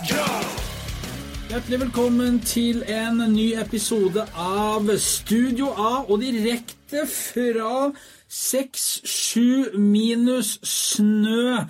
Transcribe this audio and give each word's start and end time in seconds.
Hjertelig 0.00 1.78
velkommen 1.82 2.38
til 2.40 2.78
en 2.88 3.18
ny 3.34 3.50
episode 3.60 4.22
av 4.32 4.86
Studio 4.96 5.66
A, 5.76 6.06
og 6.08 6.22
direkte 6.22 7.02
fra 7.10 7.90
6-7 8.32 9.76
minus 9.76 10.54
snø. 10.64 11.66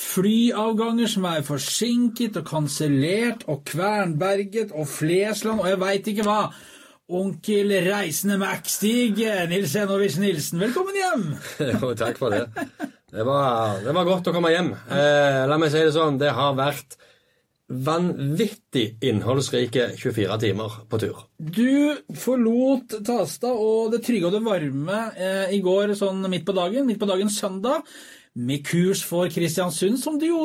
Flyavganger 0.00 1.12
som 1.12 1.28
er 1.30 1.46
forsinket 1.46 2.40
og 2.40 2.48
kansellert, 2.48 3.44
og 3.46 3.62
Kvernberget 3.70 4.74
og 4.74 4.88
Flesland 4.90 5.62
og 5.62 5.68
jeg 5.70 5.80
veit 5.84 6.10
ikke 6.10 6.26
hva. 6.26 6.40
Onkel 7.20 7.70
Reisende 7.86 8.38
Mac-Stig, 8.40 9.20
Nils 9.50 9.76
Enovich 9.78 10.18
Nilsen, 10.18 10.58
velkommen 10.64 10.98
hjem! 10.98 11.28
Jo, 11.76 11.92
takk 11.94 12.18
for 12.18 12.34
det. 12.34 12.48
Det 13.10 13.26
var, 13.26 13.78
det 13.84 13.94
var 13.94 14.10
godt 14.10 14.30
å 14.30 14.34
komme 14.34 14.50
hjem. 14.54 14.74
Eh, 14.90 15.44
la 15.50 15.58
meg 15.58 15.70
si 15.70 15.84
det 15.86 15.94
sånn, 15.94 16.18
det 16.18 16.34
har 16.34 16.58
vært 16.58 16.98
vanvittig 17.70 18.98
innholdsrike 19.06 19.92
24 19.96 20.38
timer 20.42 20.78
på 20.90 20.98
tur. 20.98 21.18
Du 21.38 21.94
forlot 22.18 22.96
Tasta 23.06 23.52
og 23.54 23.92
det 23.94 24.02
trygge 24.06 24.26
og 24.26 24.34
det 24.34 24.42
varme 24.44 25.02
eh, 25.14 25.52
i 25.54 25.60
går 25.62 25.94
sånn 25.98 26.24
midt 26.30 26.48
på 26.48 26.56
dagen, 26.56 26.88
midt 26.88 26.98
på 27.00 27.08
dagen 27.10 27.30
søndag, 27.30 27.86
med 28.34 28.62
kurs 28.66 29.02
for 29.06 29.30
Kristiansund, 29.30 29.98
som 29.98 30.18
du 30.18 30.28
jo 30.28 30.40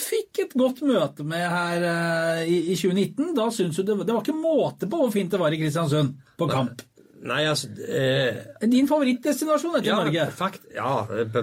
fikk 0.00 0.40
et 0.46 0.54
godt 0.56 0.80
møte 0.84 1.24
med 1.28 1.44
her 1.44 1.84
eh, 1.84 2.42
i, 2.48 2.58
i 2.72 2.76
2019. 2.76 3.32
Da 3.36 3.48
syns 3.52 3.80
du 3.80 3.84
det, 3.84 3.96
det 4.04 4.12
var 4.12 4.24
ikke 4.24 4.36
måte 4.36 4.88
på 4.88 5.00
hvor 5.00 5.12
fint 5.14 5.32
det 5.32 5.40
var 5.40 5.52
i 5.52 5.60
Kristiansund 5.60 6.16
på 6.36 6.48
kamp. 6.52 6.84
Nei, 7.26 7.42
altså 7.48 7.72
eh, 7.88 8.44
Din 8.68 8.88
favorittdestinasjon 8.88 9.78
etter 9.78 9.90
ja, 9.90 9.96
Norge? 9.98 10.28
Fakt, 10.36 10.68
ja 10.76 11.00
eh, 11.10 11.40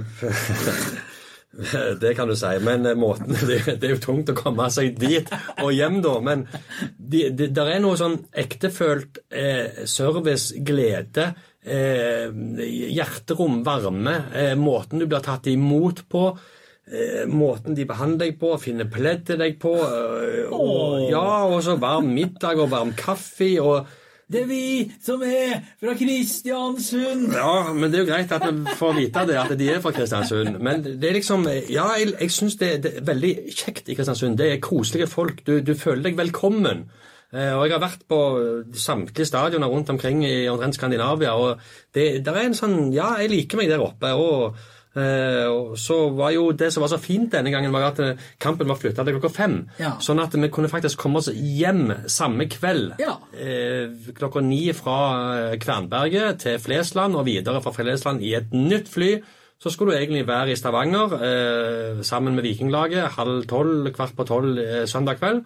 Det 2.02 2.14
kan 2.18 2.28
du 2.28 2.36
si. 2.38 2.52
Men 2.64 2.86
eh, 2.86 2.98
måten 2.98 3.36
det, 3.50 3.62
det 3.78 3.88
er 3.88 3.96
jo 3.96 4.04
tungt 4.04 4.32
å 4.34 4.38
komme 4.38 4.70
seg 4.74 4.98
dit 5.00 5.30
og 5.62 5.74
hjem, 5.76 6.02
da. 6.06 6.18
Men 6.26 6.48
det 6.98 7.34
de, 7.38 7.50
der 7.54 7.76
er 7.76 7.84
noe 7.84 8.00
sånn 8.00 8.20
ektefølt 8.44 9.22
eh, 9.30 9.84
service, 9.90 10.56
glede, 10.66 11.32
eh, 11.62 12.34
hjerterom, 12.94 13.62
varme. 13.66 14.18
Eh, 14.34 14.54
måten 14.60 15.04
du 15.04 15.08
blir 15.08 15.24
tatt 15.26 15.50
imot 15.52 16.06
på. 16.12 16.28
Eh, 16.84 17.24
måten 17.32 17.78
de 17.78 17.86
behandler 17.88 18.28
deg 18.28 18.40
på, 18.42 18.56
finner 18.60 18.90
pledd 18.92 19.28
til 19.30 19.40
deg 19.40 19.60
på. 19.62 19.76
Eh, 19.78 20.50
og, 20.50 21.06
ja, 21.12 21.44
og 21.48 21.62
så 21.66 21.78
varm 21.82 22.12
middag 22.16 22.60
og 22.60 22.74
varm 22.74 22.96
kaffe. 22.98 23.54
og 23.62 24.00
Det 24.32 24.42
er 24.42 24.48
vi 24.48 24.92
som 25.04 25.22
er 25.28 25.60
fra 25.82 25.94
Kristiansund! 26.00 27.34
Ja, 27.36 27.74
men 27.76 27.92
det 27.92 28.00
er 28.00 28.04
jo 28.06 28.10
greit 28.10 28.32
at 28.32 28.46
vi 28.48 28.76
får 28.80 28.96
vite 28.98 29.26
det, 29.30 29.38
at 29.38 29.54
de 29.60 29.70
er 29.70 29.82
fra 29.84 29.92
Kristiansund. 29.96 30.60
Men 30.64 30.84
det 30.84 31.10
er 31.10 31.18
liksom 31.20 31.48
Ja, 31.70 31.90
jeg, 32.00 32.14
jeg 32.20 32.32
syns 32.32 32.56
det, 32.62 32.72
det 32.86 32.94
er 32.98 33.08
veldig 33.08 33.34
kjekt 33.52 33.90
i 33.92 33.98
Kristiansund. 33.98 34.38
Det 34.40 34.52
er 34.52 34.62
koselige 34.64 35.10
folk. 35.12 35.44
Du, 35.48 35.58
du 35.60 35.74
føler 35.76 36.08
deg 36.08 36.18
velkommen. 36.18 36.86
Eh, 37.34 37.52
og 37.58 37.66
jeg 37.66 37.76
har 37.76 37.82
vært 37.84 38.06
på 38.10 38.20
samtlige 38.78 39.26
stadioner 39.28 39.72
rundt 39.72 39.90
omkring 39.90 40.24
i 40.26 40.48
omtrent 40.52 40.78
Skandinavia, 40.78 41.34
og 41.34 41.60
det 41.96 42.22
er 42.22 42.44
en 42.44 42.58
sånn 42.58 42.94
Ja, 42.94 43.16
jeg 43.22 43.32
liker 43.34 43.60
meg 43.60 43.74
der 43.74 43.82
oppe. 43.84 44.14
og 44.14 44.56
så 44.94 45.98
var 46.14 46.32
jo 46.36 46.52
Det 46.54 46.70
som 46.74 46.84
var 46.84 46.92
så 46.92 47.00
fint 47.02 47.32
denne 47.34 47.50
gangen, 47.50 47.74
var 47.74 47.88
at 47.90 48.02
eh, 48.04 48.20
kampen 48.42 48.70
var 48.70 48.78
flytta 48.78 49.06
til 49.06 49.18
klokka 49.18 49.32
fem. 49.34 49.56
Ja. 49.82 49.96
Sånn 50.04 50.22
at 50.22 50.36
vi 50.38 50.50
kunne 50.54 50.70
faktisk 50.70 51.02
komme 51.02 51.22
oss 51.22 51.32
hjem 51.34 51.88
samme 52.06 52.46
kveld. 52.52 52.94
Ja. 53.02 53.18
Eh, 53.34 53.90
klokka 54.14 54.44
ni 54.46 54.68
fra 54.78 54.98
eh, 55.50 55.56
Kvernberget 55.62 56.44
til 56.46 56.60
Flesland 56.62 57.18
og 57.18 57.26
videre 57.26 57.64
fra 57.64 57.74
Flesland 57.74 58.22
i 58.22 58.36
et 58.38 58.54
nytt 58.54 58.92
fly. 58.94 59.16
Så 59.64 59.72
skulle 59.72 59.96
du 59.96 59.98
egentlig 59.98 60.28
være 60.28 60.54
i 60.54 60.60
Stavanger 60.60 61.18
eh, 61.24 62.02
sammen 62.06 62.36
med 62.36 62.46
Vikinglaget 62.46 63.16
halv 63.18 63.46
tolv, 63.50 63.88
kvart 63.96 64.14
på 64.18 64.28
tolv 64.28 64.60
eh, 64.60 64.84
søndag 64.92 65.22
kveld. 65.22 65.46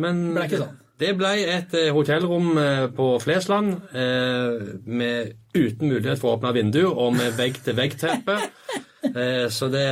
Men 0.00 0.30
Ble 0.36 0.46
ikke 0.48 0.62
sånn. 0.62 0.78
Det 1.02 1.12
ble 1.18 1.34
et 1.56 1.76
eh, 1.78 1.90
hotellrom 1.94 2.56
eh, 2.60 2.86
på 2.94 3.12
Flesland 3.22 3.74
eh, 3.92 4.72
med, 4.86 5.36
uten 5.52 5.90
mulighet 5.90 6.22
for 6.22 6.32
å 6.32 6.38
åpne 6.38 6.54
vindu 6.56 6.82
og 6.88 7.12
med 7.18 7.36
vegg-til-vegg-teppe. 7.38 8.40
Så 9.50 9.66
det 9.66 9.86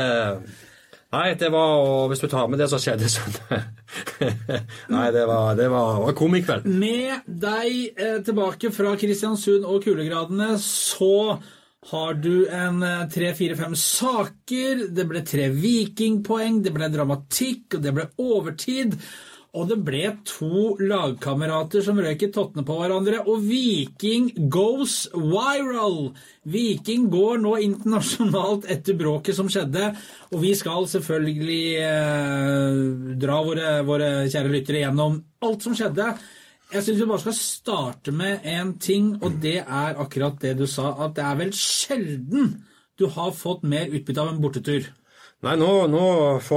Nei, 1.10 1.32
det 1.34 1.48
var 1.50 1.80
og 1.82 2.10
Hvis 2.12 2.22
du 2.22 2.28
tar 2.30 2.46
med 2.50 2.60
det 2.62 2.68
som 2.70 2.78
skjedde 2.78 3.08
sånn 3.10 3.32
Nei, 4.94 5.06
det 5.14 5.24
var, 5.26 5.56
det 5.58 5.66
var, 5.72 5.98
var 6.04 6.14
komikveld. 6.18 6.68
Med 6.70 7.26
deg 7.26 7.98
eh, 7.98 8.20
tilbake 8.26 8.70
fra 8.74 8.94
Kristiansund 9.00 9.66
og 9.66 9.82
kulegradene, 9.82 10.52
så 10.62 11.40
har 11.90 12.14
du 12.20 12.46
en 12.52 12.82
eh, 12.86 13.08
tre, 13.10 13.32
fire, 13.34 13.56
fem 13.58 13.74
saker. 13.74 14.86
Det 14.94 15.06
ble 15.10 15.24
tre 15.26 15.48
vikingpoeng, 15.54 16.60
det 16.62 16.74
ble 16.76 16.90
dramatikk, 16.92 17.78
og 17.78 17.84
det 17.86 17.94
ble 17.96 18.06
overtid. 18.20 18.94
Og 19.50 19.66
det 19.66 19.80
ble 19.82 20.04
to 20.28 20.76
lagkamerater 20.78 21.82
som 21.82 21.98
røyk 21.98 22.22
i 22.22 22.30
tottene 22.30 22.62
på 22.66 22.76
hverandre, 22.78 23.24
og 23.26 23.42
Viking 23.42 24.28
goes 24.52 25.08
viral! 25.10 26.12
Viking 26.46 27.08
går 27.10 27.40
nå 27.42 27.56
internasjonalt 27.66 28.68
etter 28.70 28.94
bråket 29.00 29.34
som 29.34 29.50
skjedde, 29.50 29.88
og 30.30 30.44
vi 30.44 30.52
skal 30.58 30.86
selvfølgelig 30.92 31.64
eh, 31.82 32.78
dra 33.24 33.40
våre, 33.46 33.74
våre 33.88 34.12
kjære 34.30 34.54
lyttere 34.54 34.84
gjennom 34.84 35.18
alt 35.42 35.66
som 35.66 35.74
skjedde. 35.74 36.12
Jeg 36.70 36.86
syns 36.86 37.02
vi 37.02 37.10
bare 37.10 37.24
skal 37.24 37.38
starte 37.40 38.14
med 38.14 38.46
en 38.46 38.76
ting, 38.78 39.16
og 39.18 39.42
det 39.42 39.58
er 39.64 39.98
akkurat 39.98 40.38
det 40.38 40.54
du 40.60 40.68
sa, 40.70 40.92
at 41.08 41.18
det 41.18 41.26
er 41.26 41.42
vel 41.42 41.50
sjelden 41.58 42.52
du 43.00 43.08
har 43.10 43.34
fått 43.34 43.66
mer 43.66 43.90
utbytte 43.90 44.22
av 44.22 44.30
en 44.30 44.42
bortetur. 44.44 44.86
Nei, 45.40 45.54
nå, 45.56 45.68
nå 45.88 46.06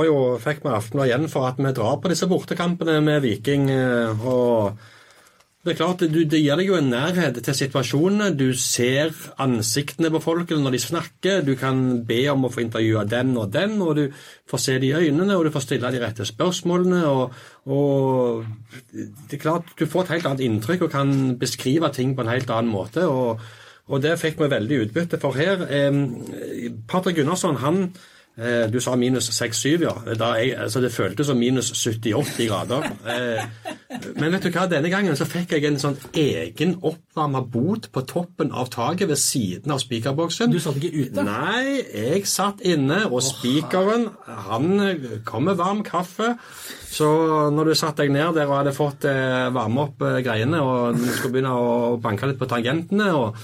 jo, 0.03 0.15
fikk 0.43 0.65
vi 0.65 0.73
Aftenbladet 0.75 1.13
igjen 1.13 1.29
for 1.31 1.47
at 1.47 1.61
vi 1.61 1.71
drar 1.71 2.01
på 2.03 2.09
disse 2.11 2.27
bortekampene 2.27 2.97
med 3.05 3.21
Viking. 3.23 3.69
eh, 3.71 4.25
og 4.27 4.75
det 5.63 5.71
er 5.71 5.77
klart, 5.79 6.01
du, 6.11 6.25
Det 6.27 6.41
gir 6.41 6.59
deg 6.59 6.67
jo 6.67 6.75
en 6.75 6.89
nærhet 6.91 7.37
til 7.39 7.55
situasjonene. 7.55 8.33
Du 8.35 8.51
ser 8.59 9.15
ansiktene 9.39 10.11
på 10.11 10.19
folket 10.19 10.59
når 10.59 10.75
de 10.75 10.81
snakker. 10.83 11.45
Du 11.47 11.55
kan 11.55 12.03
be 12.03 12.19
om 12.33 12.43
å 12.43 12.51
få 12.51 12.65
intervjue 12.65 13.05
den 13.07 13.31
og 13.39 13.53
den, 13.53 13.79
og 13.81 13.95
du 13.95 14.03
får 14.51 14.59
se 14.65 14.77
de 14.83 14.91
øynene, 14.99 15.37
og 15.37 15.47
du 15.47 15.53
får 15.55 15.63
stille 15.63 15.91
de 15.95 16.03
rette 16.03 16.27
spørsmålene. 16.27 17.05
og, 17.07 17.31
og 17.71 18.43
det 18.91 19.37
er 19.39 19.45
klart, 19.45 19.71
Du 19.79 19.85
får 19.85 20.03
et 20.03 20.17
helt 20.17 20.25
annet 20.27 20.43
inntrykk 20.43 20.89
og 20.89 20.91
kan 20.91 21.37
beskrive 21.39 21.87
ting 21.95 22.17
på 22.17 22.27
en 22.27 22.35
helt 22.35 22.51
annen 22.51 22.73
måte. 22.73 23.07
og, 23.07 23.39
og 23.87 24.01
det 24.03 24.19
fikk 24.19 24.43
vi 24.43 24.51
veldig 24.51 24.87
utbytte 24.89 25.19
for 25.23 25.31
her. 25.39 25.63
Eh, 25.71 26.69
Patrick 26.87 27.15
Gunnarsson 27.15 27.63
han 27.63 27.93
Du 28.33 28.79
sa 28.81 28.95
minus 28.97 29.27
6-7, 29.29 29.83
ja. 29.85 29.91
Jeg, 30.09 30.55
altså 30.57 30.81
det 30.81 30.89
føltes 30.91 31.27
som 31.29 31.37
minus 31.37 31.67
70-80 31.77 32.47
grader. 32.49 32.87
Eh, 33.05 33.43
Men 34.17 34.33
vet 34.33 34.47
du 34.47 34.49
hva, 34.55 34.63
denne 34.71 34.89
gangen 34.89 35.13
så 35.19 35.27
fikk 35.29 35.53
jeg 35.53 35.67
en 35.69 35.77
sånn 35.77 35.99
egen 36.17 36.73
oppvarma 36.81 37.43
bot 37.45 37.91
på 37.93 38.01
toppen 38.09 38.49
av 38.49 38.71
taket 38.73 39.11
ved 39.11 39.21
siden 39.21 39.75
av 39.75 39.83
spikerboksen. 39.83 40.49
Du 40.49 40.57
satt 40.63 40.79
ikke 40.81 41.03
ute? 41.11 41.25
Nei, 41.27 41.83
jeg 41.93 42.25
satt 42.29 42.63
inne, 42.65 43.03
og 43.05 43.21
spikeren 43.21 44.09
han 44.49 44.79
kom 45.29 45.45
med 45.51 45.61
varm 45.61 45.83
kaffe. 45.85 46.33
Så 46.89 47.07
når 47.53 47.69
du 47.69 47.77
satte 47.77 48.01
deg 48.01 48.15
ned 48.17 48.33
der 48.37 48.49
og 48.49 48.63
hadde 48.63 48.73
fått 48.77 49.05
eh, 49.09 49.49
varme 49.53 49.85
opp 49.87 50.01
eh, 50.09 50.19
greiene, 50.25 50.61
og 50.61 50.97
du 50.97 51.05
skulle 51.13 51.37
begynne 51.37 51.53
å 51.53 51.99
banke 52.01 52.29
litt 52.33 52.41
på 52.41 52.49
tangentene 52.49 53.13
og 53.13 53.37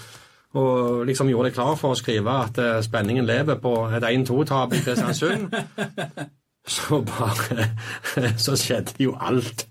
og 0.57 1.05
liksom 1.05 1.29
gjorde 1.29 1.51
deg 1.51 1.57
klar 1.59 1.75
for 1.77 1.93
å 1.93 1.99
skrive 1.99 2.39
at 2.47 2.57
eh, 2.57 2.79
spenningen 2.85 3.27
lever 3.27 3.59
på 3.61 3.75
et 3.93 4.05
1-2-tap 4.09 4.73
i 4.73 4.81
Kristiansund, 4.81 5.53
så 6.69 6.99
bare 7.01 7.65
Så 8.37 8.53
skjedde 8.59 8.93
jo 9.01 9.13
alt. 9.17 9.63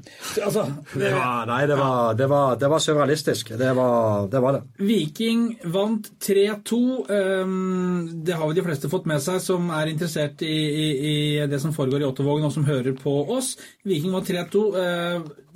Altså, 0.42 0.64
Det 0.94 1.10
var, 1.14 1.44
nei, 1.46 1.60
det 1.70 1.76
var, 1.78 2.14
det 2.18 2.26
var, 2.30 2.56
det 2.58 2.70
var 2.72 2.82
surrealistisk. 2.82 3.52
Det 3.58 3.68
var, 3.76 4.26
det 4.32 4.40
var 4.42 4.56
det. 4.56 4.62
Viking 4.82 5.44
vant 5.74 6.08
3-2. 6.24 6.80
Ehm, 7.12 8.22
Det 8.24 8.34
har 8.38 8.46
jo 8.48 8.56
de 8.56 8.64
fleste 8.66 8.90
fått 8.90 9.06
med 9.10 9.22
seg 9.22 9.38
som 9.44 9.70
er 9.74 9.92
interessert 9.92 10.42
i, 10.46 10.54
i, 10.54 10.88
i 11.10 11.46
det 11.50 11.60
som 11.62 11.74
foregår 11.76 12.02
i 12.02 12.08
Ottervågen 12.08 12.48
og 12.48 12.54
som 12.56 12.66
hører 12.66 12.96
på 12.98 13.14
oss. 13.36 13.54
Viking 13.86 14.14
vant 14.16 14.30
3-2. 14.30 14.64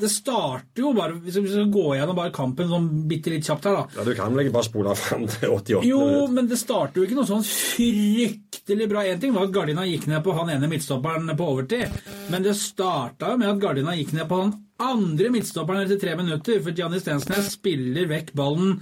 Det 0.02 0.10
starter 0.10 0.82
jo 0.82 0.90
bare 0.96 1.14
Hvis 1.22 1.36
vi 1.38 1.46
skal 1.52 1.68
gå 1.70 1.84
gjennom 1.94 2.16
bare 2.18 2.32
kampen 2.34 2.66
sånn 2.72 2.88
bitte 3.10 3.30
litt 3.30 3.46
kjapt 3.46 3.68
her, 3.70 3.76
da. 3.78 3.84
Ja, 4.00 4.04
Du 4.08 4.12
kan 4.18 4.34
vel 4.34 4.44
ikke 4.48 4.56
bare 4.56 4.66
spole 4.66 4.94
fram 4.98 5.28
til 5.30 5.52
88 5.54 5.86
Jo, 5.86 6.00
minutter? 6.02 6.32
men 6.34 6.48
det 6.50 6.58
starter 6.58 6.98
jo 7.00 7.06
ikke 7.06 7.18
noe 7.20 7.28
sånn 7.30 7.44
fryktelig 7.46 8.88
bra. 8.90 9.04
En 9.06 9.20
ting 9.22 9.32
var 9.36 9.46
at 9.48 9.54
Gardina 9.54 9.84
gikk 9.86 10.08
ned 10.10 10.22
på 10.24 10.34
han 10.36 10.50
ene 10.54 10.68
midtstopperen 10.70 11.30
på 11.38 11.48
overtid, 11.54 11.94
men 12.32 12.44
det 12.44 12.56
starta 12.58 13.32
jo 13.32 13.38
med 13.40 13.52
at 13.54 13.62
Gardina 13.62 13.94
gikk 13.98 14.12
ned 14.16 14.28
på 14.30 14.40
han 14.42 14.52
andre 14.82 15.30
midtstopperen 15.30 15.84
etter 15.86 16.00
tre 16.02 16.16
minutter, 16.18 16.58
for 16.64 16.74
Gianni 16.74 16.98
Stensnes 17.02 17.52
spiller 17.54 18.08
vekk 18.10 18.32
ballen, 18.38 18.80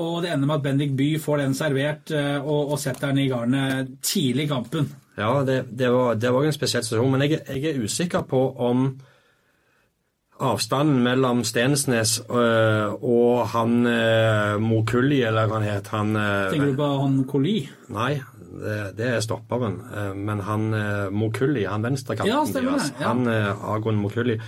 og 0.00 0.22
det 0.24 0.30
ender 0.32 0.48
med 0.48 0.56
at 0.56 0.64
Bendik 0.64 0.94
By 0.98 1.08
får 1.22 1.42
den 1.44 1.52
servert 1.54 2.10
eh, 2.16 2.38
og, 2.40 2.72
og 2.74 2.80
setter 2.82 3.12
den 3.12 3.20
i 3.26 3.28
garnet 3.30 3.92
tidlig 4.02 4.48
i 4.48 4.50
kampen. 4.54 4.88
Ja, 5.20 5.42
det, 5.46 5.60
det 5.70 5.90
var 5.94 6.16
det 6.18 6.32
var 6.34 6.48
en 6.48 6.56
spesiell 6.56 6.82
situasjon, 6.82 7.12
men 7.12 7.26
jeg, 7.28 7.42
jeg 7.46 7.74
er 7.76 7.84
usikker 7.84 8.24
på 8.26 8.40
om 8.66 8.88
avstanden 10.44 11.02
mellom 11.04 11.42
Stensnes 11.44 12.18
øh, 12.30 12.92
og 13.02 13.48
han 13.54 13.86
øh, 13.86 14.60
Mokulli, 14.60 15.22
eller 15.22 15.48
hva 15.48 15.60
han 15.60 15.68
het 15.68 15.88
han 15.94 16.16
øh, 16.16 16.50
Tenker 16.52 16.72
du 16.72 16.76
på 16.78 16.90
han 17.02 17.24
Koli? 17.30 17.56
Nei, 17.94 18.12
det, 18.60 18.76
det 18.98 19.08
er 19.16 19.20
stopperen. 19.24 19.80
Eh, 19.96 20.12
Men 20.16 20.40
han 20.40 20.68
øh, 20.74 21.12
Mokulli, 21.12 21.64
han 21.64 21.82
venstrekanten 21.82 22.32
Ja, 22.32 22.44
deres, 22.60 22.92
han 23.00 23.26
øh, 23.28 23.74
Agon 23.74 23.96
Mokulli 23.96 24.32
Eh, 24.32 24.40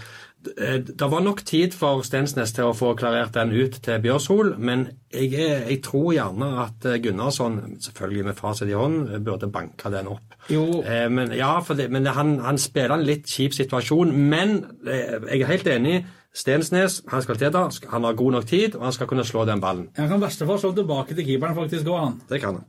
Det 0.46 1.06
var 1.10 1.22
nok 1.24 1.40
tid 1.42 1.74
for 1.74 2.04
Stensnes 2.06 2.52
til 2.54 2.68
å 2.68 2.74
få 2.76 2.92
klarert 2.98 3.34
den 3.34 3.50
ut 3.50 3.80
til 3.82 4.02
Bjørshol, 4.04 4.52
men 4.62 4.84
jeg, 5.10 5.32
jeg 5.34 5.80
tror 5.82 6.12
gjerne 6.14 6.50
at 6.62 6.86
eh, 6.86 7.00
Gunnarsson, 7.02 7.56
selvfølgelig 7.82 8.26
med 8.28 8.38
fasit 8.38 8.70
i 8.70 8.76
hånd, 8.78 9.08
burde 9.26 9.48
banke 9.50 9.90
den 9.90 10.10
opp. 10.12 10.36
Jo. 10.52 10.84
Eh, 10.84 11.08
men 11.10 11.34
ja, 11.34 11.56
det, 11.66 11.88
men 11.90 12.06
han, 12.14 12.36
han 12.44 12.60
spiller 12.62 12.94
en 12.94 13.06
litt 13.08 13.26
kjip 13.30 13.56
situasjon. 13.56 14.12
Men 14.14 14.60
eh, 14.86 15.18
jeg 15.32 15.42
er 15.42 15.50
helt 15.50 15.72
enig. 15.72 15.96
Stensnes, 16.36 17.00
han 17.08 17.24
skal 17.24 17.40
til 17.40 17.52
da, 17.54 17.64
han 17.90 18.04
har 18.04 18.16
god 18.16 18.34
nok 18.36 18.48
tid, 18.50 18.74
og 18.76 18.86
han 18.90 18.94
skal 18.94 19.08
kunne 19.08 19.24
slå 19.24 19.46
den 19.48 19.62
ballen. 19.62 19.88
Han 19.96 20.10
kan 20.12 20.20
verste 20.20 20.46
fall 20.48 20.60
slå 20.60 20.74
tilbake 20.76 21.16
til 21.16 21.24
keeperen 21.26 21.56
faktisk 21.56 21.88
òg, 21.88 22.02
han. 22.02 22.18
Det 22.28 22.42
kan 22.42 22.60
han. 22.60 22.66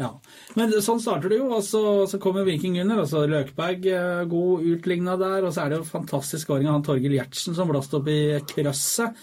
Ja. 0.00 0.08
Men 0.56 0.72
sånn 0.80 1.00
starter 1.02 1.28
det 1.28 1.38
jo, 1.42 1.50
og 1.52 1.60
så, 1.66 1.80
så 2.08 2.18
kommer 2.22 2.46
Viking 2.48 2.78
under. 2.80 3.02
og 3.02 3.08
så 3.10 3.26
Løkberg 3.28 3.84
eh, 3.92 4.22
god 4.30 4.64
utligna 4.72 5.18
der, 5.20 5.44
og 5.44 5.52
så 5.52 5.66
er 5.66 5.74
det 5.74 5.80
jo 5.82 5.88
fantastisk 5.90 6.46
skåring 6.46 6.70
av 6.70 6.78
han 6.78 6.86
Torgill 6.86 7.18
Gjertsen 7.18 7.56
som 7.58 7.68
blåste 7.68 7.98
opp 8.00 8.08
i 8.08 8.20
krøsset. 8.48 9.20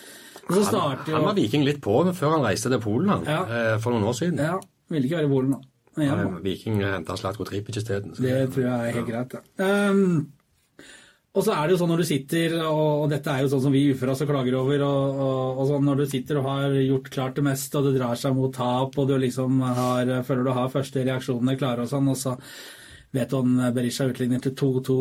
Så 0.48 0.62
Han, 0.80 1.02
jo 1.10 1.18
han 1.18 1.26
var 1.26 1.36
Viking 1.36 1.66
litt 1.68 1.82
på 1.84 1.98
før 2.16 2.38
han 2.38 2.46
reiste 2.46 2.70
til 2.72 2.80
Polen 2.80 3.10
han, 3.12 3.26
Ja. 3.28 3.42
eh, 3.50 3.74
for 3.84 3.92
noen 3.92 4.06
år 4.08 4.16
siden. 4.16 4.38
Ja, 4.40 4.60
ville 4.94 5.10
ikke 5.10 5.18
være 5.20 5.28
i 5.28 5.34
Polen 5.34 5.58
da. 5.58 5.60
Eh, 5.98 6.26
Viking 6.46 6.78
henta 6.86 7.18
Slatko 7.18 7.44
Tripic 7.50 7.82
isteden. 7.82 8.14
Det 8.14 8.38
tror 8.54 8.64
jeg 8.64 8.72
er 8.78 8.94
helt 9.00 9.10
greit. 9.10 9.34
Ja. 9.58 9.90
Um, 9.90 10.28
og 11.38 11.44
så 11.46 11.54
er 11.54 11.68
det 11.68 11.76
jo 11.76 11.80
sånn 11.84 11.92
når 11.94 12.02
du 12.02 12.08
sitter, 12.10 12.54
og, 12.66 13.04
dette 13.12 13.30
er 13.30 13.44
jo 13.44 13.52
sånn 13.52 13.62
som 13.68 13.76
vi 13.76 13.84
uføre 13.92 14.16
også 14.16 14.26
klager 14.30 14.56
over, 14.58 14.82
og, 14.88 15.20
og, 15.22 15.60
og 15.62 15.70
sånn 15.70 15.86
når 15.86 16.02
du 16.02 16.06
sitter 16.10 16.40
og 16.40 16.48
har 16.50 16.78
gjort 16.82 17.12
klart 17.14 17.38
det 17.38 17.46
meste, 17.46 17.78
og 17.78 17.86
det 17.86 18.00
drar 18.00 18.18
seg 18.18 18.34
mot 18.34 18.54
tap, 18.56 18.98
og 18.98 19.12
du 19.12 19.14
liksom 19.22 19.62
har, 19.62 20.10
føler 20.26 20.48
du 20.48 20.52
har 20.58 20.74
første 20.74 21.06
reaksjonene 21.06 21.58
klare 21.60 21.86
og 21.86 21.92
sånn, 21.94 22.10
og 22.10 22.18
så 22.18 22.34
vet 23.14 23.30
du 23.32 23.38
om 23.38 23.58
Berisha 23.76 24.08
utligner 24.10 24.42
til 24.44 24.56
2-2 24.58 24.98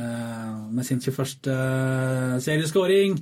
eh, 0.00 0.54
med 0.74 0.88
sin 0.88 1.02
21. 1.04 1.52
serieskåring. 2.44 3.18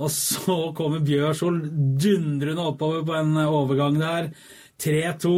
Og 0.00 0.08
så 0.12 0.56
kommer 0.76 1.02
Bjørsol 1.04 1.58
dundrende 2.00 2.64
oppover 2.70 3.04
på 3.04 3.16
en 3.18 3.36
overgang 3.44 3.98
der. 4.00 4.30
3-2, 4.80 5.32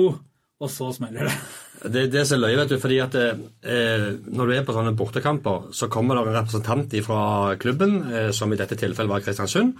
og 0.61 0.71
så 0.71 0.93
smeller 0.95 1.31
det. 1.31 1.39
Det, 1.83 2.07
det 2.13 2.21
er 2.23 2.29
så 2.29 2.39
løye, 2.39 2.57
vet 2.57 2.71
du, 2.71 2.79
fordi 2.81 3.01
at 3.03 3.17
eh, 3.19 4.07
når 4.25 4.47
du 4.47 4.55
er 4.55 4.65
på 4.65 4.73
sånne 4.77 4.95
bortekamper, 4.97 5.69
så 5.75 5.91
kommer 5.93 6.17
det 6.17 6.31
en 6.31 6.39
representant 6.39 6.97
fra 7.05 7.21
klubben, 7.61 7.99
eh, 8.09 8.31
som 8.33 8.53
i 8.53 8.59
dette 8.61 8.79
tilfellet 8.81 9.11
var 9.11 9.25
Kristiansund. 9.25 9.75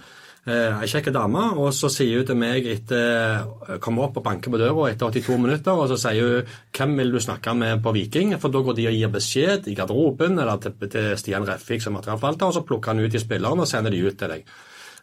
Eh, 0.45 0.75
ei 0.77 0.89
kjekk 0.91 1.09
dame, 1.15 1.41
og 1.57 1.71
så 1.73 1.89
sier 1.89 2.19
hun 2.19 2.27
til 2.29 2.37
meg 2.37 2.67
etter 2.69 3.79
Kommer 3.81 4.05
opp 4.05 4.19
og 4.19 4.25
banker 4.27 4.53
på 4.53 4.59
døra 4.61 4.91
etter 4.91 5.09
82 5.09 5.39
minutter, 5.41 5.73
og 5.73 5.89
så 5.89 5.97
sier 5.97 6.21
hun 6.21 6.51
'Hvem 6.69 6.97
vil 6.99 7.11
du 7.11 7.19
snakke 7.19 7.55
med 7.57 7.81
på 7.81 7.93
Viking?' 7.95 8.37
For 8.37 8.49
da 8.49 8.61
går 8.61 8.75
de 8.75 8.87
og 8.87 8.93
gir 8.93 9.09
beskjed 9.09 9.67
i 9.67 9.73
garderoben 9.73 10.37
eller 10.37 10.57
til, 10.57 10.73
til 10.89 11.17
Stian 11.17 11.47
Reffik 11.47 11.81
som 11.81 11.93
materialforvalter, 11.93 12.45
og 12.45 12.53
så 12.53 12.61
plukker 12.61 12.93
han 12.93 12.99
ut 12.99 13.11
de 13.11 13.19
spillerne 13.19 13.61
og 13.61 13.67
sender 13.67 13.89
de 13.89 14.05
ut 14.05 14.17
til 14.17 14.29
deg. 14.29 14.45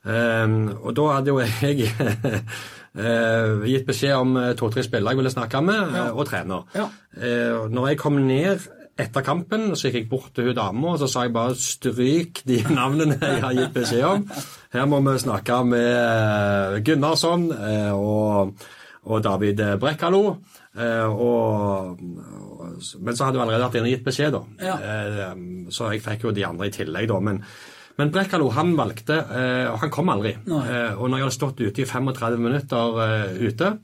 Um, 0.05 0.79
og 0.83 0.97
da 0.97 1.03
hadde 1.15 1.31
jo 1.31 1.39
jeg 1.39 1.91
eh, 2.99 3.65
gitt 3.71 3.89
beskjed 3.89 4.15
om 4.19 4.37
eh, 4.41 4.53
to-tre 4.59 4.85
spillere 4.85 5.15
jeg 5.15 5.23
ville 5.23 5.35
snakke 5.35 5.65
med, 5.65 5.97
ja. 5.97 6.07
og 6.13 6.29
trener. 6.29 6.69
Ja. 6.77 6.87
Eh, 7.17 7.67
når 7.73 7.93
jeg 7.93 8.01
kom 8.03 8.21
ned 8.27 8.69
etter 9.03 9.25
kampen, 9.25 9.71
så 9.73 9.89
gikk 9.89 10.03
jeg 10.03 10.09
bort 10.11 10.35
til 10.37 10.51
hun 10.51 10.57
dama 10.59 10.93
og 10.93 11.01
så 11.01 11.09
sa 11.09 11.25
jeg 11.25 11.33
bare 11.35 11.57
stryk 11.57 12.43
de 12.49 12.61
navnene 12.79 13.17
jeg 13.17 13.43
har 13.45 13.57
gitt 13.57 13.75
beskjed 13.77 14.07
om. 14.09 14.27
Her 14.75 14.89
må 14.89 15.01
vi 15.07 15.19
snakke 15.25 15.63
med 15.69 15.91
eh, 15.97 16.81
Gunnarsson 16.85 17.49
eh, 17.57 17.93
og, 17.93 18.67
og 19.09 19.25
David 19.25 19.65
Brekkalo. 19.81 20.25
Eh, 20.73 21.05
og, 21.05 21.99
men 22.01 23.17
så 23.17 23.27
hadde 23.27 23.37
hun 23.37 23.45
allerede 23.45 23.67
vært 23.67 23.77
inne 23.81 23.91
og 23.91 23.95
gitt 23.97 24.07
beskjed, 24.07 24.37
da. 24.37 24.43
Ja. 24.65 24.77
Eh, 24.81 25.69
så 25.73 25.93
jeg 25.93 26.05
fikk 26.05 26.29
jo 26.29 26.37
de 26.37 26.47
andre 26.49 26.69
i 26.69 26.75
tillegg, 26.75 27.09
da. 27.11 27.21
men 27.21 27.43
men 27.99 28.13
Brekkalo 28.13 28.49
han 28.57 28.73
valgte, 28.79 29.19
eh, 29.19 29.67
og 29.71 29.83
han 29.83 29.93
kom 29.93 30.13
aldri. 30.13 30.37
Eh, 30.47 30.95
og 30.97 31.11
når 31.11 31.19
jeg 31.19 31.27
hadde 31.27 31.37
stått 31.37 31.61
ute 31.61 31.85
i 31.85 31.89
35 31.89 32.41
minutter 32.41 33.05
eh, 33.07 33.45
ute, 33.49 33.75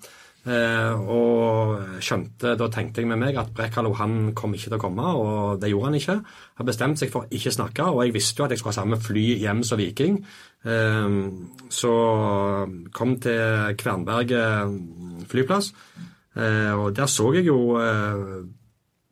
og 0.49 1.99
skjønte, 2.01 2.55
da 2.57 2.69
tenkte 2.73 3.03
jeg 3.03 3.09
med 3.11 3.19
meg 3.21 3.37
at 3.37 3.51
Brekkalo 3.53 3.91
han 3.99 4.31
kom 4.39 4.55
ikke 4.57 4.71
til 4.71 4.77
å 4.79 4.81
komme, 4.81 5.11
og 5.19 5.59
det 5.61 5.69
gjorde 5.69 5.91
han 5.91 5.97
ikke. 5.99 6.15
Han 6.57 6.69
bestemte 6.71 7.03
seg 7.03 7.11
for 7.13 7.29
ikke 7.37 7.53
snakke, 7.53 7.85
og 7.85 8.01
jeg 8.07 8.15
visste 8.15 8.41
jo 8.41 8.47
at 8.47 8.55
jeg 8.55 8.63
skulle 8.63 8.73
ha 8.73 8.79
samme 8.79 9.01
fly 9.03 9.27
hjem 9.43 9.61
som 9.67 9.83
Viking. 9.83 10.17
Så 11.69 11.93
kom 12.97 13.17
til 13.21 13.75
Kvernberg 13.83 14.33
flyplass, 15.29 15.73
og 16.39 16.87
der 16.97 17.13
så 17.13 17.29
jeg 17.37 17.51
jo 17.51 17.59
Brekalo 17.77 18.47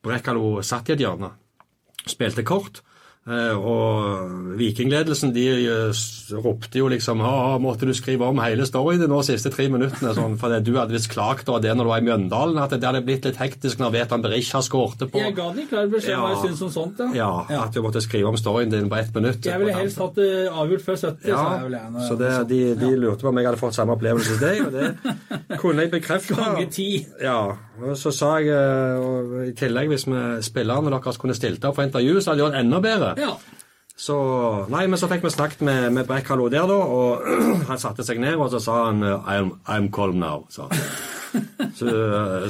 Brekkalo 0.07 0.47
satt 0.65 0.89
i 0.89 0.97
et 0.97 1.05
hjørne 1.05 1.35
spilte 2.11 2.45
kort. 2.47 2.81
Eh, 3.27 3.55
Og 3.57 4.55
vikingledelsen 4.59 5.33
de 5.35 5.45
eh, 5.59 6.01
ropte 6.43 6.81
jo 6.81 6.89
liksom 6.91 7.21
ha, 7.23 7.57
måtte 7.61 7.87
du 7.87 7.93
skrive 7.97 8.27
om 8.27 8.39
hele 8.43 8.65
storyen 8.67 9.03
de 9.03 9.09
nå 9.11 9.21
siste 9.25 9.51
tre 9.53 9.67
minuttene, 9.71 10.13
sånn, 10.17 10.37
det 10.37 10.61
du 10.67 10.73
hadde 10.77 10.95
visst 10.95 11.11
klagt 11.11 11.49
over 11.51 11.63
det 11.63 11.75
når 11.75 11.87
du 11.87 11.91
var 11.91 12.03
i 12.03 12.07
Mjøndalen, 12.07 12.59
at 12.63 12.75
det 12.75 12.87
hadde 12.87 13.03
blitt 13.05 13.27
litt 13.27 13.39
hektisk 13.39 13.81
når 13.81 13.93
Vetan 13.95 14.23
Berisha 14.23 14.61
skårte 14.65 15.09
på 15.11 15.21
Jeg 15.21 15.35
ga 15.37 15.49
de 15.55 15.67
klar 15.69 15.91
beskjed 15.91 16.17
om 16.17 16.25
hva 16.25 16.33
jeg 16.33 16.41
syntes 16.45 16.65
om 16.67 16.73
sånt, 16.73 17.03
Ja, 17.17 17.31
at 17.61 17.75
du 17.75 17.81
måtte 17.85 18.03
skrive 18.03 18.31
om 18.31 18.39
storyen 18.39 18.73
din 18.73 18.89
på 18.91 18.99
ett 18.99 19.13
minutt. 19.15 19.45
Jeg 19.45 19.61
ville 19.61 19.75
helst 19.77 20.01
hatt 20.01 20.17
det 20.19 20.31
avgjort 20.51 20.85
før 20.87 20.99
70, 21.03 21.29
ja, 21.31 21.37
så, 21.37 21.53
jeg 21.67 21.77
jeg. 21.77 22.07
så 22.09 22.19
det, 22.19 22.33
de, 22.51 22.61
de 22.79 22.91
lurte 22.99 23.27
på 23.27 23.31
om 23.31 23.41
jeg 23.41 23.49
hadde 23.49 23.61
fått 23.61 23.77
samme 23.77 23.95
opplevelse 23.97 24.35
som 24.35 24.41
deg, 24.41 24.65
og 24.65 24.71
det 24.75 25.57
kunne 25.61 25.85
jeg 25.85 25.93
bekrefte. 25.93 26.35
Gange 26.37 26.67
ti. 26.71 26.89
Ja, 27.21 27.39
og 27.77 27.93
så 27.99 28.11
sa 28.15 28.31
jeg 28.41 28.53
eh, 28.53 28.97
og 29.01 29.35
i 29.47 29.53
tillegg 29.57 29.91
hvis 29.91 30.07
vi 30.09 30.21
spillerne 30.45 30.91
deres 30.93 31.19
kunne 31.21 31.35
stilt 31.37 31.65
opp 31.67 31.77
for 31.77 31.85
intervju, 31.87 32.19
så 32.19 32.31
hadde 32.31 32.41
det 32.41 32.45
gjort 32.45 32.59
enda 32.61 32.81
bedre. 32.83 33.11
Ja. 33.17 33.35
Så, 33.97 34.15
nei, 34.69 34.83
men 34.85 34.99
så 35.01 35.09
fikk 35.09 35.23
vi 35.25 35.33
snakket 35.33 35.63
med, 35.65 35.87
med 35.95 36.05
Brekkalo 36.05 36.51
der, 36.53 36.67
da, 36.69 36.75
og 36.77 37.23
han 37.69 37.81
satte 37.81 38.05
seg 38.05 38.21
ned 38.21 38.37
og 38.37 38.51
så 38.53 38.61
sa 38.61 38.75
han 38.91 39.01
I'm, 39.01 39.55
I'm 39.65 39.89
calm 39.93 40.19
now. 40.21 40.45
Så. 40.53 40.69
Så, 41.75 41.89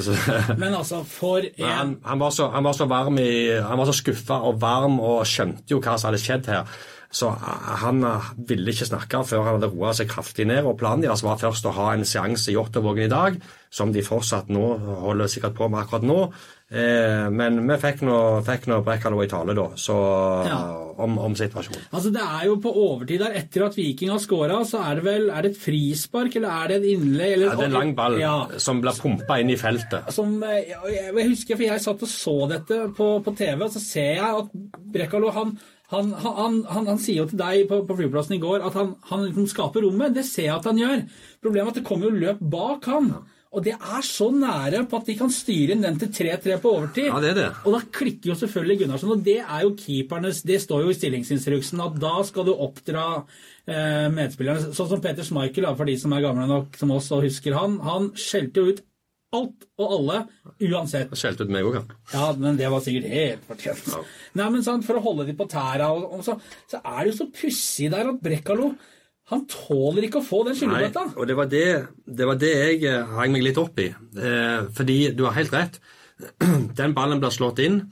så, 0.00 0.14
Men 0.60 0.74
altså, 0.74 1.02
for 1.04 1.42
en 1.42 1.66
han, 1.66 1.96
han, 2.04 2.20
var 2.20 2.30
så, 2.30 2.46
han 2.54 2.64
var 2.64 2.76
så 2.76 2.86
varm 2.88 3.18
i, 3.20 3.50
han 3.58 3.80
var 3.80 3.88
så 3.88 3.96
skuffa 3.96 4.38
og 4.48 4.60
varm 4.62 5.00
og 5.00 5.26
skjønte 5.28 5.74
jo 5.74 5.80
hva 5.82 5.96
som 5.98 6.12
hadde 6.12 6.22
skjedd 6.22 6.48
her. 6.52 6.78
Så 7.10 7.30
han 7.32 8.02
eh, 8.04 8.26
ville 8.50 8.68
ikke 8.74 8.84
snakke 8.90 9.22
før 9.24 9.44
han 9.46 9.54
hadde 9.56 9.70
roa 9.72 9.94
seg 9.96 10.10
kraftig 10.10 10.44
ned. 10.50 10.66
og 10.68 10.76
Planen 10.80 11.06
deres 11.06 11.22
var 11.24 11.38
først 11.40 11.64
å 11.64 11.72
ha 11.72 11.92
en 11.94 12.04
seanse 12.04 12.50
i 12.52 12.56
Jåttåvågen 12.58 13.06
i 13.06 13.12
dag, 13.12 13.38
som 13.72 13.92
de 13.92 14.02
fortsatt 14.04 14.50
nå 14.52 14.64
holder 15.04 15.28
sikkert 15.32 15.56
på 15.56 15.68
med 15.72 15.80
akkurat 15.86 16.04
nå. 16.04 16.18
Eh, 16.68 17.30
men 17.32 17.62
vi 17.64 17.78
fikk 17.80 18.02
nå, 18.04 18.16
fikk 18.44 18.66
nå 18.68 18.82
Brekkalo 18.84 19.22
i 19.24 19.28
tale, 19.30 19.54
da, 19.56 19.70
så, 19.80 19.96
Ja. 20.50 20.58
om, 21.00 21.14
om 21.18 21.32
situasjonen. 21.38 21.86
Altså 21.96 22.10
Det 22.12 22.20
er 22.26 22.44
jo 22.50 22.58
på 22.60 22.72
overtid 22.76 23.22
der. 23.24 23.38
Etter 23.40 23.64
at 23.70 23.78
Viking 23.78 24.10
har 24.12 24.20
skåra, 24.20 24.60
så 24.68 24.82
er 24.84 25.00
det 25.00 25.04
vel 25.08 25.30
er 25.30 25.46
det 25.46 25.54
et 25.54 25.62
frispark, 25.62 26.36
eller 26.36 26.50
er 26.64 26.68
det 26.74 26.76
et 26.82 26.90
innlegg? 26.92 27.32
Eller, 27.38 27.46
Ja, 27.46 27.56
det 27.56 27.64
er 27.64 27.72
en 27.72 27.78
lang 27.78 27.94
ball 27.96 28.18
Ja, 28.20 28.34
som 28.60 28.82
blir 28.84 29.00
pumpa 29.00 29.40
inn 29.40 29.48
i 29.48 29.56
feltet. 29.56 30.12
som, 30.12 30.42
eh, 30.44 30.68
jeg, 30.68 31.08
jeg 31.16 31.28
husker, 31.32 31.56
for 31.56 31.64
jeg 31.70 31.80
satt 31.88 32.04
og 32.04 32.12
så 32.12 32.36
dette 32.52 32.82
på, 33.00 33.08
på 33.24 33.36
TV, 33.40 33.64
og 33.64 33.72
så 33.72 33.80
ser 33.80 34.12
jeg 34.20 34.44
at 34.44 34.52
Brekkalo 34.92 35.32
han, 35.32 35.56
han, 35.88 36.12
han, 36.12 36.60
han, 36.68 36.86
han 36.90 37.00
sier 37.00 37.22
jo 37.22 37.30
til 37.30 37.40
deg 37.40 37.64
på, 37.70 37.80
på 37.88 37.96
flyplassen 37.96 38.36
i 38.36 38.42
går 38.42 38.64
at 38.66 38.76
han, 38.76 38.92
han 39.08 39.24
liksom 39.24 39.48
skaper 39.48 39.86
rommet. 39.86 40.12
Det 40.16 40.26
ser 40.28 40.50
jeg 40.50 40.58
at 40.58 40.68
han 40.68 40.80
gjør. 40.80 41.02
Problemet 41.40 41.70
er 41.70 41.72
at 41.72 41.80
det 41.80 41.88
kommer 41.88 42.10
jo 42.10 42.22
løp 42.26 42.42
bak 42.52 42.88
han. 42.92 43.12
Og 43.48 43.64
det 43.64 43.72
er 43.72 44.02
så 44.04 44.26
nære 44.28 44.82
på 44.90 44.98
at 44.98 45.06
de 45.08 45.14
kan 45.16 45.30
styre 45.32 45.72
inn 45.72 45.84
den 45.84 45.96
til 45.96 46.10
3-3 46.12 46.58
på 46.60 46.72
overtid. 46.76 47.06
Ja, 47.08 47.20
det 47.24 47.30
er 47.30 47.38
det. 47.38 47.46
Og 47.64 47.78
da 47.78 47.80
klikker 47.96 48.34
jo 48.34 48.36
selvfølgelig 48.36 48.82
Gunnarsson, 48.82 49.14
og 49.14 49.22
det 49.24 49.38
er 49.40 49.62
jo 49.64 49.72
keepernes 49.78 50.42
Det 50.44 50.58
står 50.60 50.84
jo 50.84 50.92
i 50.92 50.98
stillingsinstruksen 50.98 51.80
at 51.80 51.96
da 52.02 52.12
skal 52.28 52.44
du 52.44 52.52
oppdra 52.52 53.06
eh, 53.16 54.10
medspillerne. 54.12 54.74
Sånn 54.76 54.90
som 54.92 55.00
Peter 55.04 55.24
Schmeichel, 55.24 55.70
for 55.78 55.88
de 55.88 55.96
som 56.00 56.12
er 56.12 56.26
gamle 56.26 56.44
nok 56.50 56.76
som 56.76 56.92
oss 56.92 57.08
og 57.16 57.24
husker 57.24 57.56
han. 57.56 57.80
Han 57.88 58.12
skjelte 58.20 58.60
jo 58.60 58.74
ut 58.74 58.84
alt 59.36 59.66
og 59.76 59.94
alle 59.98 60.18
uansett. 60.70 61.10
Skjelte 61.18 61.44
ut 61.44 61.52
meg 61.52 61.66
òg, 61.68 61.80
han. 61.80 61.96
Ja, 62.14 62.28
men 62.40 62.60
det 62.60 62.70
var 62.72 62.84
sikkert 62.84 63.10
helt 63.12 63.48
fortjent. 63.48 63.90
Ja. 63.92 64.04
Nei, 64.40 64.46
men 64.54 64.64
sant, 64.64 64.86
For 64.86 65.00
å 65.00 65.04
holde 65.04 65.26
de 65.28 65.36
på 65.36 65.48
tæra, 65.50 65.90
og, 65.92 66.18
og 66.18 66.24
så, 66.24 66.38
så 66.70 66.80
er 66.80 67.02
det 67.02 67.12
jo 67.12 67.18
så 67.20 67.28
pussig 67.34 67.90
der 67.92 68.12
at 68.14 68.22
Brekkalo 68.24 68.72
han 69.28 69.42
tåler 69.44 70.06
ikke 70.06 70.22
å 70.22 70.24
få 70.24 70.38
den 70.46 70.56
skyldbøtta. 70.56 71.02
og 71.20 71.26
det 71.28 71.34
var 71.36 71.48
det, 71.52 71.64
det 72.08 72.28
var 72.30 72.38
det 72.40 72.52
jeg 72.54 72.78
eh, 72.88 73.10
hang 73.18 73.34
meg 73.34 73.42
litt 73.44 73.58
opp 73.60 73.76
i. 73.82 73.90
Eh, 73.92 74.60
fordi 74.72 74.96
du 75.12 75.26
har 75.26 75.36
helt 75.36 75.52
rett. 75.52 75.76
Den 76.80 76.94
ballen 76.96 77.20
blir 77.20 77.34
slått 77.34 77.60
inn. 77.60 77.82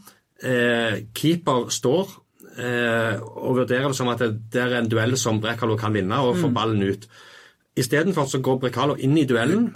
Eh, 0.40 1.02
keeper 1.16 1.68
står 1.72 2.08
eh, 2.56 3.20
og 3.20 3.60
vurderer 3.60 3.92
det 3.92 3.98
som 3.98 4.08
at 4.12 4.24
det, 4.24 4.30
det 4.52 4.62
er 4.64 4.78
en 4.80 4.88
duell 4.90 5.12
som 5.20 5.38
Brekkalo 5.42 5.76
kan 5.80 5.94
vinne, 5.96 6.18
og 6.24 6.40
får 6.40 6.54
ballen 6.56 6.82
ut. 6.88 7.04
Istedenfor 7.76 8.24
så 8.30 8.38
går 8.40 8.56
Brekalo 8.62 8.94
inn 9.04 9.18
i 9.20 9.26
duellen 9.28 9.66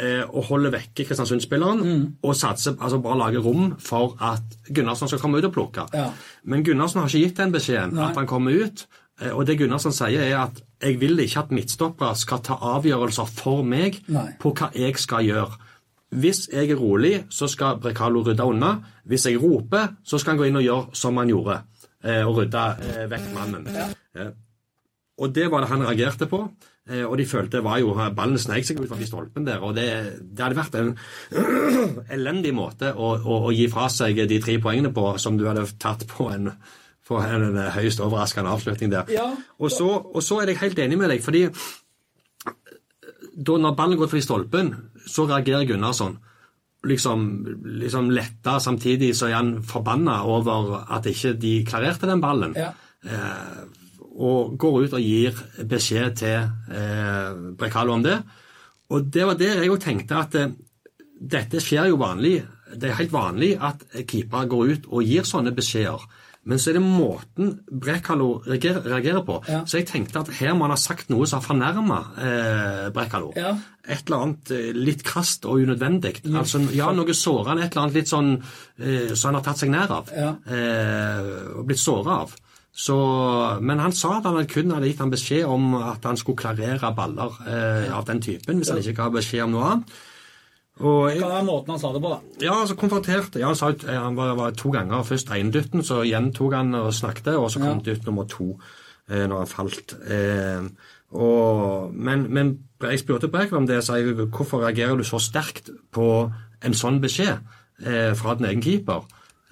eh, 0.00 0.22
og 0.30 0.46
holder 0.48 0.72
vekke 0.72 1.04
Kristiansund-spilleren 1.04 1.82
og 2.24 2.36
satser, 2.38 2.78
altså 2.80 2.98
bare 3.04 3.18
lager 3.20 3.44
rom 3.44 3.74
for 3.84 4.14
at 4.24 4.54
Gunnarsson 4.72 5.10
skal 5.12 5.20
komme 5.20 5.38
ut 5.42 5.44
og 5.50 5.52
plukke. 5.52 5.84
Ja. 5.92 6.06
Men 6.48 6.64
Gunnarsson 6.64 7.02
har 7.02 7.10
ikke 7.12 7.26
gitt 7.26 7.36
den 7.42 7.52
beskjeden, 7.52 7.92
Nei. 7.98 8.06
at 8.10 8.16
han 8.16 8.26
kommer 8.30 8.56
ut. 8.64 8.86
Eh, 9.20 9.34
Og 9.36 9.44
det 9.46 9.58
Gunnarsson 9.60 9.92
sier, 9.92 10.22
er 10.24 10.38
at 10.46 10.62
jeg 10.80 10.96
vil 11.02 11.18
ikke 11.20 11.42
at 11.44 11.50
midtstoppere 11.52 12.14
skal 12.16 12.40
ta 12.40 12.56
avgjørelser 12.56 13.28
for 13.28 13.60
meg 13.62 14.00
Nei. 14.08 14.30
på 14.40 14.54
hva 14.56 14.70
jeg 14.74 14.96
skal 14.96 15.24
gjøre. 15.28 15.58
hvis 16.16 16.48
jeg 16.52 16.70
er 16.70 16.76
rolig, 16.80 17.24
så 17.30 17.46
skal 17.46 17.76
Brekalo 17.78 18.22
rydde 18.26 18.42
unna. 18.42 18.72
Hvis 19.06 19.26
jeg 19.28 19.36
roper, 19.42 19.92
så 20.02 20.18
skal 20.18 20.32
han 20.32 20.38
gå 20.40 20.48
inn 20.48 20.56
og 20.56 20.64
gjøre 20.64 20.88
som 20.96 21.16
han 21.20 21.28
gjorde, 21.28 21.60
eh, 22.04 22.24
og 22.26 22.38
rydde 22.40 22.64
eh, 22.88 23.04
vekk 23.12 23.28
mannen. 23.34 23.68
Eh, 24.16 24.32
og 25.20 25.34
det 25.34 25.50
var 25.52 25.60
det 25.60 25.68
han 25.68 25.84
reagerte 25.84 26.26
på. 26.26 26.40
Eh, 26.90 27.04
og 27.06 27.16
de 27.20 27.26
følte 27.28 27.62
var 27.62 27.78
jo 27.82 27.94
Ballen 27.94 28.38
sneik 28.40 28.66
seg 28.66 28.80
ut 28.80 28.90
forbi 28.90 29.06
stolpen 29.06 29.46
der, 29.46 29.62
og 29.62 29.76
det, 29.78 29.86
det 30.20 30.42
hadde 30.42 30.58
vært 30.58 30.78
en 30.80 30.92
elendig 32.16 32.52
måte 32.56 32.90
å, 32.92 33.14
å, 33.20 33.40
å, 33.46 33.52
gi 33.54 33.68
fra 33.70 33.86
seg 33.92 34.18
de 34.30 34.40
tre 34.42 34.58
poengene 34.62 34.92
på 34.94 35.12
som 35.22 35.38
du 35.38 35.46
hadde 35.46 35.68
tatt 35.82 36.02
på 36.10 36.30
en, 36.34 36.50
på 37.06 37.20
en 37.22 37.60
høyst 37.76 38.02
overraskende 38.02 38.50
avslutning 38.56 38.90
der. 38.92 39.12
Ja. 39.14 39.28
Og, 39.60 39.70
så, 39.74 39.88
og 39.88 40.24
så 40.24 40.40
er 40.40 40.50
jeg 40.50 40.64
helt 40.64 40.82
enig 40.82 40.98
med 40.98 41.14
deg, 41.14 41.22
fordi 41.22 41.46
da 43.40 43.56
når 43.56 43.76
ballen 43.78 44.00
går 44.00 44.10
forbi 44.10 44.24
stolpen, 44.24 44.74
så 45.06 45.28
reagerer 45.30 45.68
Gunnarsson. 45.68 46.18
Liksom, 46.90 47.26
liksom 47.80 48.08
letta, 48.16 48.56
samtidig 48.60 49.12
så 49.16 49.28
er 49.28 49.36
han 49.36 49.58
forbanna 49.66 50.22
over 50.28 50.80
at 50.88 51.06
ikke 51.06 51.34
de 51.38 51.58
klarerte 51.68 52.08
den 52.08 52.22
ballen. 52.24 52.56
Ja. 52.56 52.72
Eh, 53.04 53.60
og 54.20 54.56
går 54.60 54.86
ut 54.86 54.96
og 54.98 55.04
gir 55.04 55.36
beskjed 55.68 56.16
til 56.20 56.76
eh, 56.76 57.40
Brekalo 57.56 57.96
om 57.96 58.04
det. 58.04 58.18
Og 58.90 59.06
det 59.12 59.26
var 59.26 59.38
der 59.40 59.62
jeg 59.62 59.72
òg 59.72 59.80
tenkte 59.82 60.18
at 60.20 60.36
eh, 60.36 60.52
dette 61.20 61.60
skjer 61.62 61.90
jo 61.90 62.00
vanlig. 62.00 62.40
Det 62.74 62.90
er 62.90 62.98
helt 63.00 63.14
vanlig 63.14 63.54
at 63.60 63.84
keepere 64.08 64.48
går 64.50 64.74
ut 64.74 64.90
og 64.90 65.06
gir 65.06 65.26
sånne 65.28 65.54
beskjeder. 65.56 66.04
Men 66.48 66.60
så 66.60 66.70
er 66.70 66.78
det 66.78 66.84
måten 66.84 67.50
Brekalo 67.68 68.30
reagerer, 68.46 68.86
reagerer 68.88 69.24
på. 69.26 69.36
Ja. 69.48 69.60
Så 69.68 69.80
jeg 69.80 69.90
tenkte 69.90 70.22
at 70.22 70.30
her 70.38 70.54
må 70.56 70.64
han 70.64 70.72
ha 70.72 70.78
sagt 70.80 71.10
noe 71.12 71.28
som 71.28 71.40
har 71.40 71.44
fornærma 71.44 71.98
eh, 72.16 72.86
Brekalo. 72.96 73.34
Ja. 73.36 73.52
Et 73.84 74.06
eller 74.06 74.24
annet 74.24 74.52
eh, 74.56 74.70
litt 74.76 75.04
krast 75.04 75.44
og 75.44 75.60
unødvendig. 75.60 76.22
Altså, 76.32 76.62
ja, 76.76 76.88
noe 76.96 77.16
sårende, 77.16 77.66
et 77.66 77.74
eller 77.74 77.84
annet 77.84 78.00
litt 78.00 78.12
sånn 78.12 78.32
eh, 78.38 79.12
som 79.12 79.30
han 79.30 79.40
har 79.40 79.46
tatt 79.50 79.60
seg 79.60 79.74
nær 79.74 79.92
av. 80.00 80.14
Ja. 80.16 80.32
Eh, 80.48 81.28
og 81.60 81.68
blitt 81.68 81.82
såra 81.82 82.22
av. 82.24 82.32
Så, 82.72 82.94
men 83.60 83.80
han 83.82 83.92
sa 83.92 84.18
at 84.20 84.28
han 84.28 84.46
kun 84.48 84.70
hadde 84.70 84.86
gitt 84.88 85.00
ham 85.02 85.10
beskjed 85.10 85.44
om 85.50 85.74
at 85.74 86.04
han 86.06 86.16
skulle 86.16 86.38
klarere 86.38 86.92
baller 86.96 87.34
eh, 87.50 87.88
av 87.92 88.06
den 88.08 88.22
typen, 88.22 88.56
hvis 88.60 88.70
han 88.70 88.78
ikke 88.78 88.94
ga 89.02 89.08
beskjed 89.16 89.42
om 89.48 89.56
noe 89.56 89.66
annet. 89.72 89.96
Og 90.80 91.10
jeg, 91.10 91.18
Hva 91.20 91.40
er 91.40 91.44
måten 91.44 91.74
han 91.74 91.80
sa 91.82 91.90
det 91.92 92.00
på, 92.00 92.08
da. 92.08 92.20
ja, 92.40 92.54
altså 92.62 92.76
konfronterte 92.78 93.40
ja, 93.42 93.50
Han 93.50 93.56
sa 93.58 93.68
ut- 93.74 93.84
eh, 93.84 93.98
han 94.00 94.16
var, 94.16 94.32
var 94.38 94.54
to 94.56 94.70
ganger. 94.72 95.02
Først 95.04 95.28
dytten, 95.52 95.82
så 95.84 96.02
gjentok 96.06 96.54
han 96.56 96.74
og 96.74 96.94
snakket, 96.94 97.34
og 97.36 97.50
så 97.50 97.58
kom 97.60 97.82
Ja. 97.84 97.92
dytt 97.92 98.06
nummer 98.06 98.24
to 98.24 98.58
eh, 99.10 99.26
når 99.28 99.36
han 99.42 99.46
falt. 99.46 99.96
Eh, 100.08 100.70
og, 101.12 101.92
men, 101.94 102.26
men 102.32 102.58
jeg 102.86 103.00
spurte 103.02 103.28
Brekker 103.28 103.56
om 103.58 103.66
det, 103.66 103.82
sa 103.84 103.98
jeg, 103.98 104.14
hvorfor 104.30 104.62
reagerer 104.62 104.96
du 104.96 105.04
så 105.04 105.18
sterkt 105.20 105.68
på 105.92 106.30
en 106.62 106.74
sånn 106.74 107.00
beskjed 107.02 107.38
eh, 107.84 108.14
fra 108.14 108.34
din 108.38 108.46
egen 108.46 108.62
keeper? 108.62 109.02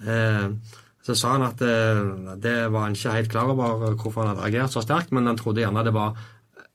Eh, 0.07 0.49
så 1.05 1.15
sa 1.15 1.35
han 1.37 1.45
at 1.47 1.61
eh, 1.63 2.01
det 2.41 2.57
var 2.73 2.87
han 2.87 2.97
ikke 2.97 3.15
helt 3.15 3.31
klar 3.31 3.53
over 3.53 3.95
hvorfor 3.95 4.23
han 4.23 4.33
hadde 4.33 4.45
reagert 4.45 4.75
så 4.75 4.83
sterkt, 4.83 5.13
men 5.15 5.29
han 5.29 5.39
trodde 5.39 5.63
gjerne 5.63 5.85
det 5.87 5.95
var 5.95 6.19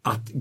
at 0.09 0.33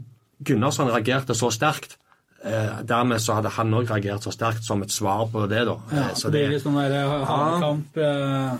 Gunnarsson 0.43 0.91
reagerte 0.91 1.35
så 1.37 1.51
sterkt. 1.53 1.97
Eh, 2.43 2.81
dermed 2.87 3.21
så 3.23 3.37
hadde 3.37 3.53
han 3.55 3.71
òg 3.75 3.87
reagert 3.87 4.25
så 4.25 4.33
sterkt 4.35 4.65
som 4.67 4.81
et 4.83 4.91
svar 4.91 5.29
på 5.31 5.45
det, 5.47 5.63
da. 5.69 5.77
Ja, 5.93 6.07
Eh, 6.09 6.15
så 6.19 6.31
det 6.33 6.49
det, 6.51 6.61
sånn 6.63 6.79
der 6.79 6.95
eh, 6.99 7.13
hanekamp 7.29 7.99
eh, 8.03 8.55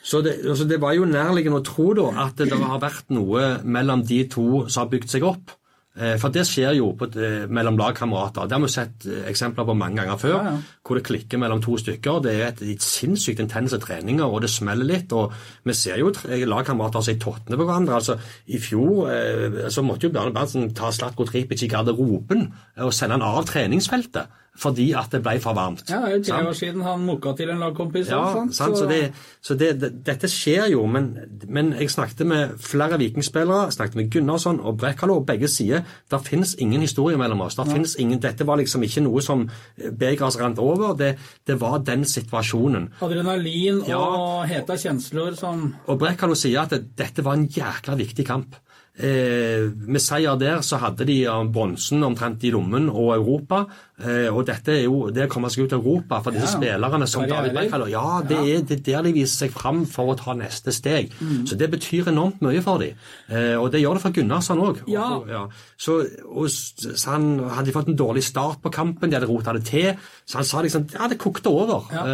så 0.00 0.22
det, 0.24 0.38
altså 0.48 0.64
det 0.64 0.78
var 0.80 0.94
jo 0.96 1.04
nærliggende 1.04 1.60
å 1.60 1.64
tro 1.66 1.90
da, 1.98 2.06
at 2.24 2.40
det 2.40 2.56
har 2.72 2.80
vært 2.80 3.12
noe 3.12 3.58
mellom 3.64 4.04
de 4.08 4.22
to 4.32 4.66
som 4.68 4.86
har 4.86 4.92
bygd 4.94 5.12
seg 5.12 5.26
opp. 5.28 5.52
Eh, 5.98 6.14
For 6.22 6.30
det 6.30 6.44
skjer 6.46 6.76
jo 6.78 6.92
på, 6.94 7.08
eh, 7.18 7.48
mellom 7.50 7.76
lagkamerater. 7.76 8.46
Det 8.46 8.54
har 8.54 8.62
vi 8.62 8.68
sett 8.70 9.06
eh, 9.06 9.24
eksempler 9.30 9.66
på 9.66 9.74
mange 9.74 9.98
ganger 9.98 10.18
før. 10.20 10.36
Ja, 10.36 10.52
ja. 10.52 10.76
Hvor 10.86 10.94
det 10.94 11.04
klikker 11.04 11.38
mellom 11.38 11.60
to 11.62 11.76
stykker. 11.76 12.22
Det 12.22 12.34
er 12.36 12.46
et, 12.48 12.62
et 12.62 12.82
sinnssykt 12.82 13.42
intense 13.42 13.78
treninger, 13.82 14.24
og 14.24 14.42
det 14.42 14.50
smeller 14.50 14.86
litt. 14.86 15.12
og 15.12 15.34
Vi 15.64 15.74
ser 15.74 15.98
jo 15.98 16.12
lagkamerater 16.46 17.02
som 17.02 17.14
er 17.14 17.56
på 17.56 17.64
hverandre. 17.66 17.94
altså 17.94 18.18
I 18.46 18.58
fjor 18.58 19.10
eh, 19.10 19.68
så 19.68 19.82
måtte 19.82 20.06
jo 20.06 20.14
Bjarne 20.14 20.32
Berntsen 20.34 20.74
ta 20.74 20.90
Slatko 20.90 21.26
Tripic 21.26 21.62
i 21.62 21.68
garderoben 21.68 22.52
og 22.78 22.94
sende 22.94 23.18
han 23.18 23.22
av 23.26 23.44
treningsfeltet 23.50 24.30
fordi 24.60 24.90
at 24.98 25.12
det 25.14 25.22
ble 25.24 25.38
for 25.40 25.56
varmt. 25.56 25.86
Ja, 25.88 26.02
det 26.04 26.10
er 26.10 26.16
jo 26.18 26.22
tre 26.26 26.34
Sant? 26.34 26.48
år 26.50 26.56
siden 26.58 26.82
han 26.84 27.04
mokka 27.06 27.32
til 27.38 27.50
en 27.52 27.62
lagkompis. 27.62 28.10
Ja, 28.12 28.20
sant? 28.34 28.54
sant? 28.56 28.76
Så, 28.78 28.86
det, 28.90 29.00
så 29.40 29.56
det, 29.56 29.70
det, 29.80 29.90
dette 30.06 30.28
skjer 30.28 30.68
jo, 30.74 30.84
men, 30.90 31.10
men 31.48 31.72
jeg 31.78 31.90
snakket 31.94 32.26
med 32.28 32.56
flere 32.60 32.98
vikingspillere, 33.00 33.70
snakket 33.72 33.96
med 33.96 34.10
Gunnarsson 34.12 34.60
og 34.60 34.76
Brekkalo, 34.82 35.16
og 35.22 35.26
begge 35.30 35.48
sier 35.48 35.84
det 36.10 36.20
finnes 36.26 36.54
ingen 36.60 36.84
historie 36.84 37.16
mellom 37.20 37.40
oss. 37.46 37.56
Der 37.56 37.70
ja. 37.72 37.80
ingen, 37.98 38.20
dette 38.20 38.46
var 38.46 38.60
liksom 38.60 38.84
ikke 38.84 39.04
noe 39.06 39.22
som 39.24 39.46
begeret 39.78 40.40
rant 40.40 40.60
over, 40.60 40.92
det, 40.98 41.14
det 41.48 41.56
var 41.60 41.80
den 41.86 42.04
situasjonen. 42.04 42.90
Adrenalin 43.00 43.84
Ja. 43.88 43.98
og 43.98 44.48
heta 44.50 44.76
kjensler 44.76 45.36
som 45.38 45.70
Og 45.86 45.98
Brekkalo 46.00 46.36
sier 46.38 46.66
at 46.66 46.74
dette 46.98 47.24
var 47.24 47.38
en 47.38 47.48
jækla 47.48 47.96
viktig 47.96 48.26
kamp. 48.28 48.56
Eh, 49.00 49.70
med 49.88 50.02
seier 50.02 50.36
der 50.36 50.60
så 50.66 50.76
hadde 50.82 51.06
de 51.08 51.22
bronsen 51.52 52.02
omtrent 52.04 52.42
i 52.44 52.50
lommen 52.52 52.90
og 52.90 53.14
Europa. 53.16 53.62
Eh, 54.00 54.28
og 54.32 54.44
dette 54.48 54.74
er 54.74 54.82
jo 54.84 55.06
det 55.12 55.24
å 55.26 55.30
komme 55.32 55.48
seg 55.52 55.64
ut 55.64 55.72
av 55.76 55.80
Europa 55.80 56.18
for 56.24 56.32
disse 56.36 56.58
Ja. 56.60 56.76
spillerne 56.78 57.06
som. 57.08 57.24
David 57.28 57.54
Brekkalo 57.56 57.86
Ja, 57.88 58.20
det 58.26 58.36
er 58.38 58.60
det 58.62 58.76
er 58.80 58.82
der 58.96 59.02
de 59.08 59.12
viser 59.12 59.46
seg 59.46 59.52
fram 59.52 59.86
for 59.86 60.12
å 60.12 60.18
ta 60.18 60.34
neste 60.34 60.72
steg. 60.72 61.10
Mm. 61.20 61.46
Så 61.48 61.56
det 61.56 61.70
betyr 61.70 62.08
enormt 62.12 62.40
mye 62.44 62.60
for 62.62 62.78
dem. 62.78 62.94
Eh, 63.30 63.56
og 63.56 63.70
det 63.72 63.80
gjør 63.80 63.94
det 63.94 64.02
for 64.02 64.10
Gunnarsson 64.12 64.58
òg. 64.60 64.82
Ja. 64.88 65.48
Så, 65.78 66.00
og, 66.28 66.48
så 66.48 67.10
han 67.10 67.38
hadde 67.56 67.72
fått 67.72 67.88
en 67.88 67.96
dårlig 67.96 68.22
start 68.24 68.60
på 68.62 68.70
kampen, 68.72 69.08
de 69.10 69.16
hadde 69.16 69.28
rota 69.28 69.52
det 69.56 69.64
til. 69.64 69.94
Så 70.26 70.36
han 70.36 70.44
sa 70.44 70.60
liksom 70.62 70.88
Ja, 70.92 71.08
det 71.08 71.18
kokte 71.18 71.48
over. 71.48 71.84
Ja. 71.92 72.04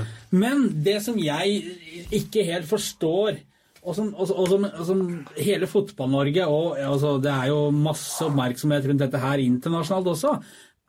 Eh, 0.00 0.04
Men 0.32 0.82
det 0.82 1.02
som 1.04 1.18
jeg 1.18 1.62
ikke 2.10 2.44
helt 2.46 2.64
forstår, 2.68 3.36
og 3.82 3.96
som, 3.98 4.12
og, 4.14 4.28
og 4.30 4.50
som, 4.50 4.66
og 4.68 4.84
som 4.86 5.00
hele 5.34 5.66
Fotball-Norge 5.66 6.44
og 6.46 6.76
altså, 6.78 7.16
Det 7.22 7.32
er 7.32 7.48
jo 7.50 7.64
masse 7.74 8.22
oppmerksomhet 8.22 8.86
rundt 8.86 9.02
dette 9.02 9.22
her 9.22 9.42
internasjonalt 9.42 10.12
også, 10.12 10.36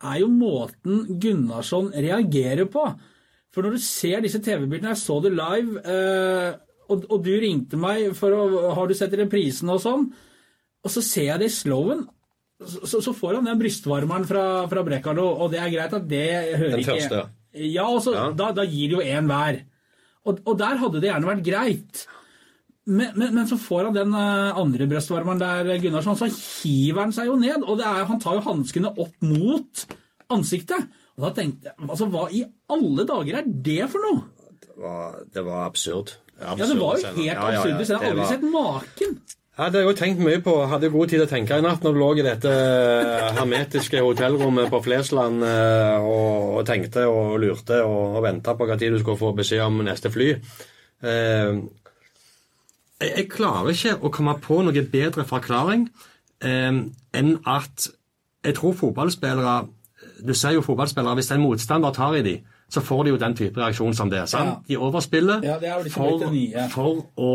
er 0.04 0.20
jo 0.20 0.28
måten 0.30 1.18
Gunnarsson 1.22 1.90
reagerer 1.90 2.68
på. 2.70 2.84
For 3.54 3.66
når 3.66 3.76
du 3.76 3.82
ser 3.82 4.22
disse 4.22 4.40
TV-bildene 4.42 4.92
Jeg 4.92 5.00
så 5.00 5.18
det 5.24 5.34
live, 5.34 5.82
eh, 5.82 6.54
og, 6.90 7.06
og 7.08 7.20
du 7.24 7.32
ringte 7.40 7.78
meg 7.80 8.10
for 8.18 8.34
å 8.36 8.70
Har 8.76 8.90
du 8.90 8.94
sett 8.98 9.14
reprisen 9.18 9.70
og 9.72 9.80
sånn? 9.82 10.08
Og 10.84 10.92
så 10.92 11.02
ser 11.02 11.30
jeg 11.32 11.40
det 11.40 11.48
i 11.48 11.54
slowen. 11.54 12.02
Så, 12.60 13.00
så 13.02 13.12
får 13.16 13.38
han 13.38 13.48
den 13.48 13.60
brystvarmeren 13.60 14.26
fra, 14.28 14.42
fra 14.70 14.82
Brekalo, 14.86 15.24
og 15.42 15.48
det 15.52 15.62
er 15.62 15.72
greit 15.72 15.94
at 15.96 16.04
det 16.08 16.26
hører 16.60 16.76
Den 16.76 16.82
ikke. 16.84 17.22
Ja, 17.54 17.86
og 17.88 18.02
så, 18.04 18.12
Ja. 18.14 18.26
Da, 18.36 18.50
da 18.54 18.66
gir 18.68 18.92
det 18.92 18.98
jo 18.98 19.06
én 19.06 19.30
hver. 19.30 19.62
Og, 20.24 20.44
og 20.44 20.58
der 20.60 20.78
hadde 20.80 21.00
det 21.02 21.10
gjerne 21.10 21.30
vært 21.30 21.46
greit. 21.46 22.04
Men, 22.84 23.14
men, 23.16 23.30
men 23.32 23.46
så 23.48 23.56
får 23.56 23.88
han 23.88 23.96
den 23.96 24.16
eh, 24.18 24.58
andre 24.60 24.88
brystvarmeren 24.90 25.40
der, 25.40 25.70
Gunnarsson, 25.80 26.18
så 26.20 26.28
hiver 26.28 27.06
han 27.06 27.14
seg 27.16 27.30
jo 27.30 27.38
ned. 27.40 27.64
Og 27.64 27.80
det 27.80 27.86
er, 27.88 28.04
han 28.10 28.20
tar 28.20 28.36
jo 28.38 28.44
hanskene 28.44 28.92
opp 28.92 29.24
mot 29.24 29.86
ansiktet. 30.34 30.90
Og 31.14 31.28
da 31.28 31.30
tenkte 31.36 31.70
jeg 31.70 31.86
altså, 31.86 32.10
Hva 32.10 32.26
i 32.34 32.42
alle 32.74 33.06
dager 33.08 33.40
er 33.40 33.48
det 33.48 33.84
for 33.92 34.04
noe? 34.04 34.26
det, 34.74 34.82
var, 34.82 35.16
det 35.34 35.44
var 35.46 35.64
absurd. 35.66 36.16
Ja, 36.40 36.54
Det 36.58 36.66
var 36.80 36.98
jo 36.98 37.06
helt 37.06 37.38
absurd. 37.38 37.80
Jeg 37.80 37.96
har 37.96 38.10
aldri 38.10 38.26
sett 38.26 38.42
maken. 38.42 39.16
Ja, 39.54 39.68
det 39.70 39.78
har 39.78 39.84
jeg 39.84 39.90
jo 39.92 39.98
tenkt 40.00 40.22
mye 40.26 40.40
på. 40.42 40.54
Hadde 40.66 40.90
god 40.90 41.10
tid 41.12 41.20
til 41.20 41.28
å 41.28 41.30
tenke 41.30 41.58
i 41.60 41.62
natt 41.62 41.84
når 41.86 41.94
du 41.94 42.00
lå 42.00 42.08
i 42.18 42.24
dette 42.26 42.50
eh, 42.50 43.28
hermetiske 43.36 44.02
hotellrommet 44.02 44.66
på 44.72 44.80
Flesland 44.82 45.46
eh, 45.46 46.02
og, 46.02 46.64
tenkte 46.66 47.06
og 47.06 47.36
lurte 47.38 47.78
og, 47.86 48.18
og 48.18 48.24
venta 48.26 48.56
på 48.58 48.66
tid 48.74 48.96
du 48.96 48.98
skulle 48.98 49.20
få 49.20 49.30
beskjed 49.38 49.62
om 49.62 49.78
neste 49.86 50.10
fly. 50.10 50.32
Eh, 51.06 51.52
jeg, 53.04 53.12
jeg 53.20 53.28
klarer 53.32 53.70
ikke 53.74 53.94
å 54.00 54.10
komme 54.14 54.34
på 54.42 54.62
noe 54.66 54.84
bedre 54.92 55.26
forklaring 55.28 55.86
eh, 56.44 56.80
enn 57.20 57.36
at 57.44 57.88
jeg 58.44 58.58
tror 58.58 58.74
fotballspillere 58.76 59.54
Du 60.24 60.34
ser 60.36 60.52
jo 60.56 60.60
fotballspillere, 60.64 61.16
hvis 61.16 61.30
en 61.32 61.40
motstander 61.40 61.92
tar 61.94 62.16
i 62.18 62.22
dem, 62.24 62.42
så 62.68 62.80
får 62.84 63.04
de 63.04 63.14
jo 63.14 63.20
den 63.20 63.34
type 63.36 63.60
reaksjon 63.60 63.94
som 63.96 64.10
det. 64.12 64.26
sant? 64.28 64.66
De 64.68 64.76
overspiller 64.76 65.44
Ja, 65.44 65.56
det 65.60 65.92
for, 65.92 66.24
for 66.72 67.04
å 67.16 67.30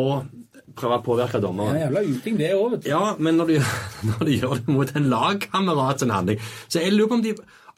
prøve 0.78 1.00
å 1.00 1.04
påvirke 1.06 1.40
er 1.40 1.44
dommeren. 1.44 1.78
Ja, 1.78 1.88
jævla 1.88 2.04
uting, 2.06 2.38
det 2.40 2.52
òg, 2.56 2.76
vet 2.76 2.86
du. 2.86 2.90
Ja, 2.92 3.16
men 3.18 3.40
når 3.40 3.54
de, 3.54 3.58
når 4.10 4.26
de 4.28 4.38
gjør 4.38 4.62
det 4.62 4.76
mot 4.76 4.94
en 4.96 5.10
lagkamerat 5.12 6.04
sin 6.04 6.14
handling 6.14 6.40
Så 6.68 6.84
jeg 6.84 6.94
lurer 6.96 7.12
på 7.12 7.20
om 7.20 7.26
de, 7.26 7.34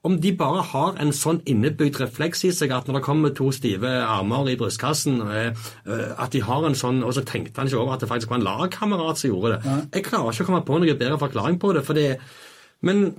om 0.08 0.16
de 0.22 0.32
bare 0.34 0.64
har 0.66 0.96
en 1.02 1.12
sånn 1.14 1.44
innebygd 1.50 2.00
refleks 2.02 2.42
i 2.48 2.52
seg 2.56 2.72
at 2.74 2.88
når 2.90 2.98
det 2.98 3.06
kommer 3.06 3.34
to 3.38 3.52
stive 3.54 3.90
armer 4.02 4.50
i 4.50 4.56
brystkassen, 4.58 5.20
eh, 5.30 5.52
eh, 5.86 6.08
at 6.18 6.34
de 6.34 6.42
har 6.42 6.66
en 6.66 6.78
sånn 6.78 7.04
Og 7.06 7.14
så 7.14 7.22
tenkte 7.26 7.62
han 7.62 7.70
ikke 7.70 7.82
over 7.84 7.94
at 7.94 8.02
det 8.02 8.10
faktisk 8.10 8.32
var 8.32 8.40
en 8.40 8.48
lagkamerat 8.48 9.22
som 9.22 9.30
gjorde 9.30 9.60
det. 9.60 9.76
Jeg 9.94 10.08
klarer 10.10 10.34
ikke 10.34 10.48
å 10.48 10.50
komme 10.50 10.66
på 10.66 10.80
noen 10.80 10.98
bedre 10.98 11.22
forklaring 11.22 11.60
på 11.62 11.74
det. 11.74 11.86
for 11.86 11.94
det 11.94 12.20
Men 12.82 13.14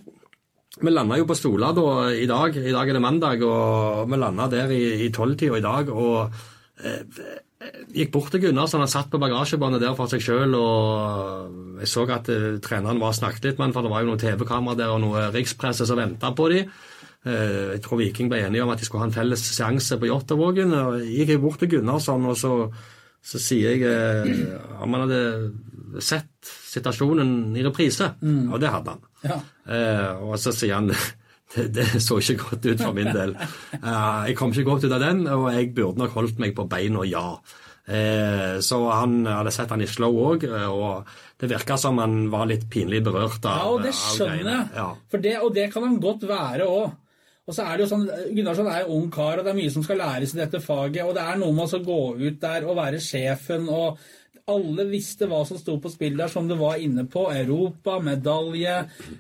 vi 0.80 0.90
landa 0.90 1.18
jo 1.18 1.28
på 1.28 1.36
stoler 1.36 1.72
da 1.72 2.10
i 2.10 2.26
dag. 2.26 2.56
I 2.56 2.72
dag 2.72 2.88
er 2.88 2.92
det 2.92 3.02
mandag, 3.02 3.42
og 3.42 4.08
vi 4.10 4.16
landa 4.16 4.48
der 4.48 4.70
i 4.72 5.10
tolvtida 5.10 5.58
i 5.58 5.60
dag. 5.60 5.88
og 5.88 6.32
eh, 6.82 7.04
gikk 7.92 8.12
bort 8.14 8.33
til 8.33 8.42
Gunnar, 8.47 8.69
så 8.71 8.81
han 8.81 8.90
satt 8.90 9.11
på 9.12 9.21
bagasjebåndet 9.23 9.83
der 9.83 9.97
for 9.99 10.11
seg 10.11 10.25
sjøl. 10.25 10.57
Og 10.59 11.83
jeg 11.83 11.90
så 11.92 12.07
at 12.14 12.31
uh, 12.33 12.57
treneren 12.64 13.02
var 13.02 13.16
snakket 13.16 13.50
litt 13.50 13.61
med 13.61 13.69
ham, 13.69 13.76
for 13.76 13.87
det 13.87 13.92
var 13.92 14.04
jo 14.04 14.11
noen 14.12 14.23
TV-kamera 14.23 14.78
der 14.78 14.95
og 14.95 15.02
noe 15.04 15.28
rikspresse 15.35 15.88
som 15.88 16.00
venta 16.00 16.33
på 16.37 16.49
dem. 16.54 16.73
Uh, 17.26 17.75
Jeg 17.75 17.85
tror 17.85 18.00
Viking 18.02 18.33
ble 18.33 18.42
enige 18.47 18.64
om 18.64 18.73
at 18.75 18.83
de 18.83 18.88
skulle 18.88 19.04
ha 19.04 19.11
en 19.11 19.14
felles 19.14 19.47
seanse 19.57 19.99
på 20.00 20.11
Jåttåvågen. 20.11 20.75
og 20.75 21.04
Jeg 21.07 21.40
bort 21.42 21.61
til 21.62 21.76
Gunnarsson, 21.76 22.26
og 22.26 22.38
så, 22.40 22.57
så 23.23 23.42
sier 23.42 23.76
jeg 23.76 23.87
uh, 23.87 24.83
om 24.83 24.99
han 24.99 25.07
hadde 25.07 25.23
sett 26.00 26.52
situasjonen 26.73 27.57
i 27.57 27.64
reprise. 27.66 28.14
Og 28.23 28.61
det 28.62 28.71
hadde 28.73 28.95
han. 28.95 29.02
Ja. 29.23 29.38
Eh, 29.69 30.23
og 30.25 30.38
så 30.40 30.52
sier 30.54 30.78
han 30.81 30.90
det, 31.56 31.66
det 31.76 31.88
så 32.02 32.21
ikke 32.21 32.38
godt 32.47 32.71
ut 32.71 32.85
for 32.85 32.97
min 32.97 33.11
del. 33.12 33.35
Uh, 33.82 34.28
jeg 34.28 34.38
kom 34.38 34.54
ikke 34.54 34.68
godt 34.71 34.87
ut 34.87 34.97
av 34.97 35.02
den, 35.02 35.26
og 35.30 35.50
jeg 35.54 35.75
burde 35.76 36.02
nok 36.02 36.16
holdt 36.16 36.40
meg 36.42 36.56
på 36.56 36.68
beina, 36.71 37.04
ja. 37.09 37.26
Eh, 37.82 38.61
så 38.62 38.76
han 38.94 39.25
hadde 39.26 39.50
sett 39.50 39.73
han 39.75 39.82
i 39.82 39.88
slow 39.90 40.14
òg, 40.23 40.44
og 40.71 41.09
det 41.42 41.49
virka 41.50 41.75
som 41.80 41.99
han 41.99 42.28
var 42.30 42.47
litt 42.47 42.68
pinlig 42.71 43.00
berørt 43.02 43.42
av 43.42 43.56
Ja, 43.59 43.71
og 43.73 43.82
det 43.82 43.94
skjønner 43.99 44.52
jeg. 44.52 44.66
Ja. 44.76 44.88
For 45.11 45.25
det, 45.25 45.32
og 45.42 45.50
det 45.56 45.66
kan 45.75 45.88
han 45.88 45.99
godt 46.02 46.28
være 46.30 46.68
òg. 46.71 46.92
Og 47.42 47.56
så 47.56 47.64
er 47.66 47.75
det 47.75 47.82
jo 47.82 47.90
sånn, 47.90 48.04
Gunnarsson 48.37 48.68
er 48.71 48.85
jo 48.85 48.97
ung 49.00 49.09
kar, 49.11 49.40
og 49.40 49.42
det 49.42 49.50
er 49.50 49.56
mye 49.59 49.71
som 49.75 49.82
skal 49.82 49.99
læres 49.99 50.30
i 50.37 50.38
dette 50.38 50.61
faget. 50.62 51.02
Og 51.02 51.16
det 51.16 51.25
er 51.26 51.40
noe 51.40 51.56
med 51.56 51.75
å 51.75 51.80
gå 51.82 52.02
ut 52.21 52.37
der 52.44 52.68
og 52.68 52.78
være 52.78 53.00
sjefen, 53.02 53.66
og 53.66 53.99
alle 54.50 54.87
visste 54.90 55.28
hva 55.30 55.44
som 55.46 55.58
sto 55.61 55.76
på 55.82 55.92
spill 55.92 56.16
der, 56.18 56.30
som 56.32 56.49
det 56.50 56.58
var 56.58 56.80
inne 56.82 57.04
på. 57.11 57.28
Europa, 57.30 58.00
medalje, 58.02 58.76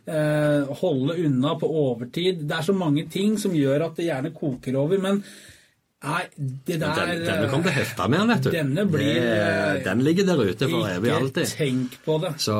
eh, 0.06 0.74
holde 0.82 1.18
unna 1.26 1.54
på 1.60 1.70
overtid. 1.70 2.42
Det 2.48 2.58
er 2.58 2.66
så 2.66 2.74
mange 2.76 3.06
ting 3.10 3.38
som 3.38 3.54
gjør 3.54 3.86
at 3.88 3.96
det 3.96 4.10
gjerne 4.10 4.34
koker 4.34 4.76
over. 4.80 4.98
Men 4.98 5.22
nei, 6.02 6.22
det 6.66 6.80
der 6.82 6.96
Den, 6.98 7.20
denne 7.22 7.48
kommer 7.50 7.68
til 7.68 7.70
å 7.70 7.76
hefte 7.76 8.08
med 8.10 8.32
vet 8.32 8.42
du. 8.42 8.50
Denne 8.50 8.84
blir, 8.90 9.16
eh, 9.22 9.74
det, 9.76 9.84
den 9.86 10.02
ligger 10.02 10.26
der 10.26 10.42
ute 10.42 10.68
for 10.68 10.88
evig 10.90 11.12
Ikke 11.12 11.18
alltid. 11.20 11.52
tenk 11.60 11.98
på 12.04 12.16
det. 12.24 12.32
Så, 12.42 12.56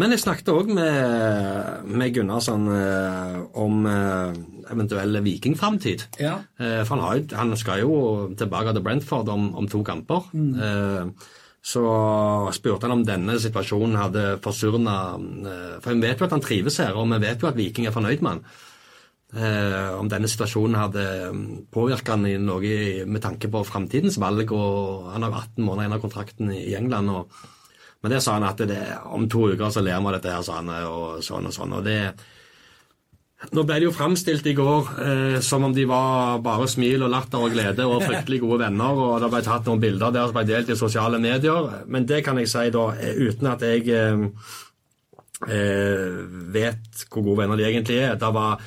men 0.00 0.14
jeg 0.14 0.22
snakket 0.24 0.48
òg 0.54 0.70
med, 0.72 1.84
med 1.84 2.14
Gunnarsson 2.16 2.64
eh, 2.72 3.42
om 3.60 3.84
eh, 3.86 4.38
eventuell 4.72 5.20
vikingframtid. 5.24 6.06
Ja. 6.20 6.38
Eh, 6.56 6.80
for 6.88 6.96
han, 6.96 7.04
har, 7.04 7.26
han 7.42 7.56
skal 7.60 7.84
jo 7.84 7.98
tilbake 8.40 8.72
til 8.72 8.86
Brentford 8.88 9.28
om, 9.28 9.50
om 9.60 9.68
to 9.68 9.84
kamper. 9.84 10.32
Eh, 10.32 11.28
så 11.68 11.84
spurte 12.56 12.86
han 12.86 12.96
om 12.96 13.04
denne 13.04 13.34
situasjonen 13.42 13.98
hadde 14.00 14.24
forsurna 14.40 14.94
For 15.84 15.92
vi 15.92 16.06
vet 16.06 16.20
jo 16.20 16.28
at 16.28 16.34
han 16.36 16.44
trives 16.44 16.78
her, 16.80 16.96
og 16.96 17.10
vi 17.12 17.20
vet 17.26 17.42
jo 17.42 17.50
at 17.50 17.58
Viking 17.58 17.88
er 17.88 17.94
fornøyd 17.94 18.24
med 18.24 18.36
han. 18.36 18.42
Eh, 19.36 19.90
om 19.98 20.08
denne 20.08 20.30
situasjonen 20.30 20.78
hadde 20.80 21.04
påvirka 21.74 22.14
han 22.16 22.24
i 22.24 22.38
noe 22.40 23.04
med 23.04 23.20
tanke 23.20 23.50
på 23.52 23.64
framtidens 23.68 24.16
valg. 24.22 24.52
og 24.56 25.12
Han 25.12 25.26
har 25.26 25.36
18 25.42 25.64
måneder 25.64 25.84
igjen 25.84 25.98
av 25.98 26.04
kontrakten 26.06 26.52
i 26.56 26.74
England. 26.78 27.10
og 27.10 27.46
men 28.00 28.12
det 28.12 28.22
sa 28.22 28.36
han 28.36 28.46
at 28.46 28.60
det, 28.62 28.82
om 29.10 29.28
to 29.28 29.48
uker 29.50 29.72
så 29.74 29.82
ler 29.82 29.98
vi 29.98 30.06
av 30.06 30.12
dette 30.14 30.30
her, 30.30 30.42
sa 30.46 30.60
han, 30.60 30.68
og 30.86 31.18
sånn 31.24 31.48
og 31.50 31.54
sånn. 31.54 31.72
og 31.72 31.84
det 31.84 32.14
nå 33.38 33.62
ble 33.62 33.76
det 33.78 33.86
jo 33.86 33.94
framstilt 33.94 34.46
i 34.50 34.54
går 34.58 34.88
eh, 34.98 35.36
som 35.46 35.62
om 35.68 35.74
de 35.74 35.84
var 35.86 36.40
bare 36.42 36.66
smil 36.70 37.04
og 37.06 37.12
latter 37.12 37.44
og 37.44 37.52
glede 37.54 37.86
og 37.86 38.02
fryktelig 38.02 38.40
gode 38.42 38.64
venner, 38.64 38.98
og 38.98 39.20
det 39.22 39.28
ble 39.30 39.42
tatt 39.46 39.68
noen 39.68 39.82
bilder 39.82 40.14
der 40.14 40.26
som 40.26 40.34
ble 40.34 40.46
delt 40.48 40.72
i 40.74 40.78
sosiale 40.78 41.20
medier. 41.22 41.68
Men 41.86 42.08
det 42.08 42.24
kan 42.26 42.40
jeg 42.42 42.50
si 42.50 42.64
da, 42.74 42.88
eh, 42.98 43.20
uten 43.28 43.50
at 43.52 43.62
jeg 43.62 43.86
eh, 43.94 44.24
eh, 45.46 46.18
vet 46.58 47.06
hvor 47.06 47.28
gode 47.28 47.44
venner 47.44 47.60
de 47.60 47.68
egentlig 47.68 48.00
er. 48.08 48.18
Det 48.18 48.32
var, 48.34 48.58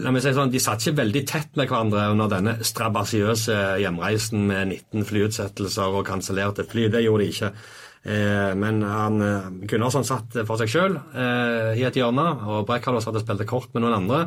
la 0.00 0.14
meg 0.16 0.24
si 0.24 0.32
sånn, 0.38 0.54
De 0.54 0.64
satt 0.64 0.80
ikke 0.80 1.02
veldig 1.02 1.24
tett 1.28 1.60
med 1.60 1.68
hverandre 1.68 2.08
under 2.14 2.32
denne 2.32 2.56
strabasiøse 2.64 3.58
hjemreisen 3.84 4.48
med 4.48 4.78
19 4.78 5.10
flyutsettelser 5.12 6.00
og 6.00 6.08
kansellerte 6.08 6.64
fly. 6.64 6.88
Det 6.88 7.04
gjorde 7.04 7.26
de 7.26 7.34
ikke. 7.36 7.52
Eh, 8.06 8.52
men 8.54 8.82
han, 8.86 9.20
eh, 9.22 9.48
Gunnarsson 9.66 10.06
satt 10.06 10.36
for 10.46 10.60
seg 10.60 10.70
sjøl 10.70 10.94
eh, 10.94 11.72
i 11.80 11.82
et 11.86 11.98
hjørne, 11.98 12.26
og 12.46 12.66
Brekkhalo 12.68 13.02
hadde 13.02 13.22
spilt 13.24 13.46
kort 13.50 13.72
med 13.74 13.82
noen 13.82 13.96
andre. 13.98 14.20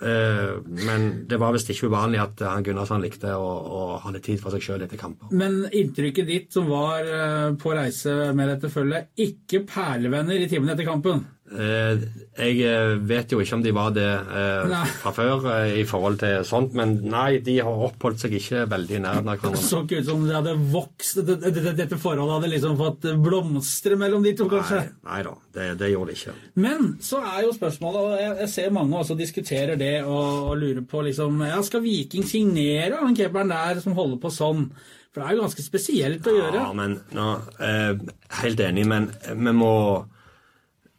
Eh, 0.00 0.54
men 0.88 1.08
det 1.28 1.40
var 1.40 1.52
visst 1.52 1.68
ikke 1.72 1.90
uvanlig 1.92 2.22
at 2.22 2.44
han 2.46 2.64
Gunnarsson 2.64 3.04
likte 3.04 3.34
å, 3.36 3.48
å 3.48 3.82
ha 4.00 4.12
litt 4.14 4.24
tid 4.28 4.40
for 4.40 4.54
seg 4.54 4.64
sjøl 4.64 4.86
etter 4.86 5.00
kamper. 5.00 5.32
Men 5.36 5.60
inntrykket 5.68 6.28
ditt 6.30 6.56
som 6.56 6.70
var 6.70 7.04
eh, 7.04 7.50
på 7.60 7.74
reise 7.76 8.32
med 8.36 8.54
dette 8.54 8.72
følget, 8.72 9.12
ikke 9.20 9.66
perlevenner 9.68 10.40
i 10.40 10.48
timene 10.48 10.72
etter 10.72 10.88
kampen? 10.88 11.26
Eh, 11.48 12.00
jeg 12.36 12.58
eh, 12.60 12.94
vet 13.08 13.30
jo 13.32 13.38
ikke 13.40 13.54
om 13.56 13.62
de 13.64 13.70
var 13.72 13.92
det 13.96 14.04
eh, 14.04 14.72
fra 15.00 15.12
før 15.16 15.46
i 15.78 15.84
forhold 15.88 16.18
til 16.20 16.42
sånt, 16.44 16.74
men 16.76 16.96
nei, 17.08 17.38
de 17.44 17.54
har 17.64 17.84
oppholdt 17.86 18.20
seg 18.20 18.34
ikke 18.36 18.66
veldig 18.68 19.00
nær 19.00 19.22
Det 19.22 19.24
hverandre. 19.30 19.62
så 19.64 19.80
ikke 19.86 20.02
ut 20.02 20.10
som 20.10 20.26
det 20.28 20.34
hadde 20.36 20.52
vokst, 20.74 21.22
det- 21.24 21.38
det- 21.40 21.54
det- 21.56 21.76
dette 21.78 21.96
forholdet 21.96 22.36
hadde 22.36 22.52
liksom 22.52 22.76
fått 22.76 23.08
blomstre 23.24 23.96
mellom 23.96 24.22
de 24.22 24.34
to, 24.36 24.44
kanskje. 24.48 24.82
Nei, 24.82 24.92
nei 25.08 25.22
da, 25.22 25.34
det, 25.54 25.78
det 25.78 25.90
gjorde 25.94 26.12
de 26.12 26.18
ikke. 26.20 26.34
Men 26.56 26.92
så 27.00 27.22
er 27.24 27.42
jo 27.46 27.52
spørsmålet, 27.56 27.96
og 28.04 28.18
jeg, 28.20 28.36
jeg 28.44 28.48
ser 28.48 28.70
mange 28.70 28.98
også 29.00 29.16
diskuterer 29.16 29.76
det 29.80 29.94
og, 30.04 30.50
og 30.50 30.58
lurer 30.58 30.84
på 30.84 31.02
liksom, 31.08 31.40
ja, 31.48 31.62
skal 31.62 31.80
Viking 31.80 32.24
signere 32.28 33.00
han 33.00 33.16
keeperen 33.16 33.48
der 33.48 33.80
som 33.80 33.94
holder 33.96 34.20
på 34.20 34.30
sånn? 34.30 34.68
For 35.14 35.22
det 35.22 35.30
er 35.30 35.36
jo 35.38 35.42
ganske 35.46 35.64
spesielt 35.64 36.26
å 36.28 36.36
gjøre. 36.36 36.60
Ja, 36.60 36.72
men 36.76 37.00
nå, 37.16 37.40
eh, 37.64 37.94
Helt 38.42 38.60
enig, 38.60 38.84
men 38.86 39.08
vi 39.24 39.52
må 39.56 39.72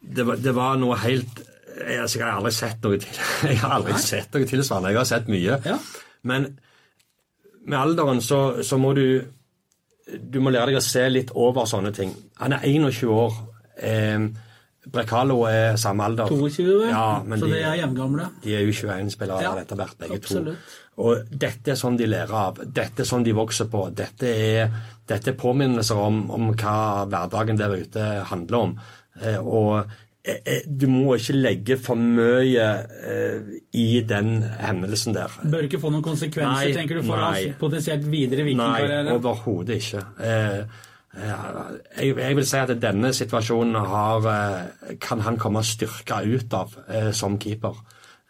det 0.02 0.24
var, 0.26 0.36
det 0.40 0.54
var 0.56 0.76
noe 0.80 0.96
helt 1.04 1.42
jeg, 1.80 2.00
altså, 2.02 2.18
jeg 2.18 2.26
har 2.26 2.36
aldri 2.40 2.52
sett 2.52 2.82
noe 2.84 2.98
til. 3.00 3.20
Jeg 3.50 3.58
har 3.62 3.70
aldri 3.78 3.94
sett 4.02 4.34
noe 4.34 4.44
tilsvarende. 4.48 4.90
Jeg 4.92 4.98
har 5.00 5.06
sett 5.08 5.28
mye. 5.32 5.58
Ja. 5.64 5.76
Men 6.28 6.48
med 7.64 7.78
alderen 7.78 8.20
så, 8.24 8.40
så 8.66 8.76
må 8.80 8.90
du 8.96 9.22
Du 10.32 10.40
må 10.42 10.50
lære 10.50 10.72
deg 10.72 10.80
å 10.80 10.84
se 10.84 11.04
litt 11.08 11.30
over 11.38 11.64
sånne 11.70 11.92
ting. 11.94 12.12
Han 12.42 12.52
er 12.56 12.64
21 12.66 13.08
år. 13.14 13.36
Eh, 13.78 14.24
Brekalo 14.90 15.36
er 15.46 15.76
samme 15.78 16.02
alder. 16.08 16.26
22, 16.32 16.88
Ja, 16.90 17.20
så 17.22 17.36
de- 17.46 17.52
de 17.52 17.58
er 17.62 17.76
jevngamle. 17.82 18.26
De 18.42 18.54
er 18.56 18.64
jo 18.66 18.72
21-spillere 18.72 19.42
Ja, 19.44 19.52
etter 19.60 19.76
hvert, 19.78 19.96
begge 20.00 20.16
absolutt. 20.18 20.56
to. 20.56 21.02
Og 21.04 21.28
dette 21.30 21.70
er 21.72 21.78
sånn 21.78 21.96
de 22.00 22.06
lærer 22.10 22.32
av. 22.34 22.58
Dette 22.66 23.04
er 23.04 23.08
sånn 23.08 23.22
de 23.24 23.32
vokser 23.36 23.68
på. 23.70 23.86
Dette 23.94 24.26
er, 24.26 24.72
dette 25.06 25.30
er 25.30 25.38
påminnelser 25.38 25.96
om, 26.00 26.24
om 26.34 26.50
hva 26.54 27.06
hverdagen 27.06 27.56
der 27.60 27.76
ute 27.76 28.08
handler 28.32 28.58
om. 28.66 28.74
Eh, 29.20 29.38
og 29.40 29.84
eh, 30.24 30.38
eh, 30.44 30.60
du 30.66 30.86
må 30.90 31.14
ikke 31.18 31.36
legge 31.36 31.76
for 31.80 31.98
mye 32.00 32.68
eh, 33.06 33.50
i 33.76 33.88
den 34.08 34.38
hendelsen 34.60 35.16
der. 35.16 35.34
Bør 35.44 35.66
ikke 35.68 35.80
få 35.82 35.90
noen 35.92 36.04
konsekvenser, 36.06 36.70
Nei, 36.70 36.76
tenker 36.76 37.00
du, 37.00 37.06
for 37.08 37.20
nei. 37.20 37.30
oss 37.50 37.58
potensielt 37.60 38.06
videre 38.10 38.44
Nei, 38.44 38.52
vikingkarriere? 38.52 39.16
overhodet 39.18 39.80
ikke. 39.82 40.04
Eh, 40.24 40.86
jeg, 41.98 42.12
jeg 42.22 42.36
vil 42.38 42.46
si 42.46 42.58
at 42.60 42.70
denne 42.80 43.08
situasjonen 43.16 43.74
har, 43.90 44.28
kan 45.02 45.24
han 45.26 45.38
komme 45.42 45.62
styrka 45.66 46.20
ut 46.22 46.54
av 46.54 46.76
eh, 46.88 47.08
som 47.16 47.34
keeper. 47.42 47.80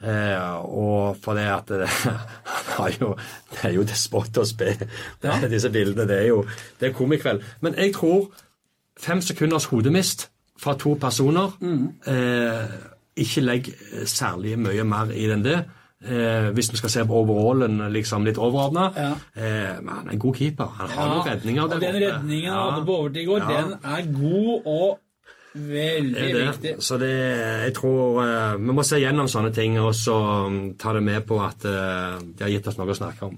Eh, 0.00 0.54
og 0.64 1.18
for 1.20 1.36
det 1.36 1.44
at 1.52 1.68
det, 1.76 1.88
jo, 3.02 3.10
det 3.52 3.64
er 3.68 3.74
jo 3.76 3.82
despot 3.84 4.38
å 4.40 4.46
spe 4.48 4.70
Ja. 5.20 5.34
disse 5.52 5.68
bildene. 5.74 6.06
Det 6.08 6.22
er 6.22 6.28
jo 6.30 6.38
det 6.80 6.88
er 6.88 6.96
komikveld. 6.96 7.44
Men 7.60 7.76
jeg 7.76 7.92
tror 7.98 8.30
fem 9.00 9.20
sekunders 9.24 9.68
hodemist 9.74 10.30
fra 10.60 10.74
to 10.76 10.94
personer 11.00 11.54
eh, 12.06 12.72
Ikke 13.20 13.42
legg 13.44 13.68
særlig 14.08 14.56
mye 14.60 14.84
mer 14.84 15.10
i 15.12 15.26
den 15.28 15.42
det. 15.44 15.58
Eh, 16.00 16.46
hvis 16.56 16.70
vi 16.72 16.78
skal 16.80 16.90
se 16.94 17.02
på 17.04 17.12
overallen 17.20 17.80
liksom 17.92 18.24
litt 18.24 18.38
overordna. 18.40 18.86
Ja. 18.96 19.10
Eh, 19.36 19.74
men 19.82 19.90
han 19.98 20.06
er 20.08 20.12
en 20.14 20.22
god 20.22 20.34
keeper. 20.38 20.70
Han 20.78 20.88
har 20.88 21.06
Ja, 21.06 21.14
noen 21.16 21.28
redninger 21.34 21.62
og 21.66 21.70
den 21.74 21.82
oppe. 21.84 22.00
redningen 22.06 22.50
han 22.52 22.58
Ja. 22.58 22.70
hadde 22.70 22.86
på 22.86 22.96
overtid 23.02 23.22
i 23.22 23.26
går, 23.28 23.38
Ja. 23.50 23.60
den 23.60 23.72
er 23.84 24.02
god 24.14 24.66
og 24.66 24.98
veldig 25.54 26.14
det. 26.32 26.46
viktig. 26.46 26.74
Så 26.86 26.96
det, 26.98 27.10
jeg 27.64 27.74
tror 27.74 28.22
eh, 28.22 28.56
Vi 28.60 28.72
må 28.72 28.82
se 28.86 28.96
gjennom 29.02 29.26
sånne 29.28 29.52
ting 29.54 29.78
og 29.82 29.92
så 29.98 30.14
um, 30.46 30.74
ta 30.78 30.92
det 30.94 31.02
med 31.02 31.26
på 31.26 31.40
at 31.44 31.64
eh, 31.66 32.20
de 32.38 32.44
har 32.44 32.50
gitt 32.54 32.68
oss 32.70 32.78
noe 32.78 32.86
å 32.94 32.96
snakke 32.96 33.26
om. 33.26 33.36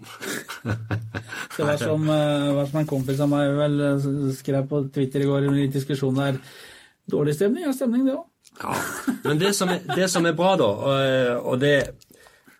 Det 1.56 1.64
var 1.66 1.76
som, 1.80 2.04
eh, 2.08 2.52
var 2.54 2.66
som 2.70 2.80
en 2.82 2.86
kompis 2.86 3.20
av 3.20 3.28
meg 3.32 3.56
vel 3.58 3.80
eh, 3.80 4.32
skrev 4.36 4.68
på 4.68 4.84
Twitter 4.92 5.20
i 5.24 5.24
går 5.30 5.42
i 5.42 5.48
en 5.50 5.56
liten 5.56 5.72
diskusjon 5.80 6.14
der. 6.20 6.38
Dårlig 7.10 7.34
stemning 7.34 7.64
er 7.66 7.72
stemning, 7.76 8.06
det 8.06 8.14
òg. 8.14 8.26
Ja. 8.62 8.74
Men 9.24 9.38
det 9.40 9.54
som, 9.56 9.70
er, 9.72 9.80
det 9.96 10.08
som 10.10 10.26
er 10.28 10.36
bra, 10.38 10.52
da, 10.60 10.68
og, 11.40 11.58
det 11.60 11.74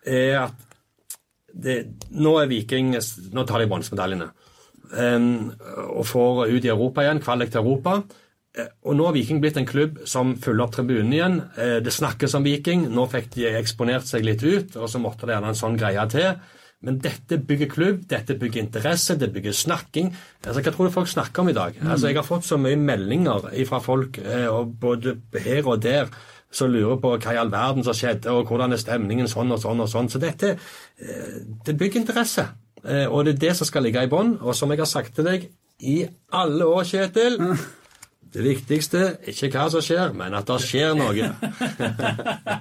er 0.06 0.38
at 0.46 0.68
det, 1.52 1.76
nå 2.16 2.32
er 2.40 2.48
Viking 2.48 2.94
Nå 3.36 3.44
tar 3.44 3.60
de 3.60 3.68
bronsemedaljene. 3.68 4.30
Og 5.92 6.06
får 6.08 6.46
ut 6.48 6.64
i 6.64 6.72
Europa 6.72 7.04
igjen, 7.04 7.20
kvalik 7.22 7.52
til 7.52 7.60
Europa. 7.60 7.98
Eh, 8.56 8.68
Og 8.84 8.96
nå 8.96 9.06
har 9.08 9.14
Viking 9.16 9.40
blitt 9.40 9.56
en 9.56 9.68
klubb 9.68 10.02
som 10.08 10.34
fyller 10.36 10.66
opp 10.66 10.74
tribunen 10.76 11.12
igjen. 11.12 11.38
Eh, 11.56 11.78
Det 11.84 11.92
snakkes 11.92 12.34
om 12.34 12.44
Viking. 12.44 12.88
Nå 12.92 13.06
fikk 13.08 13.30
de 13.36 13.46
eksponert 13.56 14.04
seg 14.08 14.24
litt 14.24 14.42
ut, 14.42 14.76
og 14.76 14.88
så 14.88 15.00
måtte 15.00 15.26
det 15.26 15.36
gjerne 15.36 15.52
en 15.52 15.60
sånn 15.62 15.78
greie 15.80 16.08
til. 16.12 16.34
Men 16.82 16.98
dette 16.98 17.38
bygger 17.38 17.68
klubb, 17.70 18.00
dette 18.10 18.34
bygger 18.38 18.62
interesse, 18.64 19.14
det 19.18 19.28
bygger 19.32 19.52
snakking. 19.54 20.08
Altså, 20.44 20.60
Hva 20.64 20.72
tror 20.74 20.88
du 20.88 20.94
folk 20.94 21.08
snakker 21.08 21.42
om 21.44 21.48
i 21.52 21.54
dag? 21.56 21.76
Altså, 21.84 22.08
Jeg 22.10 22.16
har 22.16 22.26
fått 22.26 22.44
så 22.48 22.58
mye 22.58 22.76
meldinger 22.76 23.46
fra 23.68 23.78
folk, 23.80 24.18
eh, 24.18 24.48
og 24.50 24.74
både 24.80 25.16
her 25.44 25.62
og 25.68 25.80
der, 25.82 26.10
som 26.52 26.68
lurer 26.70 26.98
på 27.00 27.14
hva 27.16 27.32
i 27.32 27.38
all 27.40 27.48
verden 27.50 27.84
som 27.86 27.94
skjedde, 27.94 28.28
og 28.34 28.46
hvordan 28.50 28.72
er 28.74 28.82
stemningen 28.82 29.28
sånn 29.30 29.52
og 29.54 29.60
sånn 29.62 29.80
og 29.80 29.88
sånn. 29.88 30.10
Så 30.12 30.18
dette 30.20 30.56
eh, 30.98 31.38
det 31.64 31.76
bygger 31.78 32.00
interesse. 32.02 32.48
Eh, 32.84 33.06
Og 33.06 33.24
det 33.24 33.34
er 33.36 33.48
det 33.48 33.56
som 33.56 33.66
skal 33.66 33.82
ligge 33.86 34.02
i 34.02 34.10
bånn. 34.10 34.38
Og 34.42 34.54
som 34.54 34.68
jeg 34.70 34.78
har 34.82 34.90
sagt 34.90 35.14
til 35.14 35.24
deg 35.24 35.48
i 35.80 36.02
alle 36.32 36.64
år, 36.66 36.82
Kjetil 36.84 37.38
Det 38.32 38.42
viktigste 38.46 39.00
ikke 39.28 39.50
hva 39.52 39.66
som 39.74 39.82
skjer, 39.84 40.14
men 40.16 40.32
at 40.38 40.46
det 40.48 40.56
skjer 40.64 40.94
noe. 40.96 41.12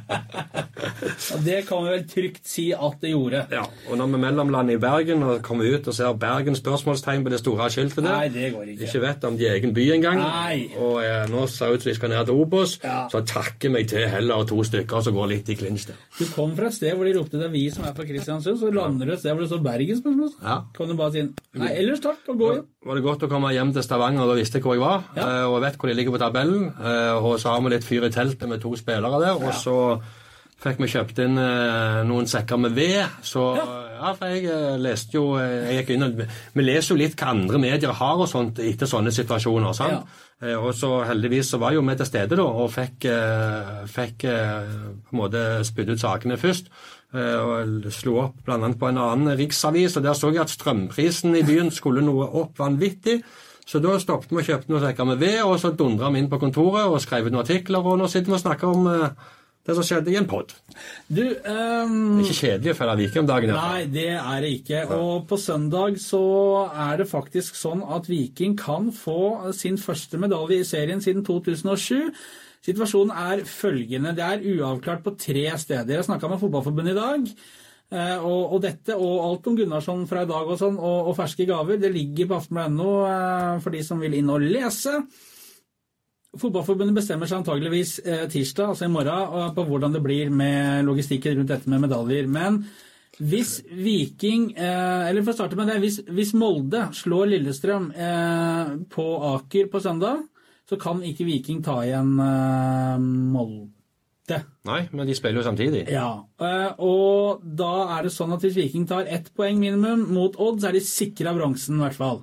ja, 0.01 1.38
det 1.45 1.57
kan 1.67 1.84
vi 1.86 1.91
vel 1.93 2.03
trygt 2.10 2.47
si 2.49 2.65
at 2.75 2.97
det 3.01 3.12
gjorde. 3.13 3.43
Ja, 3.53 3.63
Og 3.89 3.97
når 3.99 4.10
vi 4.13 4.19
mellomlander 4.25 4.75
i 4.75 4.81
Bergen 4.81 5.23
og 5.23 5.41
kommer 5.45 5.67
ut 5.71 5.88
og 5.88 5.95
ser 5.95 6.13
Bergen 6.19 6.55
spørsmålstegn 6.57 7.23
på 7.25 7.31
det 7.34 7.39
store 7.41 7.69
skiltet 7.73 8.03
der, 8.03 8.10
Nei, 8.17 8.27
det 8.34 8.49
går 8.55 8.71
ikke. 8.73 8.88
ikke 8.89 9.01
vet 9.05 9.27
om 9.29 9.38
de 9.39 9.47
er 9.47 9.55
egen 9.60 9.73
by 9.77 9.86
engang, 9.95 10.19
Nei. 10.21 10.57
og 10.77 10.99
eh, 11.05 11.23
nå 11.31 11.45
ser 11.51 11.71
det 11.71 11.79
ut 11.79 11.86
som 11.86 11.91
de 11.91 11.95
skal 11.99 12.13
ned 12.15 12.25
til 12.31 12.41
Obos, 12.43 12.77
Ja. 12.84 12.97
så 13.12 13.23
takker 13.27 13.69
meg 13.73 13.88
til 13.91 14.07
heller 14.12 14.43
to 14.49 14.60
stykker 14.67 15.03
som 15.07 15.13
går 15.15 15.27
litt 15.36 15.49
i 15.49 15.55
klinsj 15.60 15.88
der. 15.91 15.99
Du 16.19 16.25
kom 16.36 16.55
fra 16.57 16.67
et 16.71 16.73
sted 16.77 16.95
hvor 16.97 17.05
de 17.07 17.15
ropte 17.17 17.38
det 17.39 17.47
er 17.47 17.53
vi 17.55 17.65
som 17.71 17.86
er 17.88 17.93
fra 17.97 18.03
Kristiansund, 18.07 18.60
så 18.62 18.71
lander 18.73 19.05
du 19.05 19.13
et 19.15 19.19
sted 19.23 19.31
hvor 19.36 19.45
det 19.45 19.51
står 19.53 19.63
Bergen 19.65 20.01
spørsmålstegn. 20.01 20.47
Ja. 20.47 20.60
Kan 20.77 20.88
du 20.91 20.95
bare 20.99 21.12
si 21.15 21.21
nei, 21.62 21.71
ellers 21.79 22.03
takk, 22.03 22.21
og 22.27 22.38
gå 22.41 22.51
hjem. 22.55 22.67
Var 22.86 22.96
det 22.98 23.04
godt 23.06 23.24
å 23.28 23.30
komme 23.30 23.52
hjem 23.54 23.74
til 23.76 23.84
Stavanger, 23.86 24.26
da 24.26 24.34
visste 24.39 24.58
jeg 24.58 24.63
hvor 24.65 24.74
jeg 24.78 24.82
var, 24.82 25.04
Ja. 25.15 25.22
eh, 25.28 25.44
og 25.46 25.60
jeg 25.62 25.65
vet 25.67 25.78
hvor 25.80 25.89
de 25.91 25.94
ligger 26.00 26.15
på 26.15 26.22
tabellen. 26.24 26.74
eh, 26.82 27.13
Og 27.22 27.38
så 27.39 27.50
har 27.54 27.62
vi 27.62 27.70
litt 27.76 27.84
fyr 27.86 28.06
i 28.08 28.10
teltet 28.10 28.48
med 28.50 28.62
to 28.62 28.76
spillere 28.76 29.20
der, 29.22 29.36
og 29.38 29.54
så 29.54 30.02
fikk 30.62 30.78
vi 30.78 30.88
kjøpt 30.88 31.20
inn 31.24 31.38
eh, 31.38 32.04
noen 32.06 32.26
sekker 32.30 32.58
med 32.60 32.74
ved. 32.76 33.06
Så 33.22 33.56
ja, 33.58 34.13
for 34.13 34.26
jeg 34.28 34.80
leste 34.82 35.13
jo 35.13 35.38
jeg 35.38 35.86
gikk 35.86 35.89
inn 35.96 36.28
Vi 36.56 36.62
leser 36.63 36.96
jo 36.96 37.00
litt 37.02 37.15
hva 37.17 37.30
andre 37.34 37.58
medier 37.60 37.91
har 37.94 38.17
og 38.17 38.28
sånt 38.30 38.58
etter 38.60 38.86
sånne 38.89 39.12
situasjoner. 39.13 39.74
sant? 39.76 39.91
Eh, 39.94 40.31
Og 40.41 40.71
så 40.73 41.04
heldigvis 41.06 41.51
så 41.54 41.60
var 41.62 41.75
jo 41.75 41.84
vi 41.86 41.93
til 41.99 42.08
stede 42.10 42.38
da, 42.39 42.41
og 42.43 42.71
fikk, 42.73 43.06
eh, 43.06 43.84
fikk 43.86 44.23
eh, 44.25 44.71
på 45.06 45.13
en 45.13 45.19
måte 45.19 45.43
spydd 45.67 45.93
ut 45.93 46.01
sakene 46.01 46.38
først. 46.41 46.71
Eh, 47.13 47.38
Og 47.38 47.91
slo 47.93 48.17
opp 48.23 48.41
bl.a. 48.45 48.58
på 48.58 48.89
en 48.89 48.97
annen 48.97 49.38
riksavis, 49.38 49.97
og 49.97 50.04
der 50.04 50.17
så 50.17 50.32
jeg 50.32 50.41
at 50.41 50.49
strømprisen 50.49 51.36
i 51.36 51.43
byen 51.45 51.69
skulle 51.71 52.01
noe 52.01 52.25
opp 52.41 52.58
vanvittig. 52.58 53.19
Så 53.67 53.80
da 53.80 53.93
stoppet 54.01 54.32
vi 54.32 54.41
og 54.41 54.47
kjøpte 54.47 54.71
noen 54.73 54.82
sekker 54.88 55.06
med 55.06 55.21
ved, 55.21 55.43
og 55.45 55.60
så 55.62 55.69
dundra 55.77 56.10
vi 56.10 56.23
inn 56.23 56.32
på 56.32 56.39
kontoret 56.41 56.89
og 56.89 57.01
skrev 57.04 57.27
ut 57.27 57.36
noen 57.36 57.45
artikler, 57.45 57.86
og 57.86 57.99
nå 58.01 58.10
sitter 58.10 58.32
vi 58.32 58.39
og 58.39 58.41
snakker 58.41 58.67
om 58.73 58.89
eh, 58.89 59.30
det 59.67 59.76
som 59.78 59.86
skjedde 59.86 60.10
i 60.10 60.17
en 60.17 60.26
pod. 60.30 60.54
Du, 61.06 61.21
er 61.21 61.91
Ikke 62.24 62.34
kjedelig 62.39 62.74
å 62.74 62.78
følge 62.80 62.95
Viking 63.04 63.21
om 63.24 63.28
dagen. 63.30 63.52
Nei, 63.54 63.84
det 63.93 64.08
er 64.17 64.41
det 64.41 64.52
ikke. 64.58 64.84
Og 64.95 65.28
på 65.30 65.38
søndag 65.38 66.00
så 66.02 66.21
er 66.71 66.97
det 67.04 67.10
faktisk 67.12 67.60
sånn 67.60 67.84
at 67.86 68.10
Viking 68.10 68.56
kan 68.58 68.89
få 68.95 69.52
sin 69.54 69.78
første 69.78 70.17
medalje 70.21 70.62
i 70.63 70.67
serien 70.67 71.04
siden 71.04 71.21
2007. 71.28 72.10
Situasjonen 72.65 73.13
er 73.17 73.45
følgende. 73.50 74.15
Det 74.17 74.26
er 74.26 74.43
uavklart 74.56 75.02
på 75.06 75.15
tre 75.17 75.47
steder. 75.58 75.95
Jeg 76.00 76.06
snakka 76.10 76.30
med 76.30 76.41
Fotballforbundet 76.41 76.93
i 76.93 77.00
dag. 77.00 77.32
eh, 77.91 78.17
Og, 78.21 78.54
og 78.54 78.62
dette 78.62 78.93
og 78.97 79.15
alt 79.30 79.47
om 79.50 79.58
Gunnarsson 79.58 80.08
fra 80.10 80.21
i 80.26 80.30
dag 80.30 80.45
og 80.54 80.58
sånn, 80.62 80.78
og, 80.78 81.10
og 81.10 81.17
ferske 81.17 81.45
gaver, 81.50 81.78
det 81.82 81.89
ligger 81.93 82.30
på 82.30 82.38
aftenbladet.no 82.38 82.91
eh, 83.10 83.60
for 83.65 83.74
de 83.78 83.82
som 83.86 84.00
vil 84.02 84.13
inn 84.19 84.30
og 84.30 84.41
lese. 84.45 85.00
Fotballforbundet 86.32 86.96
bestemmer 86.96 87.28
seg 87.28 87.41
antageligvis 87.41 87.98
eh, 88.06 88.24
tirsdag, 88.32 88.72
altså 88.72 88.88
i 88.88 88.91
morgen, 88.91 89.52
på 89.52 89.65
hvordan 89.67 89.91
det 89.91 90.00
blir 90.04 90.30
med 90.32 90.86
logistikken 90.88 91.36
rundt 91.36 91.52
dette 91.52 91.72
med 91.72 91.82
medaljer. 91.84 92.30
Men 92.32 92.62
hvis 93.20 93.58
Viking 93.67 94.54
eh, 94.56 95.10
Eller 95.10 95.26
for 95.26 95.34
å 95.34 95.36
starte 95.36 95.58
med 95.60 95.67
det. 95.67 95.82
Hvis, 95.84 95.98
hvis 96.08 96.32
Molde 96.39 96.86
slår 96.96 97.34
Lillestrøm 97.34 97.89
eh, 97.91 98.72
på 98.94 99.08
Aker 99.34 99.67
på 99.74 99.82
søndag, 99.84 100.22
så 100.72 100.80
kan 100.80 101.02
ikke 101.04 101.28
Viking 101.28 101.60
ta 101.65 101.82
igjen 101.84 102.13
Molde. 102.15 104.38
Nei, 104.70 104.86
men 104.96 105.10
de 105.10 105.15
spiller 105.17 105.41
jo 105.41 105.44
samtidig. 105.44 105.82
Ja, 105.91 106.22
og 106.80 107.41
da 107.44 107.98
er 107.98 108.08
det 108.08 108.13
sånn 108.15 108.32
at 108.32 108.46
hvis 108.46 108.56
Viking 108.56 108.86
tar 108.88 109.10
ett 109.12 109.28
poeng 109.36 109.60
minimum 109.60 110.06
mot 110.15 110.38
Odd, 110.39 110.62
så 110.62 110.70
er 110.70 110.78
de 110.78 110.84
sikra 110.86 111.34
bronsen 111.36 111.76
i 111.76 111.84
hvert 111.84 112.00
fall. 112.00 112.22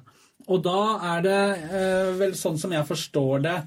Og 0.48 0.62
da 0.64 0.80
er 1.10 1.26
det 1.26 1.42
vel 2.16 2.32
sånn 2.38 2.56
som 2.56 2.72
jeg 2.72 2.88
forstår 2.88 3.44
det, 3.44 3.58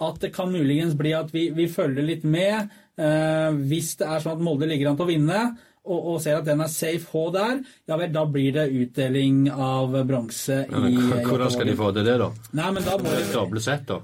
at 0.00 0.20
det 0.22 0.30
kan 0.34 0.52
muligens 0.52 0.94
bli 0.98 1.14
at 1.16 1.32
vi, 1.34 1.48
vi 1.54 1.66
følger 1.70 2.06
litt 2.06 2.26
med. 2.28 2.70
Eh, 2.98 3.48
hvis 3.70 3.96
det 4.00 4.06
er 4.06 4.22
sånn 4.22 4.38
at 4.38 4.44
Molde 4.44 4.68
ligger 4.70 4.90
an 4.92 4.98
til 4.98 5.06
å 5.08 5.10
vinne, 5.10 5.40
og, 5.88 5.98
og 6.12 6.20
ser 6.20 6.38
at 6.38 6.46
den 6.46 6.60
er 6.60 6.68
safe 6.70 7.08
H 7.12 7.24
der, 7.34 7.60
ja 7.88 7.96
vel, 7.96 8.10
da 8.12 8.24
blir 8.28 8.52
det 8.54 8.66
utdeling 8.76 9.46
av 9.50 9.94
bronse 10.06 10.60
i 10.68 10.82
men 10.84 10.98
Hvordan 11.24 11.52
skal 11.54 11.70
de 11.70 11.76
få 11.78 11.90
til 11.96 12.06
det, 12.10 12.18
da? 12.20 12.28
Nei, 12.58 12.70
men 12.76 12.84
da 12.84 12.98
må 13.00 13.14
Det 13.14 13.30
Doble 13.32 13.62
sett, 13.64 13.86
da. 13.88 14.02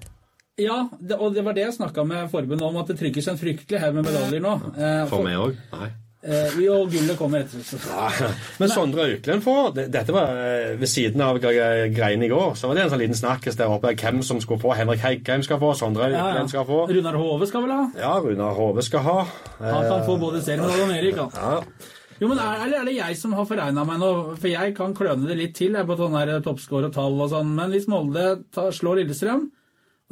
Ja, 0.60 0.84
det, 1.00 1.18
og 1.18 1.34
det 1.34 1.42
var 1.44 1.56
det 1.56 1.64
jeg 1.66 1.74
snakka 1.76 2.04
med 2.06 2.30
forbundet 2.30 2.62
om, 2.66 2.78
at 2.78 2.90
det 2.92 2.96
trykkes 3.00 3.28
en 3.32 3.40
fryktelig 3.40 3.80
haug 3.82 3.96
med 3.98 4.06
medaljer 4.06 4.42
nå. 4.42 4.54
Eh, 4.78 5.00
For 5.10 5.26
meg 5.26 5.40
òg? 5.42 5.56
Nei. 5.74 5.90
Eh, 6.24 6.54
jo, 6.64 6.76
gullet 6.90 7.18
kommer 7.20 7.44
etter. 7.44 7.62
Så. 7.64 7.78
Men 8.60 8.72
Sondre 8.72 9.06
Auklend 9.12 9.44
får 9.44 9.74
Dette 9.92 10.14
var 10.14 10.30
eh, 10.40 10.74
ved 10.80 10.88
siden 10.90 11.20
av 11.24 11.38
gre- 11.42 11.88
greiene 11.94 12.26
i 12.26 12.30
går. 12.32 12.54
Så 12.58 12.68
var 12.70 12.78
det 12.78 12.84
en 12.86 12.92
sånn 12.94 13.02
liten 13.04 13.18
snakkes 13.18 13.58
der 13.60 13.72
oppe 13.72 13.92
hvem 14.00 14.22
som 14.26 14.40
skulle 14.42 14.62
få. 14.62 14.74
Henrik 14.78 15.02
Heikheim 15.04 15.44
skal 15.46 15.60
få, 15.62 15.74
Sondre 15.78 16.10
Ja, 16.12 16.30
ja. 16.38 16.46
Skal 16.50 16.66
få. 16.68 16.84
Runar 16.90 17.18
Hove 17.20 17.48
skal 17.50 17.66
vel 17.66 17.74
ha? 17.76 17.82
Ja, 18.00 18.14
Runar 18.24 18.56
Hove 18.58 18.82
skal 18.86 19.04
ha. 19.06 19.18
Han 19.60 19.90
kan 19.90 20.06
få 20.08 20.16
både 20.22 20.42
serien 20.44 20.64
og 20.64 20.94
Erik. 20.96 21.20
Han. 21.20 21.30
Ja. 21.36 21.60
Jo, 22.20 22.28
men 22.30 22.38
er, 22.38 22.60
er 22.78 22.84
det 22.86 22.92
jeg 22.94 23.16
som 23.18 23.32
har 23.34 23.46
foregna 23.48 23.82
meg 23.88 23.98
nå? 23.98 24.10
For 24.38 24.46
jeg 24.46 24.74
kan 24.76 24.92
kløne 24.94 25.26
det 25.26 25.34
litt 25.40 25.56
til 25.58 25.74
jeg, 25.74 25.86
på 25.88 25.96
sånne 25.98 26.38
toppscore 26.46 26.86
og 26.88 26.94
tall 26.94 27.16
og 27.24 27.32
sånn. 27.32 27.50
Men 27.56 27.72
hvis 27.74 27.88
Molde 27.90 28.26
tar, 28.54 28.70
slår 28.72 29.00
Lillestrøm, 29.02 29.48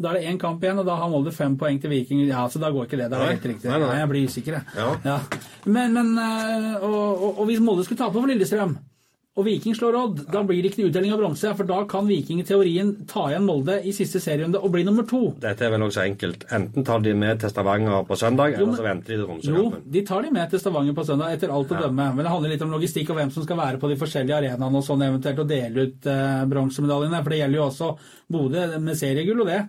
da 0.03 0.13
er 0.13 0.21
det 0.21 0.29
én 0.33 0.39
kamp 0.43 0.63
igjen, 0.67 0.83
og 0.83 0.87
da 0.91 0.99
har 1.01 1.11
Molde 1.13 1.33
fem 1.35 1.57
poeng 1.61 1.81
til 1.83 1.91
Viking. 1.95 2.25
Ja, 2.29 2.45
så 2.51 2.61
da 2.63 2.71
går 2.75 2.87
ikke 2.91 3.01
det. 3.01 3.11
Det 3.13 3.19
er 3.23 3.33
helt 3.37 3.51
riktig. 3.55 3.71
Nei, 3.71 3.79
Nei, 3.79 3.89
nei. 3.89 3.99
jeg 4.03 4.13
blir 4.13 4.29
usikker, 4.31 4.61
jeg. 4.61 4.97
Ja. 5.07 5.19
Men, 5.67 5.93
men 5.97 6.15
øh, 6.19 6.73
og, 6.83 7.03
og, 7.29 7.29
og 7.39 7.45
hvis 7.53 7.61
Molde 7.65 7.85
skulle 7.87 8.03
tape 8.05 8.19
for 8.19 8.27
Lillestrøm, 8.31 8.79
og 9.33 9.47
Viking 9.47 9.73
slår 9.73 9.95
Odd, 9.97 10.19
da 10.29 10.43
blir 10.45 10.59
det 10.61 10.75
ikke 10.75 10.91
utdeling 10.91 11.15
av 11.15 11.21
bronse. 11.23 11.49
For 11.57 11.65
da 11.65 11.79
kan 11.89 12.05
Viking 12.05 12.43
i 12.43 12.45
teorien 12.45 12.91
ta 13.09 13.23
igjen 13.31 13.47
Molde 13.49 13.79
i 13.89 13.95
siste 13.97 14.21
serierunde 14.21 14.61
og 14.61 14.75
bli 14.75 14.83
nummer 14.85 15.07
to. 15.09 15.23
Dette 15.41 15.65
er 15.65 15.73
vel 15.73 15.87
også 15.87 16.03
enkelt. 16.05 16.45
Enten 16.53 16.85
tar 16.85 17.01
de 17.01 17.15
med 17.17 17.41
til 17.41 17.49
Stavanger 17.49 18.05
på 18.05 18.19
søndag, 18.21 18.53
Jo, 18.59 18.67
eller 18.67 18.77
så 18.77 18.85
venter 18.85 19.09
de 19.09 19.17
til 19.17 19.23
Jo, 19.23 19.29
Tromsø-kampen. 19.31 19.87
de 19.95 20.03
tar 20.11 20.27
de 20.27 20.33
med 20.37 20.53
til 20.53 20.61
Stavanger 20.61 20.99
på 20.99 21.07
søndag, 21.09 21.33
etter 21.39 21.55
alt 21.57 21.73
å 21.73 21.81
dømme. 21.81 22.11
Men 22.19 22.21
det 22.29 22.35
handler 22.35 22.53
litt 22.53 22.67
om 22.69 22.75
logistikk 22.77 23.15
og 23.15 23.23
hvem 23.23 23.33
som 23.33 23.47
skal 23.49 23.61
være 23.63 23.81
på 23.81 23.89
de 23.89 23.97
forskjellige 24.05 24.37
arenaene 24.43 24.83
og 24.83 24.85
sånn 24.91 25.07
eventuelt, 25.09 25.41
og 25.41 25.49
dele 25.49 25.87
ut 25.89 26.11
eh, 26.13 26.45
bronsemedaljene. 26.53 27.23
For 27.25 27.33
det 27.33 27.41
gjelder 27.41 27.63
jo 27.63 27.65
også 27.71 27.91
Bodø 28.37 28.67
med 28.85 29.01
seriegull 29.01 29.41
og 29.47 29.49
det. 29.49 29.63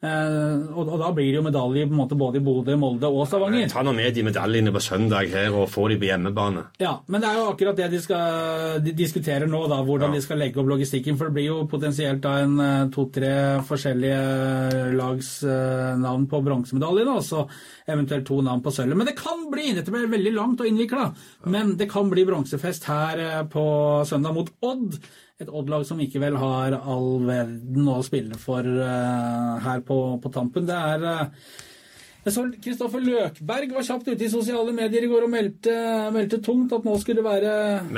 Eh, 0.00 0.60
og, 0.72 0.94
da 0.96 1.10
blir 1.12 1.26
det 1.28 1.36
jo 1.36 1.42
medalje 1.44 1.84
på 1.84 1.92
en 1.92 1.98
måte 2.00 2.16
både 2.16 2.40
i 2.40 2.44
Bodø, 2.44 2.72
Molde 2.80 3.08
og 3.12 3.26
Stavanger. 3.28 3.66
Ta 3.68 3.82
nå 3.84 3.92
med 3.92 4.14
de 4.16 4.22
medaljene 4.24 4.72
på 4.72 4.80
søndag 4.80 5.28
her 5.28 5.52
og 5.52 5.68
få 5.68 5.90
de 5.92 5.98
på 6.00 6.08
hjemmebane. 6.08 6.62
Ja, 6.80 6.94
men 7.12 7.20
det 7.20 7.28
er 7.28 7.36
jo 7.36 7.50
akkurat 7.50 7.76
det 7.76 7.90
de 7.92 8.00
skal 8.00 8.80
de 8.80 8.94
diskuterer 8.96 9.44
nå, 9.50 9.60
da, 9.68 9.82
hvordan 9.84 10.08
Ja. 10.08 10.16
de 10.16 10.22
skal 10.24 10.40
legge 10.40 10.56
opp 10.62 10.70
logistikken. 10.72 11.18
For 11.20 11.28
det 11.28 11.34
blir 11.36 11.50
jo 11.50 11.66
potensielt 11.68 12.22
da 12.24 12.38
en 12.40 12.56
eh, 12.64 12.88
to-tre 12.94 13.60
forskjellige 13.68 14.96
lags 14.96 15.42
eh, 15.44 15.92
navn 16.00 16.26
på 16.26 16.40
bronsemedalje. 16.48 17.20
så 17.22 17.44
eventuelt 17.92 18.26
to 18.28 18.40
navn 18.44 18.62
på 18.64 18.72
sølvet. 18.74 18.98
Men 18.98 19.10
det 19.10 19.16
kan 19.18 19.46
bli, 19.52 19.70
dette 19.76 19.92
blir 19.94 20.10
veldig 20.10 20.34
langt 20.36 20.62
og 20.62 20.70
innvikla, 20.70 21.08
men 21.52 21.74
det 21.80 21.90
kan 21.92 22.10
bli 22.12 22.26
bronsefest 22.28 22.86
her 22.90 23.24
eh, 23.24 23.40
på 23.50 23.64
søndag 24.08 24.36
mot 24.36 24.52
Odd. 24.66 25.00
Et 25.40 25.48
Odd-lag 25.48 25.86
som 25.88 26.00
ikke 26.04 26.20
vel 26.20 26.36
har 26.36 26.76
all 26.78 27.24
verden 27.24 27.88
å 27.88 28.02
spille 28.04 28.36
for 28.40 28.66
eh, 28.66 29.58
her 29.64 29.82
på, 29.86 29.98
på 30.20 30.32
tampen. 30.34 30.68
Det 30.68 30.76
er 30.76 31.10
eh, 31.14 31.50
jeg 32.20 32.34
så 32.34 32.42
Kristoffer 32.60 33.00
Løkberg 33.00 33.72
var 33.72 33.86
kjapt 33.86 34.10
ute 34.10 34.26
i 34.26 34.30
sosiale 34.32 34.74
medier 34.76 35.06
i 35.06 35.08
går 35.08 35.24
og 35.24 35.32
meldte, 35.32 35.72
meldte 36.12 36.40
tungt 36.44 36.72
at 36.76 36.84
nå 36.84 36.98
skulle 37.00 37.22
det 37.22 37.24
være 37.24 37.54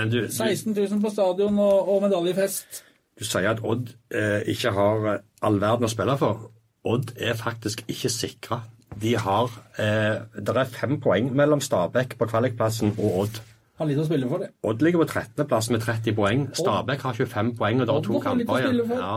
du, 0.07 0.19
du, 0.23 0.29
16 0.31 0.77
000 0.77 1.03
på 1.03 1.11
stadion 1.11 1.59
og, 1.59 1.91
og 1.91 2.05
medaljefest. 2.05 2.85
du 3.19 3.27
sier 3.27 3.51
at 3.51 3.63
Odd 3.67 3.91
eh, 4.15 4.47
ikke 4.55 4.75
har 4.77 5.09
eh, 5.11 5.25
all 5.43 5.59
verden 5.63 5.89
å 5.89 5.91
spille 5.91 6.15
for. 6.21 6.47
Odd 6.87 7.17
er 7.19 7.35
faktisk 7.39 7.83
ikke 7.91 8.11
sikra. 8.15 8.61
De 9.01 9.15
har 9.19 9.51
eh, 9.81 10.23
Det 10.37 10.57
er 10.57 10.71
fem 10.73 10.99
poeng 11.03 11.31
mellom 11.37 11.61
Stabæk 11.65 12.17
på 12.21 12.29
kvalikplassen 12.31 12.95
og 12.99 13.21
Odd. 13.25 13.43
Har 13.81 13.89
litt 13.89 14.01
å 14.03 14.07
spille 14.07 14.29
for, 14.29 14.45
det. 14.45 14.51
Odd 14.69 14.83
ligger 14.85 15.03
på 15.03 15.09
13.-plass 15.11 15.71
med 15.73 15.85
30 15.85 16.17
poeng. 16.19 16.49
Stabæk 16.57 17.07
har 17.07 17.17
25 17.19 17.55
poeng, 17.59 17.81
og 17.81 17.89
det 17.89 17.95
er 17.95 18.05
to 18.09 18.21
kamper 18.23 18.67
igjen. 18.67 18.93
Ja. 18.93 19.15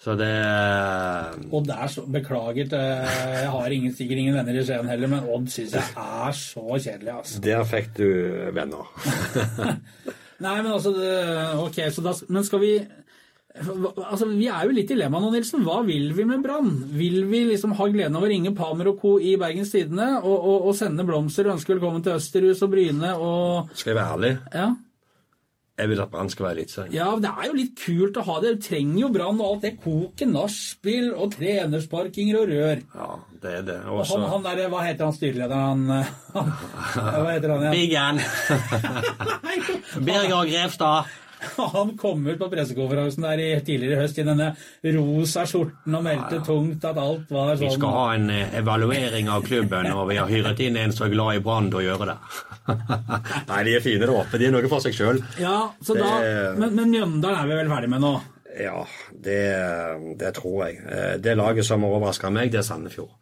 Så 0.00 0.14
det 0.16 0.30
eh, 0.32 1.40
Odd 1.56 1.70
er 1.74 1.90
så 1.92 2.06
Beklager, 2.08 2.70
til, 2.72 2.78
jeg 3.36 3.50
har 3.52 3.74
ingen, 3.76 3.92
sikkert 3.96 4.22
ingen 4.22 4.38
venner 4.38 4.56
i 4.56 4.64
Skien 4.64 4.88
heller, 4.88 5.12
men 5.12 5.28
Odd 5.28 5.50
syns 5.52 5.76
jeg 5.76 5.92
er 5.92 6.38
så 6.38 6.64
kjedelig, 6.70 7.12
altså. 7.18 7.42
Der 7.44 7.66
fikk 7.68 7.92
du 7.98 8.06
venner. 8.56 8.88
Nei, 10.40 10.54
men 10.62 10.70
altså 10.72 10.94
det, 10.96 11.10
Ok, 11.60 11.82
så 11.92 12.00
da 12.04 12.14
Men 12.32 12.46
skal 12.48 12.62
vi 12.62 12.70
Altså, 13.50 14.28
Vi 14.30 14.46
er 14.46 14.68
jo 14.68 14.74
litt 14.74 14.90
i 14.92 14.94
dilemma 14.94 15.20
nå, 15.22 15.32
Nilsen. 15.34 15.64
Hva 15.66 15.80
vil 15.86 16.12
vi 16.14 16.26
med 16.28 16.44
Brann? 16.44 16.70
Vil 16.94 17.24
vi 17.30 17.42
liksom 17.48 17.74
ha 17.78 17.88
gleden 17.90 18.18
av 18.18 18.26
å 18.26 18.30
ringe 18.30 18.54
Palmer 18.56 18.92
og 18.92 19.00
co. 19.02 19.16
i 19.18 19.34
Bergens 19.40 19.72
Tidende 19.74 20.12
og, 20.20 20.36
og, 20.36 20.68
og 20.70 20.76
sende 20.78 21.06
blomster 21.06 21.48
og 21.48 21.56
ønske 21.56 21.74
velkommen 21.74 22.04
til 22.06 22.14
Østerhus 22.20 22.62
og 22.66 22.70
Bryne 22.76 23.16
og 23.18 23.74
Skal 23.74 23.92
jeg 23.92 23.98
være 23.98 24.14
ærlig? 24.14 24.32
Ja. 24.54 24.68
Jeg 25.80 25.88
vil 25.88 26.00
at 26.02 26.10
Brann 26.12 26.28
skal 26.28 26.44
være 26.44 26.58
litt 26.58 26.72
sånn. 26.74 26.90
Ja, 26.92 27.06
det 27.16 27.30
er 27.30 27.46
jo 27.48 27.54
litt 27.56 27.72
kult 27.80 28.18
å 28.20 28.24
ha 28.26 28.34
det. 28.44 28.50
Du 28.58 28.66
trenger 28.66 28.98
jo 29.00 29.08
Brann 29.14 29.38
og 29.40 29.46
alt 29.46 29.62
det 29.64 29.70
koket, 29.80 30.28
nachspiel 30.28 31.08
og 31.14 31.32
trenersparkinger 31.38 32.36
og 32.36 32.52
rør. 32.52 32.82
Ja, 32.92 33.08
det 33.40 33.54
er 33.62 33.64
det. 33.70 33.78
Og 33.88 34.04
han, 34.10 34.26
han 34.34 34.44
der, 34.44 34.60
hva 34.68 34.84
heter 34.84 35.08
han 35.08 35.16
styrelederen? 35.16 35.88
Han, 35.88 36.04
han, 36.36 36.52
hva 37.00 37.32
heter 37.32 37.54
han 37.54 37.64
igjen? 37.64 37.80
Biggen. 37.80 38.20
Birger 40.10 40.52
Grevstad. 40.52 41.16
Han 41.74 41.94
kom 42.00 42.26
ut 42.26 42.38
på 42.40 42.48
pressekonferansen 42.52 43.24
der 43.24 43.40
i 43.44 43.48
tidligere 43.64 43.96
i 43.96 44.00
høst 44.02 44.18
i 44.20 44.24
denne 44.26 44.50
rosa 44.96 45.44
skjorten 45.48 45.94
og 45.96 46.04
meldte 46.04 46.40
tungt 46.46 46.84
at 46.84 46.98
alt 47.00 47.30
var 47.32 47.54
sånn 47.54 47.62
Vi 47.62 47.70
sånn 47.70 47.78
skal 47.80 47.94
ha 47.96 48.06
en 48.16 48.26
eh, 48.34 48.56
evaluering 48.60 49.30
av 49.32 49.46
klubben, 49.46 49.88
og 49.94 50.08
vi 50.10 50.18
har 50.20 50.28
hyret 50.30 50.60
inn 50.66 50.76
en 50.80 50.92
som 50.96 51.06
er 51.08 51.14
glad 51.14 51.38
i 51.38 51.44
Brann 51.44 51.70
til 51.72 51.80
å 51.80 51.86
gjøre 51.86 52.10
det. 52.12 52.18
Nei, 53.50 53.62
de 53.68 53.76
er 53.78 53.84
fine 53.84 54.02
der 54.04 54.12
oppe. 54.14 54.38
De 54.40 54.48
er 54.50 54.54
noe 54.54 54.68
for 54.72 54.84
seg 54.84 54.96
sjøl. 54.96 55.22
Ja, 55.40 55.56
så 55.84 55.96
da, 55.98 56.10
Det- 56.20 56.58
men, 56.60 56.74
men 56.76 56.92
Mjøndalen 56.92 57.40
er 57.44 57.48
vi 57.50 57.58
vel 57.62 57.72
ferdig 57.72 57.90
med 57.94 58.04
nå? 58.04 58.12
Ja, 58.60 58.80
det, 59.14 59.40
det 60.20 60.34
tror 60.36 60.64
jeg. 60.66 60.80
Eh, 60.84 61.16
Det 61.22 61.36
laget 61.38 61.64
som 61.64 61.84
overraska 61.86 62.30
meg, 62.34 62.50
det 62.52 62.60
er 62.60 62.66
Sandefjord. 62.66 63.12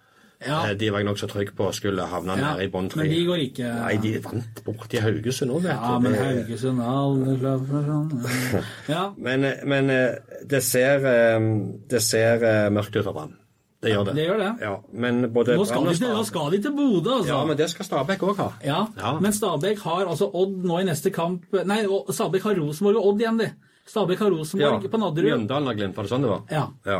Ja, 0.46 0.58
Eh, 0.68 0.74
De 0.78 0.90
var 0.90 1.00
jeg 1.02 1.08
nokså 1.08 1.26
trygg 1.28 1.48
på 1.58 1.66
skulle 1.74 2.04
havne 2.06 2.36
ja. 2.38 2.52
nede 2.54 2.64
i 2.64 2.70
bånn 2.70 2.88
tre. 2.88 3.02
Men 3.02 3.10
de 3.10 3.24
går 3.26 3.40
ikke 3.48 3.72
Nei, 3.74 3.96
de 4.04 4.12
vant 4.22 4.60
bort 4.64 4.94
i 4.94 5.00
Haugesund 5.02 5.50
òg, 5.50 5.62
vet 5.64 5.72
Ja, 5.74 5.96
du. 5.98 6.04
men 6.04 6.14
Haugesund 6.14 6.78
er 6.84 6.92
aldri 7.00 7.34
klar 7.40 7.58
for 7.66 7.88
sånn. 7.88 8.62
Ja, 8.94 9.02
Men, 9.16 9.48
men 9.66 9.90
eh, 9.90 10.14
det 10.46 10.62
ser, 10.62 11.02
eh, 11.10 11.50
det 11.90 12.02
ser 12.06 12.70
mørkt 12.70 12.94
ut 12.96 13.04
for 13.04 13.12
Brann. 13.12 13.34
Det 13.82 13.92
gjør 13.92 14.08
det. 14.08 14.14
det 14.18 14.24
gjør 14.26 14.38
det. 14.42 14.46
Ja, 14.62 14.72
men 14.92 15.20
både 15.32 15.54
Nå 15.54 15.64
skal, 15.66 15.84
de 15.86 16.06
nå 16.10 16.22
skal 16.26 16.48
de 16.50 16.58
til 16.64 16.72
Bodø, 16.74 17.12
altså. 17.20 17.28
Ja, 17.30 17.44
men 17.46 17.56
det 17.60 17.68
skal 17.70 17.86
Stabæk 17.86 18.24
òg 18.26 18.36
ha. 18.42 18.48
Ja, 18.66 18.80
Ja. 18.98 19.12
men 19.22 19.30
Stabæk 19.32 19.78
har 19.86 20.06
altså 20.10 20.26
Odd 20.34 20.64
nå 20.66 20.80
i 20.80 20.84
neste 20.88 21.12
kamp 21.14 21.44
Nei, 21.64 21.84
Stabæk 22.10 22.42
har 22.42 22.58
Rosenborg 22.58 22.96
og 22.98 23.06
Odd 23.12 23.20
igjen, 23.22 23.38
de. 23.38 23.50
Stabæk 23.86 24.18
har 24.18 24.30
Rosenborg 24.34 24.90
på 24.90 24.98
Nadderud. 24.98 25.30
Mjøndalen 25.30 25.66
har 25.70 25.74
Glimt, 25.78 25.94
var 25.96 26.04
det 26.08 26.10
sånn 26.10 26.26
det 26.26 26.30
var? 26.34 26.42
Ja. 26.50 26.64
Ja. 26.90 26.98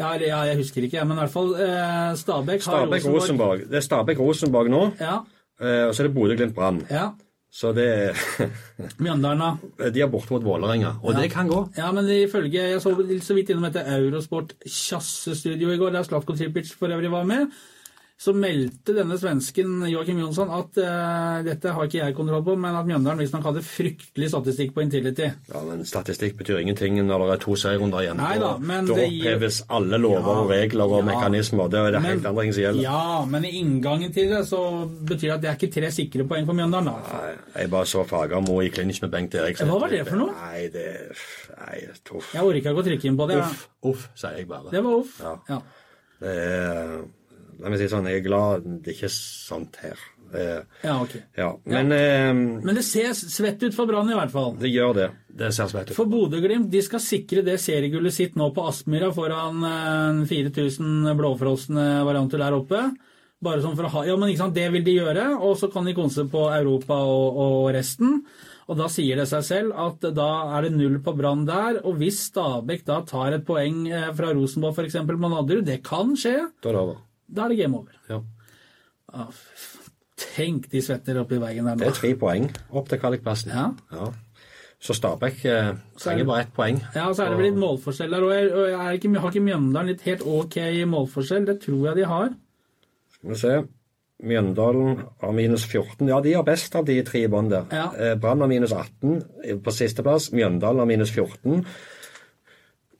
Ja, 0.00 0.12
eller- 0.16 0.26
ja, 0.32 0.42
jeg 0.50 0.56
husker 0.64 0.82
ikke, 0.88 1.04
men 1.04 1.18
i 1.18 1.20
hvert 1.20 1.34
fall 1.34 1.54
eh, 1.60 2.12
Stabæk 2.16 2.64
har 2.64 2.86
Stabæk 2.86 3.06
Rosenborg. 3.12 3.66
Det 3.70 3.76
er 3.82 3.86
Stabæk 3.88 4.18
Rosenborg 4.24 4.70
nå, 4.72 4.84
Ja, 5.00 5.18
eh, 5.60 5.82
og 5.88 5.94
så 5.94 6.02
er 6.02 6.08
det 6.08 6.14
Bodø 6.16 6.36
Glimt 6.40 6.54
Brann. 6.56 6.86
ja. 6.90 7.10
Så 7.52 7.72
det 7.74 8.14
Mjøndalen, 9.02 9.40
da. 9.42 9.88
De 9.90 10.00
er 10.04 10.06
borte 10.06 10.30
mot 10.30 10.44
Vålerenga, 10.46 10.92
og 11.02 11.16
det 11.18 11.32
kan 11.32 11.48
gå. 11.50 11.64
Ja, 11.76 11.88
men 11.92 12.06
ifølge 12.06 12.52
Jeg 12.62 12.80
så 12.80 12.92
så 13.26 13.34
vidt 13.34 13.50
innom 13.50 13.64
dette 13.66 13.82
Eurosport 13.90 14.52
Kjassestudio 14.64 15.72
i 15.74 15.76
går, 15.80 15.90
der 15.96 16.02
Slatko 16.06 16.36
Tripic 16.38 16.70
for 16.78 16.86
øvrig 16.94 17.10
var 17.10 17.24
med. 17.26 17.48
Så 18.20 18.34
meldte 18.36 18.92
denne 18.92 19.16
svensken 19.16 19.78
Joakim 19.88 20.18
Jonsson 20.20 20.50
at 20.52 20.76
uh, 20.76 21.38
dette 21.46 21.70
har 21.72 21.86
ikke 21.86 22.02
jeg 22.02 22.14
kontroll 22.18 22.42
på, 22.44 22.52
men 22.60 22.74
at 22.76 22.84
Mjøndalen 22.84 23.22
visstnok 23.22 23.46
hadde 23.48 23.62
fryktelig 23.64 24.26
statistikk 24.28 24.74
på 24.76 24.82
Intility. 24.84 25.30
Ja, 25.48 25.62
men 25.64 25.86
Statistikk 25.88 26.34
betyr 26.36 26.58
ingenting 26.60 26.98
når 27.08 27.24
det 27.24 27.30
er 27.38 27.40
to 27.46 27.54
seierrunder 27.56 28.02
igjen. 28.04 28.18
Nei 28.20 28.34
da, 28.42 28.50
men 28.60 28.84
da 28.90 28.98
det 28.98 29.06
gir- 29.14 29.62
alle 29.72 29.96
lover 30.02 30.42
og 30.42 30.50
regler 30.52 30.84
og 30.84 30.98
Ja. 31.00 31.06
mekanismer. 31.08 31.70
Det 31.72 31.78
er 31.80 31.90
det 31.96 32.02
helt 32.04 32.26
andre 32.28 32.42
ting 32.44 32.52
som 32.52 32.62
gjelder. 32.66 32.82
ja, 32.82 33.24
men 33.24 33.44
i 33.48 33.52
inngangen 33.62 34.12
til 34.12 34.28
det 34.28 34.42
så 34.50 34.60
betyr 34.84 35.20
det 35.20 35.32
at 35.32 35.40
det 35.40 35.48
er 35.50 35.56
ikke 35.56 35.72
tre 35.80 35.90
sikre 35.90 36.26
poeng 36.28 36.44
for 36.44 36.52
Mjøndalen. 36.52 36.90
da. 36.92 37.20
Nei, 37.22 37.30
jeg 37.62 37.70
bare 37.70 37.84
så 37.88 38.04
Fagermo 38.06 38.60
i 38.60 38.68
clinch 38.68 39.00
med 39.00 39.10
Bengt 39.12 39.34
Eriksen. 39.34 39.66
Hva 39.66 39.80
var 39.80 39.88
det 39.88 40.02
for 40.06 40.16
noe? 40.20 40.34
Nei, 40.36 40.68
det 40.68 41.16
Nei, 41.56 41.78
tuff. 42.04 42.34
Jeg 42.34 42.42
orker 42.42 42.60
ikke 42.60 42.76
å 42.76 42.84
trykke 42.84 43.04
inn 43.08 43.16
på 43.16 43.28
det. 43.28 43.38
Uff, 43.38 43.64
uff, 43.82 44.04
sier 44.14 44.36
jeg 44.36 44.46
bare. 44.48 44.68
Det 44.70 44.84
var 44.84 45.00
uff. 45.00 45.16
Ja. 45.24 45.34
Ja. 45.48 45.60
Det 46.20 46.36
er 46.36 47.00
Meg 47.60 47.78
si 47.80 47.88
sånn, 47.92 48.08
jeg 48.08 48.22
er 48.22 48.26
glad 48.26 48.64
det 48.84 48.92
er 48.92 48.96
ikke 48.96 49.12
sånt 49.12 49.76
her. 49.82 50.00
Eh, 50.30 50.60
ja, 50.86 50.94
ok. 51.02 51.16
ja. 51.34 51.48
Men 51.66 51.90
eh, 51.92 52.30
Men 52.32 52.76
det 52.78 52.84
ser 52.86 53.10
svett 53.18 53.62
ut 53.66 53.74
for 53.74 53.90
Brann 53.90 54.10
i 54.12 54.14
hvert 54.14 54.30
fall. 54.30 54.52
det 54.60 54.70
gjør 54.70 54.94
det. 54.94 55.08
Det 55.40 55.48
ser 55.56 55.66
svett 55.72 55.90
ut. 55.90 55.96
For 55.96 56.06
Bodø-Glimt 56.10 56.70
de 56.70 56.82
skal 56.86 57.02
sikre 57.02 57.42
det 57.46 57.56
seriegullet 57.62 58.14
sitt 58.14 58.36
nå 58.38 58.50
på 58.54 58.66
Aspmyra 58.70 59.10
foran 59.16 59.64
eh, 59.66 60.20
4000 60.30 61.10
blåfrosne 61.18 61.88
varianter 62.06 62.42
der 62.44 62.56
oppe. 62.60 62.84
Bare 63.40 63.62
sånn 63.64 63.74
for 63.74 63.88
å 63.88 63.92
ha, 63.94 64.00
ja, 64.04 64.14
men 64.20 64.30
ikke 64.30 64.42
sant, 64.44 64.54
Det 64.54 64.66
vil 64.70 64.84
de 64.84 64.98
gjøre, 64.98 65.26
og 65.40 65.54
så 65.56 65.70
kan 65.72 65.86
de 65.88 65.94
konse 65.96 66.26
på 66.28 66.42
Europa 66.52 66.98
og, 67.08 67.38
og 67.40 67.70
resten. 67.74 68.20
Og 68.70 68.76
Da 68.78 68.86
sier 68.92 69.18
det 69.18 69.26
seg 69.26 69.42
selv 69.42 69.74
at 69.82 70.04
da 70.14 70.30
er 70.54 70.68
det 70.68 70.74
null 70.76 71.00
på 71.02 71.14
Brann 71.18 71.46
der. 71.48 71.80
Og 71.82 71.96
hvis 71.98 72.20
Stabæk 72.28 72.84
da 72.86 73.00
tar 73.08 73.34
et 73.34 73.46
poeng 73.48 73.86
eh, 73.90 74.10
fra 74.14 74.30
Rosenborg 74.36 74.78
f.eks. 74.78 75.00
på 75.08 75.16
Nadderud, 75.32 75.64
det 75.66 75.80
kan 75.82 76.12
skje, 76.14 76.36
Da 76.62 76.70
er 76.70 76.76
det 76.76 76.82
over. 76.84 77.00
Da 77.30 77.44
er 77.46 77.54
det 77.54 77.60
game 77.62 77.78
over. 77.78 77.96
Ja. 78.10 78.20
Ah, 79.12 79.30
Tenk 80.20 80.68
de 80.70 80.82
svetter 80.84 81.16
oppi 81.22 81.38
veggen 81.40 81.64
der 81.66 81.78
nå. 81.78 81.80
Det 81.80 81.88
er 81.94 81.96
tre 81.96 82.10
poeng 82.20 82.50
opp 82.76 82.90
til 82.90 83.00
kvalikplassen. 83.00 83.54
Ja. 83.56 83.70
Ja. 83.94 84.10
Så 84.80 84.94
Stabæk 84.96 85.42
eh, 85.48 85.74
trenger 86.00 86.28
bare 86.28 86.46
ett 86.46 86.54
poeng. 86.56 86.78
Ja, 86.94 87.08
og 87.08 87.16
så 87.16 87.26
er 87.26 87.32
det 87.32 87.40
vel 87.40 87.50
litt 87.50 87.58
målforskjell 87.60 88.14
der. 88.14 88.24
Og 88.24 88.32
jeg, 88.32 88.46
og 88.52 88.68
jeg 88.70 89.00
ikke, 89.00 89.10
har 89.20 89.34
ikke 89.34 89.42
Mjøndalen 89.44 89.90
litt 89.92 90.06
helt 90.08 90.24
ok 90.24 90.56
målforskjell? 90.88 91.48
Det 91.50 91.58
tror 91.66 91.90
jeg 91.90 91.98
de 92.00 92.06
har. 92.08 92.30
Skal 93.16 93.32
vi 93.34 93.38
se. 93.42 93.54
Mjøndalen 94.30 95.02
har 95.20 95.32
minus 95.36 95.64
14. 95.68 96.08
Ja, 96.08 96.20
de 96.24 96.32
har 96.36 96.44
best 96.48 96.76
av 96.76 96.88
de 96.88 96.96
tre 97.08 97.24
i 97.24 97.30
bånn 97.32 97.48
der. 97.52 97.68
Ja. 97.72 97.86
Eh, 97.96 98.14
Brann 98.20 98.40
har 98.44 98.48
minus 98.52 98.72
18 98.76 99.60
på 99.64 99.74
sisteplass. 99.76 100.30
Mjøndalen 100.36 100.80
har 100.84 100.88
minus 100.88 101.12
14. 101.12 101.64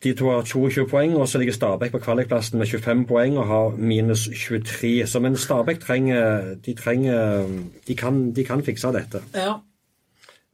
De 0.00 0.14
to 0.16 0.30
har 0.32 0.46
22 0.48 0.86
poeng, 0.88 1.16
og 1.20 1.28
så 1.28 1.38
ligger 1.38 1.52
Stabæk 1.52 1.92
på 1.92 1.98
kvalikplassen 2.00 2.58
med 2.58 2.66
25 2.66 3.02
poeng 3.06 3.34
og 3.38 3.46
har 3.46 3.74
minus 3.76 4.28
23. 4.32 5.06
Så 5.06 5.20
men 5.20 5.36
Stabæk 5.36 5.80
trenger 5.80 6.54
De 6.66 6.74
trenger 6.74 7.48
De 7.88 7.96
kan, 7.96 8.32
de 8.32 8.44
kan 8.44 8.64
fikse 8.64 8.92
dette. 8.96 9.20
Ja. 9.34 9.58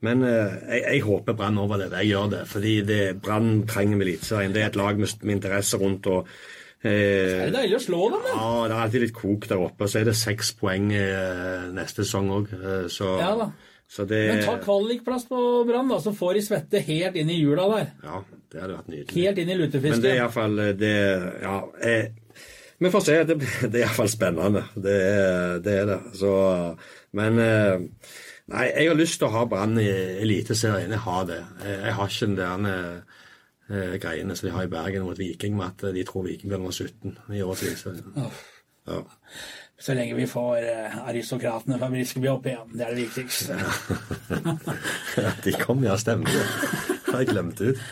Men 0.01 0.23
eh, 0.23 0.57
jeg, 0.67 0.83
jeg 0.91 1.01
håper 1.01 1.33
Brann 1.33 1.57
overlever. 1.57 1.97
Jeg 1.97 2.11
gjør 2.11 2.27
det. 2.35 2.43
Fordi 2.47 2.73
Brann 3.23 3.63
trenger 3.67 4.03
Eliteserien. 4.03 4.53
Det 4.53 4.61
er 4.61 4.67
et 4.67 4.75
lag 4.75 4.99
med, 4.99 5.15
med 5.21 5.35
interesse 5.35 5.79
rundt. 5.79 6.07
og 6.07 6.27
eh, 6.83 6.91
Er 6.91 7.47
det 7.47 7.55
deilig 7.55 7.79
å 7.79 7.85
slå 7.87 8.01
dem, 8.11 8.27
da? 8.27 8.35
ja, 8.35 8.51
det 8.67 8.75
er 8.75 8.83
alltid 8.83 9.05
litt 9.07 9.15
kok 9.15 9.47
der 9.47 9.63
oppe. 9.63 9.87
Så 9.87 10.01
er 10.01 10.11
det 10.11 10.17
seks 10.19 10.51
poeng 10.59 10.91
eh, 10.91 11.71
neste 11.73 12.03
sesong 12.03 12.29
òg. 12.41 12.53
Så, 12.91 13.15
Ja 13.23 13.49
så 13.87 14.03
det 14.03 14.17
Men 14.27 14.43
ta 14.43 14.57
kvalikplass 14.59 15.29
på 15.29 15.41
Brann, 15.67 15.87
da, 15.87 16.01
så 16.03 16.11
får 16.15 16.35
de 16.35 16.41
svette 16.43 16.81
helt 16.83 17.15
inn 17.15 17.29
i 17.31 17.37
hjula 17.39 17.69
der. 17.71 17.85
Ja, 18.03 18.19
det 18.51 18.61
hadde 18.61 18.77
vært 18.77 18.93
nydelig. 18.93 19.17
Helt 19.17 19.41
inn 19.41 19.51
i 19.51 19.57
lutefisken. 19.59 19.97
Men 19.97 20.05
det 20.05 20.13
er 20.13 20.21
iallfall 20.21 20.61
det 20.79 20.93
Ja. 21.41 21.57
Eh, 21.83 22.07
vi 22.77 22.91
får 22.93 23.03
se. 23.07 23.17
Det, 23.25 23.35
det 23.71 23.81
er 23.81 23.83
iallfall 23.85 24.09
spennende. 24.11 24.63
Det 24.75 24.95
er 25.01 25.59
det. 25.65 25.75
Er 25.81 25.91
det. 25.91 25.99
Så, 26.19 26.31
men 27.17 27.43
eh, 27.43 27.85
Nei, 28.47 28.69
jeg 28.71 28.87
har 28.87 28.95
lyst 28.95 29.17
til 29.19 29.27
å 29.27 29.33
ha 29.33 29.43
Brann 29.51 29.75
i 29.81 29.87
Eliteserien. 30.23 30.93
Jeg 30.95 31.03
har 31.03 31.25
det. 31.27 31.41
Jeg, 31.67 31.95
har 31.97 32.13
ikke 32.13 32.27
den 32.29 32.37
der 32.67 33.01
eh, 33.67 33.95
greiene 33.99 34.37
som 34.39 34.47
de 34.47 34.53
har 34.55 34.63
i 34.63 34.71
Bergen 34.71 35.03
mot 35.03 35.19
Viking, 35.19 35.57
med 35.59 35.73
at 35.73 35.95
de 35.95 36.05
tror 36.07 36.23
Viking 36.29 36.53
blir 36.53 36.61
nummer 36.61 36.71
17 36.71 37.35
i 37.35 37.41
årets 37.43 37.65
Eliteserie. 37.67 38.29
Ja. 38.87 39.01
Så 39.79 39.93
lenge 39.93 40.15
vi 40.15 40.29
får 40.31 40.63
eh, 40.63 40.95
aristokratene 41.09 41.77
fra 41.77 41.89
Briskeby 41.91 42.31
opp 42.31 42.47
igjen. 42.47 42.71
Det 42.73 42.85
er 42.85 42.95
det 42.95 43.03
viktigste. 43.03 43.57
de 45.45 45.53
kom, 45.59 45.83
ja, 45.85 45.97
stemmer 45.99 46.31
det. 46.31 46.45
Har 47.11 47.21
jeg 47.21 47.29
glemt 47.33 47.61
ut. 47.61 47.83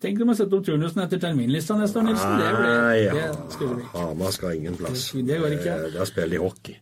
Tenk 0.00 0.22
om 0.24 0.32
jeg 0.32 0.40
setter 0.40 0.58
opp 0.58 0.64
turnusen 0.66 1.02
etter 1.04 1.20
terminlista 1.20 1.76
neste 1.76 2.00
år, 2.00 2.06
Nilsen. 2.08 2.38
Det, 2.40 2.52
ble, 2.56 2.72
det 3.12 3.20
ja. 3.20 3.28
skulle 3.52 3.82
ikke. 3.82 3.92
Hamar 3.98 4.32
skal 4.32 4.56
ingen 4.56 4.78
plass. 4.80 5.10
Det 5.12 5.38
går 5.42 5.56
ikke. 5.58 5.76
Eh, 5.76 5.92
Der 5.98 6.08
spiller 6.08 6.36
de 6.36 6.42
hockey. 6.42 6.78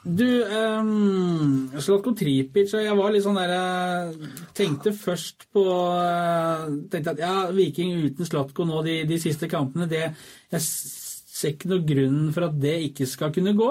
Du, 0.00 0.24
um, 0.24 1.66
Zlatko 1.76 2.14
Tripic 2.16 2.70
og 2.72 2.80
jeg 2.80 2.96
var 2.96 3.10
litt 3.12 3.24
sånn 3.26 3.36
der 3.36 3.50
jeg 3.52 4.28
Tenkte 4.56 4.94
først 4.96 5.44
på 5.52 5.64
eh, 5.92 6.62
Tenkte 6.88 7.12
at 7.12 7.20
ja, 7.20 7.34
Viking 7.52 8.06
uten 8.06 8.24
Slotko 8.24 8.64
nå 8.64 8.80
de, 8.86 8.94
de 9.04 9.18
siste 9.20 9.44
kampene, 9.52 9.84
det 9.90 10.06
Jeg 10.06 10.62
ser 10.64 11.52
ikke 11.52 11.68
noe 11.74 11.84
grunn 11.84 12.22
for 12.32 12.48
at 12.48 12.56
det 12.62 12.78
ikke 12.86 13.08
skal 13.08 13.34
kunne 13.34 13.52
gå. 13.56 13.68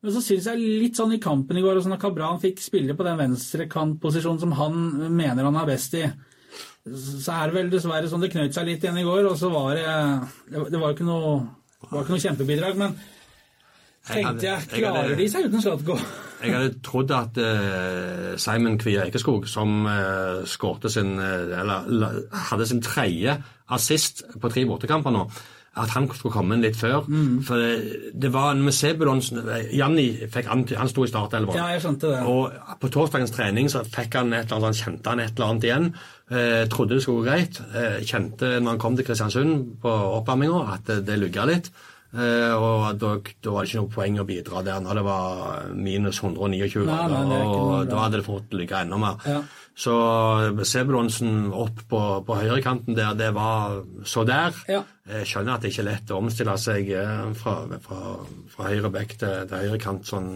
Men 0.00 0.14
så 0.14 0.22
syns 0.24 0.46
jeg 0.48 0.58
litt 0.58 0.98
sånn 0.98 1.14
i 1.14 1.22
kampen 1.22 1.58
i 1.58 1.62
går, 1.64 1.78
og 1.78 1.84
sånn 1.84 1.96
at 1.96 2.02
Kabran 2.02 2.38
fikk 2.42 2.62
spille 2.62 2.94
på 2.96 3.06
den 3.06 3.18
venstrekantposisjonen 3.18 4.42
som 4.42 4.54
han 4.56 4.76
mener 5.12 5.48
han 5.48 5.58
er 5.60 5.68
best 5.68 5.96
i. 5.98 6.04
Så 6.90 7.34
er 7.34 7.50
det 7.50 7.56
vel 7.56 7.70
dessverre 7.72 8.08
sånn 8.10 8.24
det 8.24 8.32
knøt 8.32 8.56
seg 8.56 8.68
litt 8.68 8.84
igjen 8.84 8.98
i 9.02 9.06
går, 9.06 9.26
og 9.30 9.38
så 9.38 9.50
var 9.52 9.76
det 9.76 10.64
Det 10.70 10.80
var 10.80 10.94
ikke 10.94 11.06
noe, 11.08 11.34
var 11.90 12.02
ikke 12.02 12.14
noe 12.16 12.24
kjempebidrag, 12.24 12.80
men 12.80 12.96
tenkte 14.08 14.46
jeg, 14.46 14.68
klarer 14.80 15.14
de 15.18 15.28
seg 15.30 15.46
uten 15.50 15.62
Slatko? 15.62 15.98
Jeg 16.40 16.56
hadde 16.56 16.80
trodd 16.84 17.12
at 17.12 17.38
eh, 17.40 18.32
Simon 18.40 18.78
Kvia 18.80 19.04
Eikeskog, 19.04 19.44
som 19.50 19.84
uh, 19.84 20.40
skårte 20.48 20.88
sin 20.88 21.18
eh, 21.20 21.52
Eller 21.60 22.22
hadde 22.48 22.68
sin 22.68 22.80
tredje 22.80 23.34
assist 23.76 24.24
på 24.40 24.48
tre 24.48 24.64
bortekamper 24.66 25.12
nå, 25.14 25.26
at 25.78 25.92
han 25.94 26.08
skulle 26.10 26.34
komme 26.34 26.56
inn 26.56 26.64
litt 26.64 26.74
før. 26.76 27.04
Mm. 27.06 27.36
For 27.46 27.60
det, 27.62 28.10
det 28.18 28.30
var 28.34 28.56
med 28.58 28.74
Sebulonsen 28.74 29.38
Janni 29.72 30.08
fikk 30.32 30.48
anty- 30.50 30.74
han 30.76 30.90
sto 30.90 31.04
i 31.06 31.10
startelveren. 31.12 31.60
Ja, 31.60 31.68
jeg 31.76 31.84
skjønte 31.84 32.10
det. 32.10 32.24
Og 32.26 32.56
på 32.82 32.90
torsdagens 32.90 33.30
trening 33.36 33.70
så 33.70 33.84
fikk 33.86 34.18
han 34.18 34.32
et 34.34 34.50
eller 34.50 34.58
annet, 34.66 34.66
han 34.72 34.80
kjente 34.80 35.12
han 35.14 35.22
et 35.22 35.30
eller 35.36 35.52
annet 35.52 35.68
igjen. 35.68 35.86
Eh, 36.30 36.64
trodde 36.72 36.98
det 36.98 37.04
skulle 37.04 37.22
gå 37.22 37.30
greit. 37.30 37.62
Eh, 37.70 38.00
kjente 38.02 38.56
når 38.58 38.74
han 38.74 38.82
kom 38.82 38.98
til 38.98 39.06
Kristiansund 39.06 39.78
på 39.82 39.94
oppvarminga 40.18 40.66
at 40.74 40.90
det, 40.90 40.98
det 41.06 41.20
lugga 41.22 41.46
litt. 41.46 41.70
Eh, 42.10 42.52
og 42.58 42.98
da, 42.98 43.12
da 43.38 43.52
var 43.54 43.62
det 43.62 43.70
ikke 43.70 43.82
noe 43.84 43.94
poeng 43.94 44.16
å 44.18 44.26
bidra 44.26 44.64
der 44.66 44.80
når 44.82 44.98
det 44.98 45.04
var 45.06 45.68
minus 45.78 46.18
129 46.18 46.82
Nei, 46.88 47.04
nei, 47.06 47.20
det 47.30 47.36
er 47.38 47.44
grader. 47.46 47.52
Og 47.54 47.90
da 47.92 48.00
hadde 48.02 48.18
det 48.18 48.26
fått 48.26 48.56
ligge 48.58 48.80
enda 48.82 48.98
mer. 48.98 49.22
Ja. 49.30 49.38
Så 49.80 49.94
Sebulonsen 50.68 51.46
opp 51.56 51.78
på, 51.88 52.00
på 52.26 52.36
høyrekanten 52.36 52.96
der, 52.98 53.14
det 53.16 53.30
var 53.36 53.78
så 54.04 54.26
der. 54.28 54.56
Ja. 54.68 54.82
Jeg 55.08 55.28
skjønner 55.30 55.54
at 55.56 55.64
det 55.64 55.70
ikke 55.72 55.84
er 55.86 55.90
lett 55.92 56.10
å 56.12 56.18
omstille 56.20 56.56
seg 56.60 56.90
eh, 56.92 57.30
fra, 57.40 57.54
fra, 57.86 58.00
fra 58.52 58.66
høyre 58.68 58.90
bekk 58.92 59.14
til, 59.22 59.46
til 59.48 59.62
høyrekant 59.64 60.10
sånn 60.10 60.34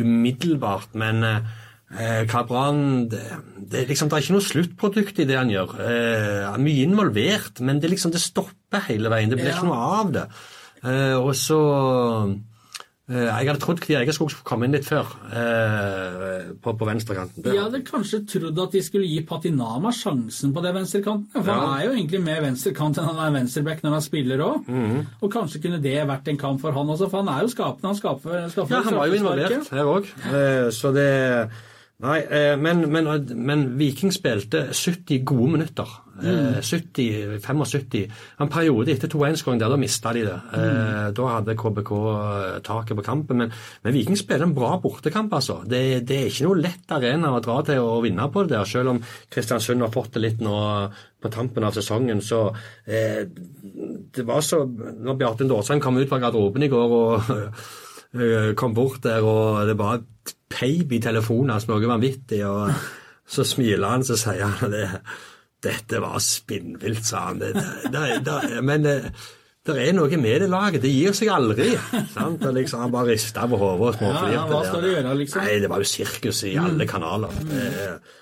umiddelbart, 0.00 0.94
men 1.00 1.26
eh, 1.34 1.50
Eh, 1.90 2.20
Kabran 2.30 3.08
det, 3.10 3.18
det, 3.58 3.80
liksom, 3.88 4.06
det 4.06 4.14
er 4.14 4.22
ikke 4.22 4.34
noe 4.36 4.44
sluttprodukt 4.46 5.16
i 5.18 5.24
det 5.26 5.34
han 5.34 5.48
gjør. 5.50 5.72
Eh, 5.82 6.36
han 6.46 6.60
er 6.60 6.62
mye 6.62 6.84
involvert, 6.86 7.58
men 7.66 7.80
det, 7.82 7.90
liksom, 7.90 8.12
det 8.14 8.20
stopper 8.22 8.84
hele 8.86 9.10
veien. 9.10 9.26
Det 9.32 9.40
blir 9.40 9.50
Ja. 9.50 9.56
ikke 9.56 9.66
noe 9.72 9.88
av 9.98 10.12
det. 10.14 10.22
Eh, 10.86 11.16
og 11.18 11.32
så 11.34 11.58
Jeg 13.10 13.48
hadde 13.48 13.60
trodd 13.62 13.80
Kviegeskog 13.82 14.30
skulle 14.30 14.46
komme 14.46 14.68
inn 14.68 14.74
litt 14.76 14.86
før 14.86 15.08
eh, 15.34 16.50
på, 16.62 16.74
på 16.78 16.86
venstrekanten. 16.86 17.42
De 17.42 17.54
Jeg 17.56 17.64
hadde 17.64 17.80
kanskje 17.86 18.20
trodd 18.30 18.60
at 18.62 18.76
de 18.76 18.82
skulle 18.86 19.08
gi 19.10 19.22
Patinama 19.26 19.90
sjansen 19.94 20.52
på 20.54 20.62
det 20.62 20.74
venstrekanten. 20.76 21.26
For 21.34 21.50
han 21.50 21.72
er 21.74 21.88
jo 21.88 21.94
egentlig 21.96 22.20
mer 22.22 22.44
venstrekant 22.44 23.00
enn 23.00 23.08
han 23.10 23.22
er 23.24 23.34
venstreback 23.40 23.82
når 23.86 23.96
han 23.98 24.04
spiller 24.06 24.44
òg. 24.46 24.68
Mhm. 24.70 25.00
Og 25.20 25.32
kanskje 25.32 25.62
kunne 25.64 25.82
det 25.82 25.96
vært 26.12 26.30
en 26.30 26.38
kamp 26.38 26.62
for 26.62 26.76
han 26.76 26.94
også, 26.94 27.10
for 27.10 27.24
han 27.24 27.32
er 27.34 27.42
jo 27.48 27.50
skapende. 27.56 27.90
Han 27.90 27.98
skaper, 27.98 28.46
skaper 28.54 28.76
Ja, 28.76 28.84
han 28.86 29.00
var 29.00 29.10
jo 29.10 29.18
involvert 29.18 29.74
her 29.74 29.92
òg. 29.96 30.14
Eh, 30.30 30.70
så 30.76 30.94
det 30.94 31.10
Nei, 32.00 32.22
eh, 32.32 32.54
men, 32.56 32.86
men, 32.88 33.08
men 33.36 33.64
Viking 33.76 34.12
spilte 34.14 34.70
70 34.72 35.20
gode 35.28 35.50
minutter. 35.52 35.90
Eh, 36.20 36.60
70, 36.62 37.40
75. 37.40 38.06
En 38.40 38.50
periode 38.52 38.92
etter 38.92 39.10
2-1-skåringen 39.10 39.62
der, 39.62 39.72
da 39.72 39.78
mista 39.80 40.12
de 40.16 40.24
det. 40.26 40.38
Eh, 40.56 41.10
Da 41.16 41.28
hadde 41.34 41.56
KBK 41.58 41.92
taket 42.66 42.96
på 42.98 43.04
kampen. 43.06 43.42
Men, 43.42 43.52
men 43.84 43.94
Viking 43.94 44.18
spiller 44.18 44.46
en 44.46 44.54
bra 44.56 44.76
bortekamp, 44.82 45.32
altså. 45.32 45.60
Det, 45.66 46.02
det 46.08 46.18
er 46.18 46.30
ikke 46.30 46.48
noe 46.48 46.60
lett 46.60 46.94
arena 46.96 47.32
å 47.34 47.42
dra 47.44 47.60
til 47.66 47.82
å 47.82 48.00
vinne 48.04 48.28
på 48.32 48.44
det 48.44 48.56
der, 48.56 48.68
selv 48.68 48.94
om 48.94 49.02
Kristiansund 49.32 49.84
har 49.84 49.94
fått 49.94 50.14
det 50.16 50.24
litt 50.24 50.44
nå 50.44 50.56
på 51.20 51.32
tampen 51.32 51.66
av 51.66 51.76
sesongen. 51.76 52.22
Så 52.24 52.46
eh, 52.86 53.26
det 54.14 54.24
var 54.26 54.44
så 54.44 54.64
Når 54.66 55.18
Bjarte 55.20 55.48
Dårsheim 55.48 55.80
kom 55.82 55.98
ut 56.00 56.08
fra 56.08 56.20
garderoben 56.22 56.64
i 56.64 56.70
går 56.72 56.96
og 56.96 57.34
eh, 58.20 58.52
kom 58.58 58.74
bort 58.76 59.02
der, 59.04 59.24
og 59.24 59.66
det 59.68 59.76
var 59.80 60.00
peip 60.50 60.92
i 60.92 61.02
telefonen 61.02 61.54
hans 61.54 61.68
noe 61.70 61.86
vanvittig, 61.86 62.42
og 62.46 62.72
så 63.30 63.44
smiler 63.46 63.86
han, 63.86 64.04
så 64.04 64.16
sier 64.18 64.48
han 64.48 64.72
det 64.72 64.86
dette 65.64 66.00
var 66.02 66.16
spinnvilt, 66.24 67.04
sa 67.06 67.26
han. 67.28 67.40
Det, 67.42 67.52
det, 67.92 68.06
det, 68.26 68.62
men 68.64 68.86
det, 68.86 68.96
det 69.68 69.76
er 69.76 69.92
noe 69.92 70.20
med 70.20 70.40
det 70.44 70.48
laget. 70.50 70.80
Det 70.84 70.92
gir 70.92 71.16
seg 71.16 71.28
aldri. 71.34 71.74
Sant? 72.14 72.46
Og 72.46 72.56
liksom, 72.56 72.86
han 72.86 72.94
bare 72.94 73.12
rista 73.12 73.44
på 73.50 73.58
hodet 73.60 73.90
og 73.90 73.98
småflirte. 73.98 74.32
Ja, 74.32 74.38
ja, 74.38 74.46
hva 74.48 74.62
skal 74.64 74.86
du 74.86 74.88
gjøre, 74.88 75.12
liksom? 75.20 75.44
Nei, 75.44 75.58
det 75.60 75.70
var 75.72 75.84
jo 75.84 75.90
sirkus 75.90 76.40
i 76.48 76.54
alle 76.60 76.86
kanaler. 76.88 77.36
Mm. 77.44 78.16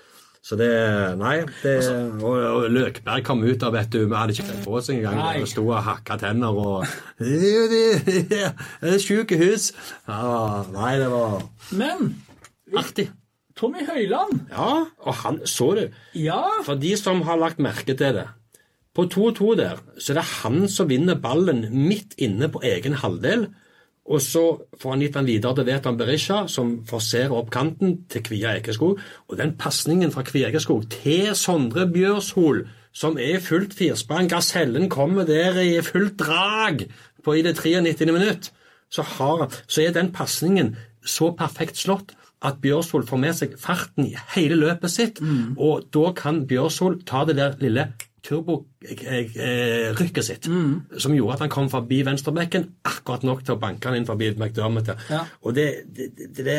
så 0.48 0.58
det 0.58 0.72
Nei. 1.20 1.36
Det, 1.62 1.76
og, 2.18 2.36
og 2.42 2.66
Løkberg 2.74 3.26
kom 3.26 3.44
ut 3.44 3.66
av 3.68 3.76
vet 3.76 3.92
du, 3.94 4.00
vi 4.06 4.18
hadde 4.18 4.34
ikke 4.34 4.48
kledd 4.48 4.64
på 4.66 4.76
oss 4.80 4.90
engang. 4.94 5.22
Vi 5.38 5.52
sto 5.52 5.66
og 5.68 5.78
hakka 5.86 6.18
tenner 6.24 6.58
og 6.58 6.88
Det 7.20 8.42
er 8.42 8.50
er 8.82 8.98
sykehus. 9.02 9.70
Ja, 10.08 10.64
nei, 10.74 10.96
det 10.98 11.10
var 11.14 11.42
Men 11.70 12.16
artig. 12.74 13.10
Tommy 13.58 13.82
Høiland 13.86 14.48
Ja, 14.52 14.86
og 15.02 15.14
han 15.24 15.40
så 15.46 15.72
du. 15.74 15.86
Ja, 16.14 16.42
For 16.66 16.78
de 16.78 16.94
som 16.98 17.24
har 17.26 17.40
lagt 17.40 17.62
merke 17.62 17.96
til 17.98 18.20
det. 18.20 18.28
På 18.94 19.04
2-2 19.06 19.54
der, 19.58 19.80
så 19.98 20.12
er 20.12 20.20
det 20.20 20.28
han 20.42 20.68
som 20.70 20.88
vinner 20.90 21.18
ballen 21.22 21.66
midt 21.70 22.16
inne 22.18 22.48
på 22.50 22.62
egen 22.66 22.96
halvdel. 22.98 23.48
Og 24.08 24.22
så 24.24 24.42
får 24.80 24.94
han 24.94 25.02
gitt 25.04 25.16
den 25.18 25.28
videre 25.28 25.54
til 25.58 25.66
Vetan 25.68 25.98
Berisha, 26.00 26.38
som 26.48 26.78
forserer 26.88 27.34
opp 27.36 27.50
kanten 27.52 27.98
til 28.08 28.24
Kvia 28.24 28.54
Ekeskog. 28.56 28.98
Og 29.28 29.38
den 29.38 29.52
pasningen 29.60 30.10
fra 30.14 30.24
Kvia 30.26 30.48
Ekeskog 30.48 30.88
til 30.94 31.34
Sondre 31.36 31.84
Bjørshol, 31.92 32.64
som 32.96 33.20
er 33.20 33.36
i 33.36 33.42
fullt 33.44 33.76
firsprang 33.76 34.30
Gasellen 34.32 34.88
kommer 34.90 35.28
der 35.28 35.60
i 35.60 35.76
fullt 35.84 36.16
drag 36.18 36.86
på 37.22 37.36
i 37.36 37.44
det 37.44 37.58
93. 37.60 38.08
minutt. 38.08 38.50
Så, 38.90 39.04
har, 39.04 39.50
så 39.68 39.84
er 39.84 39.92
den 39.92 40.10
pasningen 40.16 40.74
så 41.04 41.34
perfekt 41.36 41.76
slått 41.76 42.16
at 42.42 42.60
Bjørshol 42.62 43.02
får 43.08 43.18
med 43.18 43.34
seg 43.34 43.56
farten 43.58 44.06
i 44.06 44.16
hele 44.36 44.54
løpet 44.60 44.90
sitt, 44.92 45.18
og 45.58 45.88
da 45.94 46.12
kan 46.14 46.44
Bjørshol 46.46 47.00
ta 47.08 47.24
det 47.26 47.36
der 47.40 47.56
lille 47.62 47.88
turborykket 48.28 50.24
sitt, 50.26 50.48
som 51.00 51.14
gjorde 51.16 51.34
at 51.36 51.40
han 51.46 51.52
kom 51.52 51.68
forbi 51.72 52.02
venstrebekken 52.06 52.66
akkurat 52.88 53.22
nok 53.26 53.44
til 53.46 53.54
å 53.56 53.60
banke 53.62 53.88
han 53.88 53.96
inn 54.00 54.06
forbi 54.08 54.32
McDermott. 54.36 54.88
Ja. 55.10 55.22
Og 55.42 55.54
det, 55.56 55.68
det, 55.96 56.10
det, 56.18 56.44
det 56.44 56.58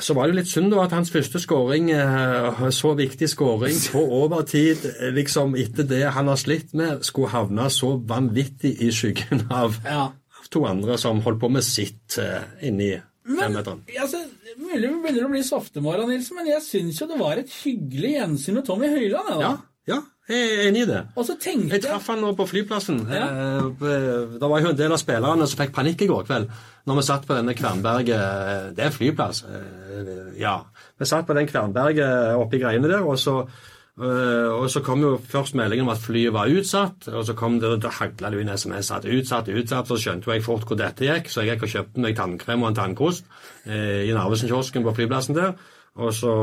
Så 0.00 0.14
var 0.16 0.22
det 0.26 0.32
jo 0.34 0.38
litt 0.40 0.48
synd 0.50 0.72
da 0.72 0.84
at 0.86 0.94
hans 0.96 1.10
første 1.12 1.38
skåring, 1.42 1.90
eh, 1.92 2.62
så 2.72 2.94
viktig 2.96 3.28
skåring 3.28 3.76
på 3.92 4.00
overtid, 4.22 4.86
eh, 4.96 5.12
liksom 5.14 5.54
etter 5.60 5.84
det 5.90 6.04
han 6.16 6.30
har 6.32 6.38
slitt 6.40 6.72
med, 6.74 7.04
skulle 7.04 7.28
havne 7.34 7.68
så 7.70 7.96
vanvittig 8.08 8.72
i 8.86 8.90
skyggen 8.94 9.46
av, 9.52 9.76
Ja. 9.84 10.08
to 10.50 10.64
andre 10.64 10.94
som 10.98 11.20
holdt 11.26 11.40
på 11.42 11.48
med 11.50 11.64
sitt 11.66 12.16
inni 12.62 12.92
Men 13.26 13.56
altså, 13.58 14.20
mulig 14.58 14.88
vi 14.90 14.98
begynner 15.02 15.24
å 15.26 15.30
bli 15.32 15.42
softemorgen, 15.42 16.08
Nilsen, 16.12 16.36
men 16.38 16.46
jeg 16.52 16.62
syns 16.62 17.00
jo 17.00 17.08
det 17.10 17.18
var 17.18 17.40
et 17.40 17.50
hyggelig 17.64 18.12
gjensyn 18.16 18.54
med 18.60 18.64
Tommy 18.68 18.86
Høiland. 18.92 19.28
da. 19.32 19.40
Ja, 19.42 19.50
ja, 19.86 19.98
jeg 20.28 20.46
er 20.52 20.62
enig 20.68 20.82
i 20.84 20.88
det. 20.90 21.00
Og 21.16 21.26
så 21.26 21.36
tenkte 21.38 21.74
Jeg 21.78 21.82
traff 21.86 22.06
han 22.10 22.20
nå 22.22 22.32
på 22.38 22.46
flyplassen. 22.50 23.02
Ja. 23.10 23.26
Eh, 23.26 24.38
Det 24.38 24.48
var 24.50 24.60
jo 24.62 24.70
en 24.72 24.76
del 24.78 24.92
av 24.94 24.98
spillerne 25.02 25.46
som 25.46 25.58
fikk 25.60 25.74
panikk 25.74 26.02
i 26.02 26.08
går 26.10 26.24
kveld 26.26 26.50
når 26.86 26.96
vi 27.00 27.02
satt 27.06 27.26
på 27.26 27.34
denne 27.34 27.54
Kvernberget 27.58 28.74
Det 28.76 28.84
er 28.86 28.90
flyplass. 28.94 29.44
eh, 29.46 30.38
Ja. 30.38 30.60
Vi 30.98 31.04
satt 31.06 31.26
på 31.26 31.34
den 31.34 31.46
Kvernberget 31.46 32.36
oppi 32.38 32.58
greiene 32.62 32.88
der, 32.88 33.02
og 33.06 33.18
så 33.18 33.46
og 33.96 34.66
så 34.68 34.82
kom 34.84 35.00
jo 35.00 35.14
først 35.16 35.54
meldingen 35.56 35.86
om 35.86 35.92
at 35.94 36.02
flyet 36.02 36.34
var 36.34 36.50
utsatt, 36.52 37.06
og 37.08 37.22
så 37.24 37.32
kom 37.38 37.54
det, 37.62 37.70
da 37.80 37.88
hagla 37.96 38.28
det 38.28 38.42
inn 38.42 38.52
SMS 38.52 38.90
at 38.92 39.06
utsatt, 39.08 39.48
utsatt, 39.48 39.88
så 39.88 39.96
skjønte 39.96 40.34
jeg 40.34 40.44
fort 40.44 40.66
hvor 40.68 40.76
dette 40.76 41.06
gikk, 41.06 41.30
så 41.32 41.40
jeg 41.40 41.54
gikk 41.54 41.64
og 41.64 41.72
kjøpte 41.72 42.04
meg 42.04 42.18
tannkrem 42.18 42.60
og 42.60 42.68
en 42.70 42.76
tannkost 42.76 43.24
eh, 43.64 44.04
i 44.04 44.12
Narvesen-kiosken 44.12 44.84
på 44.84 44.92
flyplassen 44.98 45.38
der, 45.38 45.56
og 45.96 46.12
så 46.12 46.34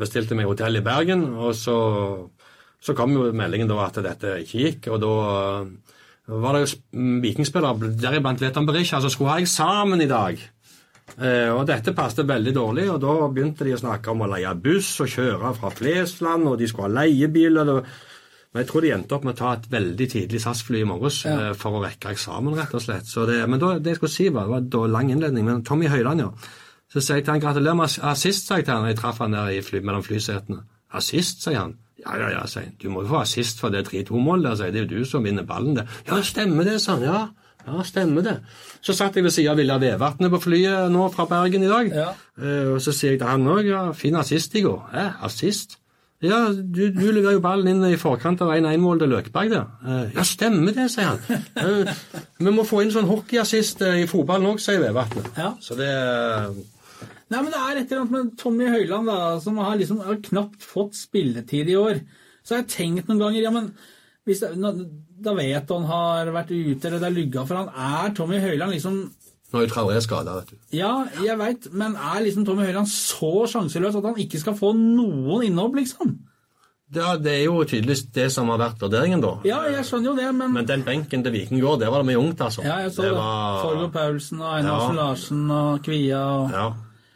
bestilte 0.00 0.32
jeg 0.32 0.40
meg 0.40 0.48
hotell 0.48 0.80
i 0.80 0.84
Bergen, 0.86 1.26
og 1.36 1.52
så 1.58 1.76
så 2.82 2.96
kom 2.98 3.14
jo 3.14 3.28
meldingen 3.36 3.70
da 3.70 3.78
at 3.84 4.00
dette 4.02 4.38
ikke 4.42 4.64
gikk, 4.64 4.88
og 4.90 5.02
da 5.02 5.12
øh, 5.62 6.40
var 6.42 6.56
det 6.56 6.64
mm, 6.90 7.20
vikingspillere, 7.22 7.92
deriblant 8.00 8.42
Vetan 8.42 8.66
Berisha, 8.66 9.00
som 9.02 9.12
skulle 9.12 9.36
ha 9.36 9.42
eksamen 9.42 10.02
i 10.02 10.10
dag. 10.10 10.40
Eh, 11.18 11.50
og 11.52 11.66
dette 11.68 11.92
passet 11.92 12.24
veldig 12.28 12.54
dårlig, 12.56 12.86
og 12.90 13.00
da 13.02 13.14
begynte 13.28 13.66
de 13.66 13.74
å 13.76 13.80
snakke 13.80 14.12
om 14.14 14.22
å 14.24 14.30
leie 14.32 14.54
buss 14.64 14.94
og 15.04 15.10
kjøre 15.12 15.50
fra 15.58 15.70
Flesland, 15.74 16.46
og 16.48 16.56
de 16.60 16.68
skulle 16.70 16.88
ha 16.88 17.02
leiebil. 17.02 17.58
Eller, 17.60 17.82
men 18.52 18.62
jeg 18.62 18.68
tror 18.70 18.84
de 18.86 18.92
endte 18.96 19.16
opp 19.18 19.26
med 19.28 19.34
å 19.36 19.40
ta 19.42 19.52
et 19.58 19.68
veldig 19.72 20.08
tidlig 20.14 20.40
SAS-fly 20.44 20.80
i 20.82 20.88
morges 20.88 21.22
Ja. 21.26 21.36
eh, 21.50 21.52
for 21.58 21.76
å 21.78 21.84
rekke 21.84 22.14
eksamen, 22.14 22.56
rett 22.56 22.72
og 22.74 22.84
slett. 22.84 23.06
Så 23.10 23.26
det, 23.28 23.42
men 23.48 23.60
da, 23.60 23.74
det 23.78 23.92
jeg 23.94 24.00
skulle 24.00 24.16
si 24.16 24.28
var, 24.32 24.48
det 24.48 24.54
var 24.54 24.62
en 24.64 24.68
da 24.72 24.86
lang 24.96 25.10
innledning, 25.12 25.44
men 25.44 25.62
Tommy 25.64 25.88
Høiland, 25.92 26.20
ja. 26.24 26.30
Så 26.92 27.00
sier 27.00 27.16
jeg 27.20 27.24
til 27.24 27.32
han 27.32 27.40
gratulerer 27.44 27.76
med 27.76 27.98
assist, 28.04 28.46
sa 28.48 28.56
jeg 28.60 28.66
til 28.68 28.74
han, 28.74 28.88
jeg 28.90 28.98
traff 29.00 29.18
han 29.24 29.32
der 29.32 29.52
i 29.56 29.62
fly, 29.64 29.80
mellom 29.80 30.02
flysetene. 30.04 30.62
Assist, 30.92 31.40
sier 31.44 31.56
han. 31.58 31.76
Ja, 32.02 32.16
ja, 32.20 32.28
ja, 32.34 32.42
sier 32.46 32.66
han. 32.66 32.74
Du 32.82 32.88
må 32.92 33.04
jo 33.04 33.08
få 33.14 33.22
assist 33.22 33.60
for 33.62 33.72
det 33.72 33.86
3-2-målet 33.88 34.58
sier 34.58 34.68
jeg. 34.68 34.74
Det 34.74 34.80
er 34.82 34.88
jo 34.90 35.00
du 35.00 35.08
som 35.08 35.24
vinner 35.24 35.46
ballen 35.48 35.78
der. 35.78 35.88
Ja, 36.08 36.18
stemmer 36.20 36.64
det, 36.68 36.80
sa 36.84 36.98
han. 36.98 37.06
Ja, 37.08 37.20
ja, 37.66 37.84
stemmer 37.86 38.24
det. 38.26 38.38
Så 38.82 38.96
satt 38.96 39.16
jeg 39.16 39.26
ved 39.26 39.34
siden 39.34 39.52
av 39.52 39.60
Vilja 39.60 39.78
Vevatnet 39.82 40.32
på 40.32 40.42
flyet 40.46 40.90
nå 40.92 41.06
fra 41.14 41.28
Bergen 41.30 41.66
i 41.66 41.70
dag. 41.70 41.92
Ja. 41.94 42.08
Uh, 42.38 42.74
og 42.74 42.82
så 42.84 42.94
sier 42.96 43.14
jeg 43.14 43.22
til 43.22 43.30
han 43.30 43.46
òg, 43.48 43.68
ja, 43.68 43.84
fin 43.96 44.18
assist 44.18 44.56
i 44.58 44.64
går. 44.66 44.90
Eh, 44.96 45.24
assist? 45.28 45.78
Ja, 46.22 46.44
du, 46.54 46.84
du 46.94 47.08
leverer 47.10 47.34
jo 47.34 47.42
ballen 47.42 47.72
inn 47.72 47.82
i 47.88 47.98
forkant 47.98 48.44
av 48.44 48.52
1-1-mål 48.54 49.00
til 49.02 49.10
Løkberg 49.10 49.50
der. 49.50 49.64
Uh, 49.82 50.04
ja, 50.14 50.22
stemmer 50.26 50.74
det, 50.76 50.86
sier 50.92 51.08
han. 51.10 51.40
Uh, 51.58 51.90
vi 52.38 52.52
må 52.54 52.62
få 52.66 52.84
inn 52.84 52.92
sånn 52.94 53.10
hockeyassist 53.10 53.82
eh, 53.82 54.04
i 54.04 54.10
fotballen 54.10 54.52
òg, 54.52 54.62
sier 54.62 54.78
Vevatnet. 54.84 55.32
Ja. 55.38 55.50
Så 55.62 55.78
det 55.78 55.90
Nei, 57.32 57.40
men 57.40 57.48
det 57.48 57.58
er 57.58 57.78
et 57.80 57.90
eller 57.90 58.02
annet 58.02 58.12
med 58.12 58.32
Tommy 58.38 58.66
Høiland 58.68 59.08
da, 59.08 59.18
som 59.40 59.56
har 59.64 59.78
liksom 59.80 60.02
har 60.04 60.18
knapt 60.28 60.62
fått 60.68 60.98
spilletid 60.98 61.70
i 61.72 61.78
år. 61.80 62.02
Så 62.44 62.54
har 62.54 62.60
jeg 62.60 62.72
tenkt 62.74 63.08
noen 63.08 63.22
ganger 63.22 63.46
ja, 63.46 63.52
men 63.54 63.70
hvis 64.26 64.40
det, 64.40 64.52
Da 65.22 65.32
vet 65.34 65.68
han 65.70 65.84
har 65.86 66.26
vært 66.34 66.50
ute, 66.50 66.86
eller 66.88 66.98
det 66.98 67.08
er 67.08 67.16
lugga 67.16 67.44
for 67.46 67.56
han. 67.60 67.68
Er 67.74 68.14
Tommy 68.14 68.38
Høiland 68.42 68.72
liksom 68.74 68.96
Nå 69.52 69.60
er 69.60 69.68
Traoré 69.68 70.00
skada, 70.00 70.38
vet 70.40 70.48
du. 70.50 70.56
Ja, 70.72 71.04
jeg 71.20 71.36
veit, 71.36 71.66
men 71.76 71.92
er 71.94 72.22
liksom 72.24 72.46
Tommy 72.48 72.64
Høiland 72.64 72.88
så 72.88 73.44
sjanseløs 73.52 73.98
at 73.98 74.06
han 74.08 74.16
ikke 74.16 74.38
skal 74.40 74.54
få 74.56 74.70
noen 74.74 75.42
innhopp, 75.44 75.74
liksom? 75.76 76.14
Det, 76.92 77.04
det 77.24 77.32
er 77.38 77.44
jo 77.46 77.58
tydeligvis 77.64 78.06
det 78.12 78.26
som 78.32 78.48
har 78.52 78.58
vært 78.60 78.80
vurderingen, 78.80 79.20
da. 79.20 79.34
Ja, 79.48 79.58
jeg 79.68 79.84
skjønner 79.88 80.10
jo 80.10 80.16
det, 80.16 80.30
men, 80.36 80.52
Men 80.56 80.66
den 80.68 80.82
benken 80.84 81.22
til 81.24 81.32
Viking 81.36 81.60
går, 81.60 81.78
der 81.80 81.92
var 81.92 82.00
det 82.02 82.08
mye 82.10 82.20
ungt, 82.20 82.40
altså. 82.44 82.64
Ja, 82.64 82.78
jeg 82.86 82.92
så 82.96 83.02
det. 83.06 83.12
var- 83.16 83.62
Torgo 83.62 83.86
Paulsen 83.94 84.40
og 84.40 84.50
Einar 84.56 84.80
Ja. 84.88 84.92
Larsen 85.02 85.44
og 85.50 85.82
Kvia 85.84 86.22
og 86.40 86.50
Ja, 86.56 86.66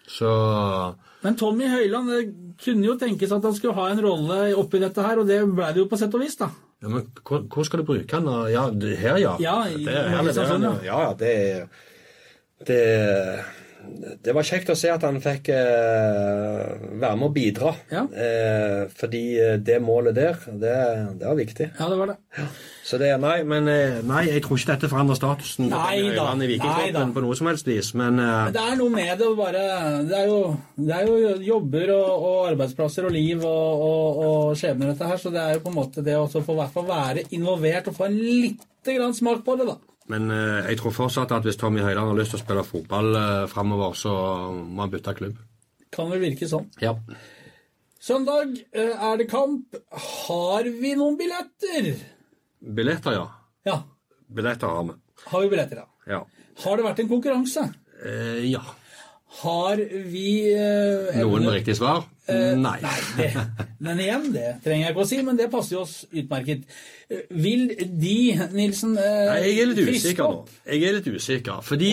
så 0.09 0.31
Men 1.23 1.37
Tommy 1.37 1.67
Høiland 1.69 2.09
det 2.13 2.23
kunne 2.63 2.85
jo 2.87 2.95
tenkes 3.01 3.33
at 3.33 3.43
han 3.43 3.55
skulle 3.57 3.75
ha 3.75 3.89
en 3.91 4.01
rolle 4.05 4.55
oppi 4.57 4.79
dette 4.79 5.03
her, 5.03 5.19
og 5.21 5.27
det 5.27 5.41
ble 5.55 5.73
det 5.73 5.83
jo 5.83 5.89
på 5.91 5.99
sett 5.99 6.15
og 6.15 6.21
vis, 6.21 6.37
da. 6.37 6.49
Ja, 6.83 6.89
Men 6.89 7.07
hvor, 7.29 7.47
skal 7.65 7.79
du 7.81 7.85
bruke 7.89 8.07
den? 8.07 8.27
Ja, 8.53 8.67
her, 8.99 9.17
ja. 9.23 9.37
Ja, 9.41 9.57
i- 9.69 9.85
det, 9.85 9.95
er 9.97 10.09
her 10.09 10.23
det, 10.23 10.35
jo. 10.65 10.75
Ja, 10.85 11.01
ja, 11.09 11.13
det 11.19 11.33
det, 12.67 12.81
det 14.23 14.35
var 14.35 14.47
kjekt 14.47 14.71
å 14.73 14.77
se 14.79 14.91
at 14.93 15.05
han 15.07 15.19
fikk 15.23 15.51
eh, 15.55 16.73
være 17.01 17.17
med 17.19 17.29
å 17.29 17.33
bidra. 17.35 17.73
Ja. 17.93 18.05
Eh, 18.11 18.83
fordi 18.97 19.23
eh, 19.41 19.57
det 19.63 19.79
målet 19.85 20.17
der, 20.17 20.39
det, 20.47 20.77
det 21.21 21.29
var 21.29 21.39
viktig. 21.39 21.69
Ja, 21.79 21.89
det 21.91 21.99
var 22.01 22.13
det. 22.13 22.47
Så 22.87 23.01
det, 23.03 23.11
nei, 23.19 23.41
men 23.49 23.67
nei, 24.07 24.23
jeg 24.29 24.45
tror 24.45 24.61
ikke 24.61 24.75
dette 24.75 24.91
forandrer 24.93 25.19
statusen 25.19 25.71
Nei 25.73 26.13
da, 26.15 26.29
i 26.39 26.51
Vikingklubben 26.53 27.15
på 27.17 27.25
noe 27.25 27.39
som 27.39 27.49
helst 27.51 27.67
vis. 27.67 27.91
Men 27.99 28.21
eh, 28.23 28.53
Det 28.55 28.63
er 28.63 28.79
noe 28.79 28.93
med 28.93 29.13
det 29.19 29.27
å 29.27 29.35
bare 29.39 29.65
Det 30.07 30.21
er 30.21 30.31
jo, 30.31 30.39
det 30.79 31.01
er 31.01 31.11
jo 31.11 31.35
jobber 31.49 31.93
og, 31.97 32.29
og 32.31 32.39
arbeidsplasser 32.53 33.09
og 33.09 33.17
liv 33.17 33.43
og, 33.43 33.85
og, 33.89 34.23
og 34.29 34.61
skjebner, 34.61 34.93
dette 34.93 35.11
her. 35.11 35.21
Så 35.21 35.35
det 35.35 35.43
er 35.43 35.59
jo 35.59 35.67
på 35.67 35.75
en 35.75 35.81
måte 35.81 36.07
det 36.07 36.17
å 36.21 36.29
få, 36.31 36.57
være 36.87 37.27
involvert 37.37 37.91
og 37.91 37.99
få 37.99 38.09
en 38.11 38.19
lite 38.21 38.97
grann 38.97 39.17
smak 39.17 39.43
på 39.47 39.59
det, 39.59 39.69
da. 39.73 39.79
Men 40.13 40.31
eh, 40.31 40.69
jeg 40.71 40.81
tror 40.81 40.95
fortsatt 40.95 41.33
at 41.35 41.47
hvis 41.47 41.59
Tommy 41.61 41.83
Høiland 41.83 42.13
har 42.13 42.19
lyst 42.19 42.35
til 42.35 42.41
å 42.41 42.45
spille 42.45 42.67
fotball 42.67 43.09
uh, 43.17 43.47
framover, 43.51 43.97
så 43.99 44.13
må 44.55 44.85
han 44.85 44.93
bytte 44.93 45.17
klubb. 45.19 45.41
Kan 45.95 46.13
vel 46.13 46.23
virke 46.23 46.47
sånn. 46.51 46.69
Ja. 46.83 46.95
Søndag 48.07 48.55
eh, 48.71 48.93
er 48.93 49.19
det 49.19 49.27
kamp. 49.31 49.75
Har 49.91 50.69
vi 50.69 50.95
noen 50.99 51.19
billetter? 51.19 51.91
Billetter, 52.61 53.17
ja. 53.19 53.27
Ja. 53.67 53.81
Billetter 54.31 54.71
har 54.71 54.87
vi. 54.87 54.97
Har 55.27 55.43
vi 55.43 55.51
billetter, 55.51 55.83
ja. 55.83 56.15
Ja. 56.17 56.21
Har 56.63 56.79
det 56.79 56.87
vært 56.87 57.03
en 57.03 57.11
konkurranse? 57.11 57.67
Eh, 58.07 58.45
ja. 58.47 58.63
Har 59.43 59.77
vi 60.11 60.29
eh, 60.55 61.17
Noen 61.21 61.43
med 61.45 61.57
riktig 61.59 61.75
svar? 61.77 62.05
Nei. 62.27 62.79
Nei, 62.83 62.95
det, 63.19 63.27
men 63.87 64.01
igjen, 64.03 64.25
det 64.35 64.47
trenger 64.65 64.87
jeg 64.89 64.95
ikke 64.95 65.03
å 65.05 65.09
si, 65.11 65.19
men 65.23 65.37
det 65.39 65.47
passer 65.53 65.77
jo 65.77 65.83
oss 65.85 65.93
utmerket. 66.11 66.65
Eh, 67.11 67.21
Vil 67.31 67.69
de, 67.77 68.15
Nilsen, 68.55 68.97
eh, 68.99 69.29
Nei, 69.29 69.37
jeg 69.51 69.61
er 69.63 69.71
litt 69.73 69.83
usikker 69.93 70.25
nå. 70.25 70.31
opp? 70.41 70.57
Jeg 70.67 70.83
er 70.89 70.97
litt 70.97 71.07
usikker, 71.13 71.61
fordi 71.67 71.93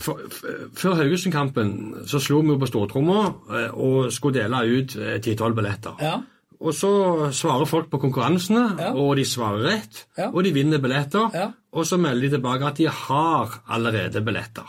for, 0.00 0.22
for, 0.32 0.66
Før 0.80 0.96
Haugesund-kampen 1.02 1.70
så 2.10 2.20
slo 2.22 2.40
vi 2.42 2.54
jo 2.54 2.58
på 2.62 2.70
stortromma 2.70 3.20
eh, 3.60 3.70
og 3.74 4.10
skulle 4.14 4.40
dele 4.40 4.64
ut 4.80 4.96
ti-tolv 5.26 5.58
billetter. 5.60 5.98
Ja. 6.02 6.16
Og 6.60 6.74
så 6.76 6.90
svarer 7.32 7.68
folk 7.70 7.86
på 7.92 8.00
konkurransene, 8.02 8.64
Ja. 8.80 8.90
og 8.92 9.14
de 9.16 9.24
svarer 9.24 9.62
rett, 9.64 10.02
Ja. 10.18 10.26
og 10.30 10.42
de 10.44 10.50
vinner 10.52 10.78
billetter. 10.82 11.52
Og 11.72 11.86
så 11.88 11.96
melder 12.00 12.26
de 12.26 12.34
tilbake 12.36 12.66
at 12.68 12.76
de 12.82 12.88
har 12.90 13.60
allerede 13.70 14.20
billetter. 14.26 14.66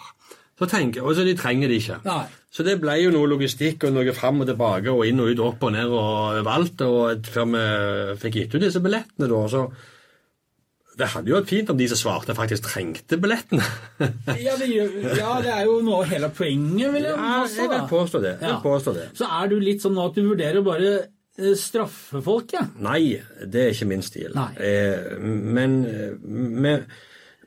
Så 0.62 0.68
tenker, 0.70 1.01
og 1.01 1.16
så 1.18 1.24
de 1.26 1.34
trenger 1.34 1.72
de 1.72 1.78
ikke. 1.82 1.95
Nei. 2.05 2.26
Så 2.53 2.62
det 2.68 2.76
ble 2.84 2.93
jo 3.01 3.09
noe 3.16 3.30
logistikk 3.32 3.88
og 3.88 3.95
noe 3.95 4.14
fram 4.14 4.43
og 4.43 4.49
tilbake 4.51 4.91
og 4.93 5.07
inn 5.09 5.20
og 5.24 5.32
ut, 5.32 5.39
opp 5.41 5.64
og 5.66 5.72
ned 5.74 5.89
og 5.89 6.03
overalt 6.43 6.84
og 6.86 7.26
før 7.34 7.47
vi 7.55 7.64
fikk 8.22 8.38
gitt 8.43 8.53
ut 8.59 8.62
disse 8.68 8.82
billettene, 8.84 9.30
da. 9.32 9.39
Så 9.49 9.64
det 10.99 11.07
hadde 11.14 11.32
jo 11.32 11.38
vært 11.39 11.49
fint 11.49 11.70
om 11.72 11.78
de 11.80 11.88
som 11.89 11.97
svarte, 11.97 12.36
faktisk 12.38 12.68
trengte 12.68 13.18
billettene. 13.18 13.64
Ja, 14.45 14.53
det, 14.59 14.68
ja, 15.18 15.32
det 15.41 15.53
er 15.55 15.64
jo 15.66 15.80
noe 15.86 16.03
av 16.03 16.12
hele 16.12 16.30
poenget, 16.36 16.91
vil 16.93 17.07
jeg 17.07 17.16
Ja, 17.16 17.32
påstå. 17.41 17.57
jeg 17.64 17.72
vil 17.74 17.88
påstå 17.95 18.22
det. 18.28 18.34
Jeg 18.41 18.49
Ja. 18.51 18.59
påstå 18.62 18.93
det. 18.99 19.07
Så 19.18 19.30
er 19.41 19.47
du 19.49 19.55
litt 19.64 19.82
sånn 19.82 19.95
nå 19.97 20.05
at 20.12 20.20
du 20.20 20.22
vurderer 20.28 20.59
å 20.62 20.66
bare 20.68 20.91
eh, 21.39 21.55
straffe 21.57 22.22
folk, 22.22 22.53
ja? 22.53 22.68
Nei, 22.78 23.22
det 23.47 23.64
er 23.66 23.72
ikke 23.74 23.88
min 23.89 24.03
stil. 24.05 24.30
Nei. 24.36 24.51
Eh, 24.59 25.16
men 25.26 25.80
eh, 25.89 26.84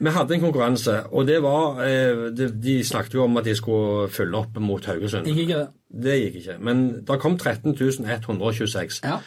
vi, 0.00 0.10
hadde 0.10 0.34
en 0.34 0.42
konkurranse, 0.42 0.96
og 1.14 1.26
det 1.28 1.38
var 1.44 1.80
eh, 1.84 2.24
de, 2.34 2.76
snakket 2.84 3.14
jo 3.14 3.24
om 3.24 3.36
at 3.38 3.46
de 3.46 3.54
skulle 3.54 4.08
fylle 4.12 4.38
opp 4.40 4.58
mot 4.62 4.86
Haugesund. 4.90 5.28
Gikk 5.28 5.44
ikke 5.44 5.60
det? 5.60 5.68
Det 6.04 6.16
gikk 6.18 6.40
ikke. 6.40 6.56
Men 6.66 6.84
det 7.06 7.20
kom 7.22 7.38
13 7.38 7.76
126. 7.76 9.00
Ja. 9.04 9.20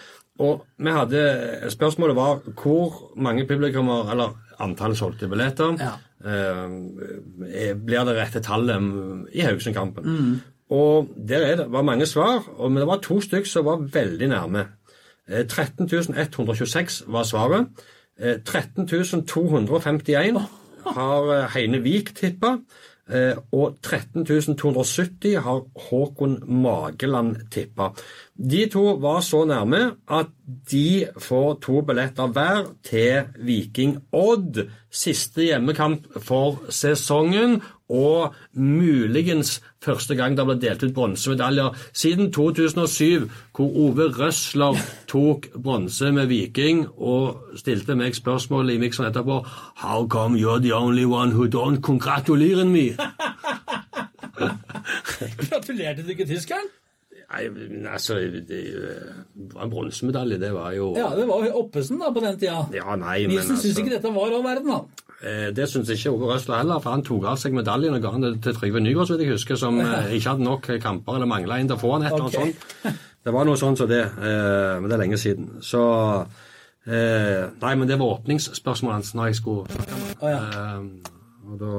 Og 0.44 0.66
vi 0.78 0.92
hadde, 0.94 1.24
spørsmålet 1.74 2.16
var 2.18 2.44
hvor 2.62 3.00
mange 3.16 3.48
publikummer, 3.48 4.12
eller 4.12 4.36
antall 4.60 4.96
solgte 4.96 5.30
billetter, 5.32 5.78
Ja. 5.80 5.96
eh, 6.26 7.74
blir 7.76 8.06
det 8.06 8.18
rette 8.20 8.44
tallet 8.44 9.32
i 9.34 9.42
Haugesund-kampen. 9.42 10.04
Mm. 10.04 10.40
Og 10.70 11.14
der 11.16 11.46
er 11.46 11.56
det, 11.56 11.72
var 11.72 11.82
mange 11.82 12.06
svar, 12.06 12.44
og, 12.58 12.72
men 12.72 12.82
det 12.82 12.88
var 12.88 13.00
to 13.02 13.22
stykk 13.22 13.48
som 13.48 13.66
var 13.66 13.88
veldig 13.94 14.28
nærme. 14.30 14.66
Eh, 15.30 15.46
13 15.48 15.88
126 15.88 17.04
var 17.08 17.24
svaret. 17.24 17.68
Eh, 18.20 18.40
13 18.44 18.88
251 19.28 20.42
har 20.86 21.32
eh, 21.34 21.50
Heine 21.54 21.84
Vik 21.84 22.16
tippa. 22.16 22.58
Eh, 23.08 23.38
og 23.56 23.78
13 23.82 24.26
270 24.58 25.38
har 25.40 25.62
Håkon 25.88 26.42
Mageland 26.62 27.38
tippa. 27.52 27.94
De 28.36 28.66
to 28.68 28.98
var 29.00 29.22
så 29.24 29.46
nærme 29.48 29.96
at 30.12 30.34
de 30.72 31.08
får 31.16 31.54
to 31.64 31.82
billetter 31.88 32.28
hver 32.28 32.68
til 32.84 33.30
Viking 33.40 34.02
Odd. 34.12 34.66
Siste 34.92 35.48
hjemmekamp 35.48 36.20
for 36.20 36.60
sesongen, 36.70 37.62
og 37.90 38.36
muligens 38.54 39.62
første 39.84 40.16
gang 40.16 40.38
det 40.38 40.46
ble 40.48 40.58
delt 40.60 40.84
ut 40.84 40.94
bronsemedaljer 40.96 41.76
siden 41.94 42.32
2007, 42.36 43.30
hvor 43.56 43.78
Ove 43.86 44.10
Røsler 44.18 44.80
tok 45.08 45.48
bronse 45.56 46.12
med 46.12 46.28
Viking 46.32 46.86
og 46.98 47.58
stilte 47.60 47.96
meg 47.96 48.16
spørsmål 48.18 48.76
i 48.76 48.80
miksen 48.82 49.08
etterpå 49.08 49.40
How 49.84 50.08
come 50.08 50.40
you're 50.40 50.62
the 50.62 50.76
only 50.76 51.06
one 51.06 51.32
who 51.32 51.48
don't 51.48 51.82
congratulate 51.82 52.66
me? 52.66 52.90
Gratulerte 55.50 56.04
du 56.04 56.14
ikke 56.14 56.28
tyskeren? 56.28 56.68
Nei, 57.28 57.44
altså 57.92 58.16
det, 58.48 58.60
var 59.36 59.66
en 59.66 59.72
bronsemedalje, 59.72 60.38
det 60.40 60.54
var 60.56 60.72
jo 60.72 60.94
Ja, 60.96 61.10
det 61.16 61.26
var 61.28 61.50
Oppesen 61.60 62.00
da 62.00 62.12
på 62.16 62.24
den 62.24 62.40
tida. 62.40 62.62
Ja, 62.72 62.96
nei, 62.96 63.26
men 63.26 63.36
Nilsen 63.36 63.58
syns 63.58 63.74
altså 63.74 63.84
ikke 63.84 63.96
dette 63.98 64.14
var 64.16 64.32
all 64.32 64.46
verden, 64.46 64.72
da. 64.72 65.07
Eh, 65.24 65.50
Det 65.56 65.68
syns 65.70 65.90
ikke 65.94 66.12
Åge 66.12 66.30
Røsler 66.34 66.58
heller, 66.62 66.80
for 66.84 66.94
han 66.96 67.04
tok 67.08 67.26
av 67.32 67.38
seg 67.42 67.54
medaljen 67.58 67.96
og 67.98 68.02
ga 68.04 68.12
den 68.18 68.40
til 68.44 68.56
Trygve 68.58 68.82
Nygaard, 68.84 69.08
så 69.10 69.18
jeg 69.20 69.32
husker, 69.34 69.56
som 69.60 69.80
eh, 69.84 70.14
ikke 70.18 70.34
hadde 70.34 70.48
nok 70.48 70.70
kamper 70.84 71.18
eller 71.20 71.30
mangla 71.30 71.60
en 71.60 71.72
til 71.72 71.78
å 71.78 71.82
få 71.82 71.94
han, 71.96 72.06
et 72.08 72.14
eller 72.14 72.28
annet 72.28 72.40
sånt. 72.42 73.06
Det 73.28 73.34
var 73.36 73.48
noe 73.50 73.60
sånt 73.60 73.82
som 73.82 73.90
det, 73.92 74.04
eh, 74.06 74.76
men 74.80 74.88
det 74.88 74.96
er 74.96 75.04
lenge 75.04 75.18
siden. 75.20 75.50
Så 75.66 75.82
eh, 76.88 77.48
Nei, 77.62 77.74
men 77.76 77.88
det 77.90 77.98
var 78.00 78.18
åpningsspørsmålet 78.20 79.00
hans 79.02 79.14
når 79.18 79.32
jeg 79.32 79.40
skulle 79.42 79.68
snakke 79.74 79.98
med 80.22 80.46
ham. 80.54 80.92
Og 81.48 81.60
da 81.64 81.74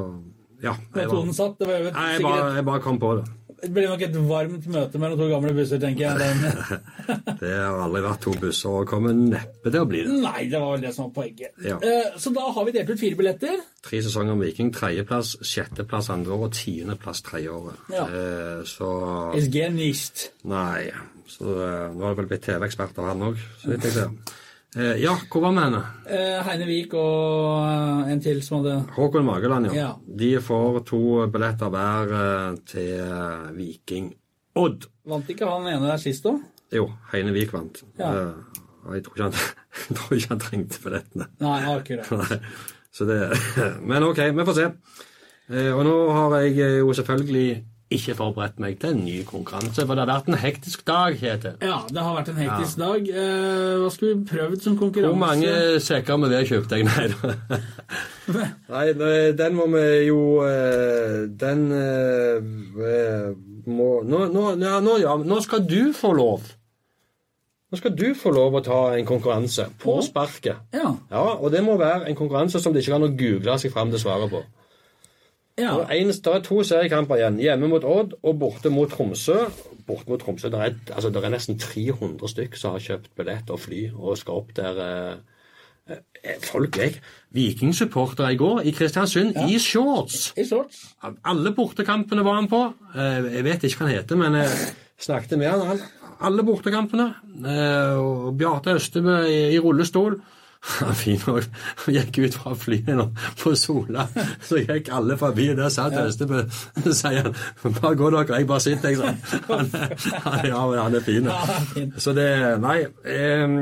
Ja. 0.58 0.72
Jeg, 0.96 1.06
var, 1.08 1.26
jeg, 1.30 2.22
bare, 2.22 2.54
jeg 2.56 2.64
bare 2.66 2.80
kom 2.82 2.98
på 2.98 3.12
det. 3.20 3.28
Et, 3.58 3.64
det 3.66 3.70
ble 3.74 3.84
nok 3.90 4.02
et 4.06 4.16
varmt 4.28 4.66
møte 4.70 5.00
mellom 5.02 5.18
to 5.18 5.26
gamle 5.30 5.52
busser, 5.56 5.80
tenker 5.82 6.06
jeg. 6.06 6.52
Det 7.42 7.50
har 7.54 7.78
aldri 7.84 8.02
vært 8.04 8.22
to 8.24 8.32
busser, 8.38 8.70
og 8.80 8.88
kommer 8.90 9.14
neppe 9.16 9.70
til 9.72 9.80
å 9.82 9.88
bli 9.88 10.04
det. 10.06 10.16
Nei, 10.22 10.46
det 10.50 10.60
var 10.62 10.76
vel 10.76 10.84
det 10.86 10.94
som 10.96 11.08
var 11.08 11.12
poenget. 11.18 11.52
Ja. 11.64 11.76
Eh, 11.82 12.16
Så 12.20 12.32
da 12.36 12.46
har 12.54 12.66
vi 12.68 12.74
delt 12.78 12.90
ut 12.94 13.00
fire 13.02 13.18
billetter. 13.18 13.60
Tre 13.86 14.00
sesonger 14.04 14.34
om 14.36 14.42
Viking. 14.42 14.72
Tredjeplass, 14.74 15.36
sjetteplass 15.46 16.10
andre 16.14 16.34
året 16.36 16.50
og 16.50 16.58
tiendeplass 16.58 17.22
tredje 17.26 17.54
året. 17.54 17.78
Ja. 17.94 18.06
Eh, 18.08 18.64
så 18.68 18.90
genischt. 19.52 20.28
Nei. 20.48 20.88
Så 21.28 21.44
eh, 21.60 21.88
nå 21.94 22.06
har 22.06 22.14
det 22.14 22.22
vel 22.22 22.30
blitt 22.32 22.46
TV-ekspert 22.48 22.98
av 23.02 23.10
han 23.12 23.26
òg, 23.32 23.40
så 23.62 23.74
vidt 23.74 23.88
jeg 23.90 23.98
ser. 23.98 24.14
Eh, 24.78 24.94
ja, 25.02 25.14
hvor 25.32 25.42
var 25.42 25.54
vi 25.56 25.62
henne? 25.64 25.80
Eh, 26.06 26.38
Heine 26.46 26.66
Vik 26.68 26.92
og 26.94 27.64
eh, 27.66 28.12
en 28.12 28.20
til 28.22 28.38
som 28.46 28.60
hadde 28.60 28.76
Håkon 28.94 29.24
Mageland, 29.26 29.66
ja. 29.72 29.74
Ja. 29.74 29.88
De 30.20 30.28
får 30.44 30.84
to 30.86 31.00
billetter 31.34 31.72
hver 31.74 32.12
til 32.68 33.00
Viking 33.56 34.12
Odd. 34.58 34.86
Vant 35.08 35.28
ikke 35.34 35.48
han 35.50 35.66
ene 35.72 35.88
der 35.90 35.98
sist 36.02 36.26
òg? 36.30 36.38
Jo, 36.74 36.86
Heine 37.12 37.34
Vik 37.34 37.52
vant. 37.56 37.82
Ja. 37.98 38.12
Eh, 38.12 38.62
og 38.86 38.94
jeg 38.96 39.04
tror 39.08 39.24
han, 39.26 39.34
jeg 39.88 39.98
tror 39.98 40.16
ikke 40.18 40.32
han 40.36 40.42
trengte 40.46 40.82
billettene. 40.84 41.26
Nei, 41.42 41.58
akkurat. 41.74 42.12
Nei. 42.22 42.40
Så 42.94 43.06
det, 43.08 43.18
men 43.90 44.06
ok, 44.06 44.22
vi 44.38 44.46
får 44.48 44.58
se. 44.60 44.68
Eh, 45.50 45.72
Og 45.74 45.82
nå 45.88 45.96
har 46.14 46.38
jeg 46.44 46.78
jo 46.84 46.94
selvfølgelig 46.94 47.48
ikke 47.90 48.14
forberedt 48.18 48.58
meg 48.60 48.76
til 48.82 48.90
en 48.92 48.98
ny 49.04 49.22
konkurranse, 49.24 49.80
for 49.86 49.96
det 49.96 50.02
har 50.02 50.10
vært 50.10 50.26
en 50.28 50.36
hektisk 50.42 50.82
dag, 50.88 51.14
Kjetil. 51.16 51.54
Ja, 51.64 51.78
det 51.88 52.02
har 52.04 52.16
vært 52.18 52.28
en 52.34 52.40
hektisk 52.42 52.80
dag. 52.82 53.08
Eh, 53.08 53.76
hva 53.80 53.88
skulle 53.94 54.18
vi 54.18 54.26
prøvd 54.28 54.60
som 54.66 54.76
konkurranse? 54.76 55.14
Hvor 55.14 55.22
mange 55.22 55.80
sekker 55.80 56.20
med 56.20 56.34
ved 56.34 56.50
kjøpte 56.50 56.80
jeg? 56.80 56.88
Nei 56.88 57.06
da. 57.14 57.62
Nei, 58.74 58.84
nei, 58.92 59.14
den 59.32 59.54
må 59.56 59.64
vi 59.72 59.82
jo 60.04 60.18
eh, 60.44 61.22
Den 61.40 61.62
eh, 61.72 63.30
må 63.64 63.86
nå, 64.04 64.26
nå, 64.34 64.42
ja, 64.60 64.74
nå, 64.84 64.98
ja, 65.00 65.14
nå 65.16 65.40
skal 65.44 65.64
du 65.64 65.94
få 65.96 66.12
lov. 66.18 66.44
Nå 67.68 67.80
skal 67.80 67.96
du 67.96 68.06
få 68.16 68.34
lov 68.36 68.60
å 68.60 68.64
ta 68.64 68.82
en 68.96 69.08
konkurranse 69.08 69.66
på 69.80 69.98
sparket. 70.04 70.60
Ja. 70.76 70.92
Ja, 71.08 71.24
Og 71.36 71.52
det 71.52 71.64
må 71.64 71.80
være 71.80 72.08
en 72.08 72.16
konkurranse 72.16 72.60
som 72.60 72.76
det 72.76 72.84
ikke 72.84 72.98
kan 72.98 73.08
å 73.08 73.12
google 73.16 73.56
seg 73.60 73.72
fram 73.72 73.92
til 73.92 74.00
svaret 74.04 74.32
på. 74.32 74.44
Ja. 75.58 75.72
En- 75.90 76.08
det 76.08 76.26
er 76.26 76.40
to 76.46 76.62
seriekamper 76.62 77.16
igjen. 77.20 77.38
Hjemme 77.42 77.68
mot 77.68 77.84
Odd 77.84 78.14
og 78.22 78.38
borte 78.38 78.70
mot 78.70 78.90
Tromsø. 78.90 79.36
Borte 79.86 80.08
mot 80.10 80.20
Tromsø, 80.20 80.48
Det 80.50 80.60
er, 80.60 80.74
altså, 80.94 81.08
er 81.24 81.30
nesten 81.30 81.58
300 81.58 82.28
stykk 82.28 82.56
som 82.56 82.72
har 82.76 82.80
kjøpt 82.84 83.10
billett 83.16 83.50
og 83.50 83.60
fly 83.60 83.90
og 83.96 84.18
skal 84.18 84.34
opp 84.42 84.54
der. 84.54 84.78
eh, 85.88 85.96
eh, 86.24 86.38
Folk 86.42 86.78
er 86.78 86.98
Vikingsupportere 87.32 88.32
i 88.32 88.36
går 88.36 88.60
i 88.66 88.70
Kristiansund 88.72 89.36
i 89.48 89.58
shorts. 89.58 90.32
I 90.36 90.44
shorts. 90.44 90.94
Alle 91.24 91.52
bortekampene 91.54 92.24
var 92.24 92.34
han 92.40 92.48
på. 92.48 92.62
Eh, 92.94 93.34
Jeg 93.34 93.44
vet 93.44 93.62
ikke 93.64 93.78
hva 93.84 93.86
han 93.88 93.96
heter, 93.96 94.16
men 94.16 94.34
jeg 94.34 94.50
snakket 94.98 95.38
med 95.38 95.48
han. 95.50 95.80
Alle 96.20 96.42
bortekampene. 96.42 97.14
Eh, 97.46 97.96
og 97.98 98.36
Bjarte 98.38 98.74
Østebø 98.74 99.20
i, 99.26 99.54
i 99.54 99.58
rullestol. 99.58 100.20
Han 100.78 100.94
fin 100.98 101.20
og 101.30 101.44
gikk 101.94 102.18
ut 102.24 102.34
fra 102.34 102.54
flyet 102.58 102.90
nå 102.98 103.06
på 103.40 103.52
Sola. 103.58 104.08
Så 104.44 104.58
gikk 104.64 104.90
alle 104.94 105.16
forbi, 105.20 105.46
der 105.56 105.70
satt 105.72 105.94
Østebø. 106.00 106.42
Så 106.82 106.94
sier 106.98 107.28
han 107.30 107.76
bare 107.78 107.94
gå 107.98 108.10
dere, 108.14 108.40
jeg 108.40 108.48
bare 108.50 108.64
sitter, 108.64 108.90
jeg. 108.90 108.98
sa 108.98 109.38
han. 109.54 109.70
Han, 110.26 110.42
ja, 110.48 110.64
men 110.66 110.78
han 110.82 110.98
er 110.98 111.04
fin. 111.06 111.30
Ja. 111.30 111.86
Så 112.00 112.12
det 112.16 112.28
Nei. 112.62 112.80
Eh, 113.06 113.54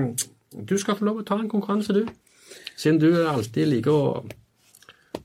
du 0.56 0.74
skal 0.80 0.96
få 0.96 1.04
lov 1.04 1.20
å 1.20 1.26
ta 1.26 1.36
en 1.36 1.50
konkurranse, 1.52 1.92
du. 1.92 2.06
Siden 2.76 2.98
du 3.02 3.10
alltid 3.28 3.68
liker 3.68 3.92
å 3.92 4.24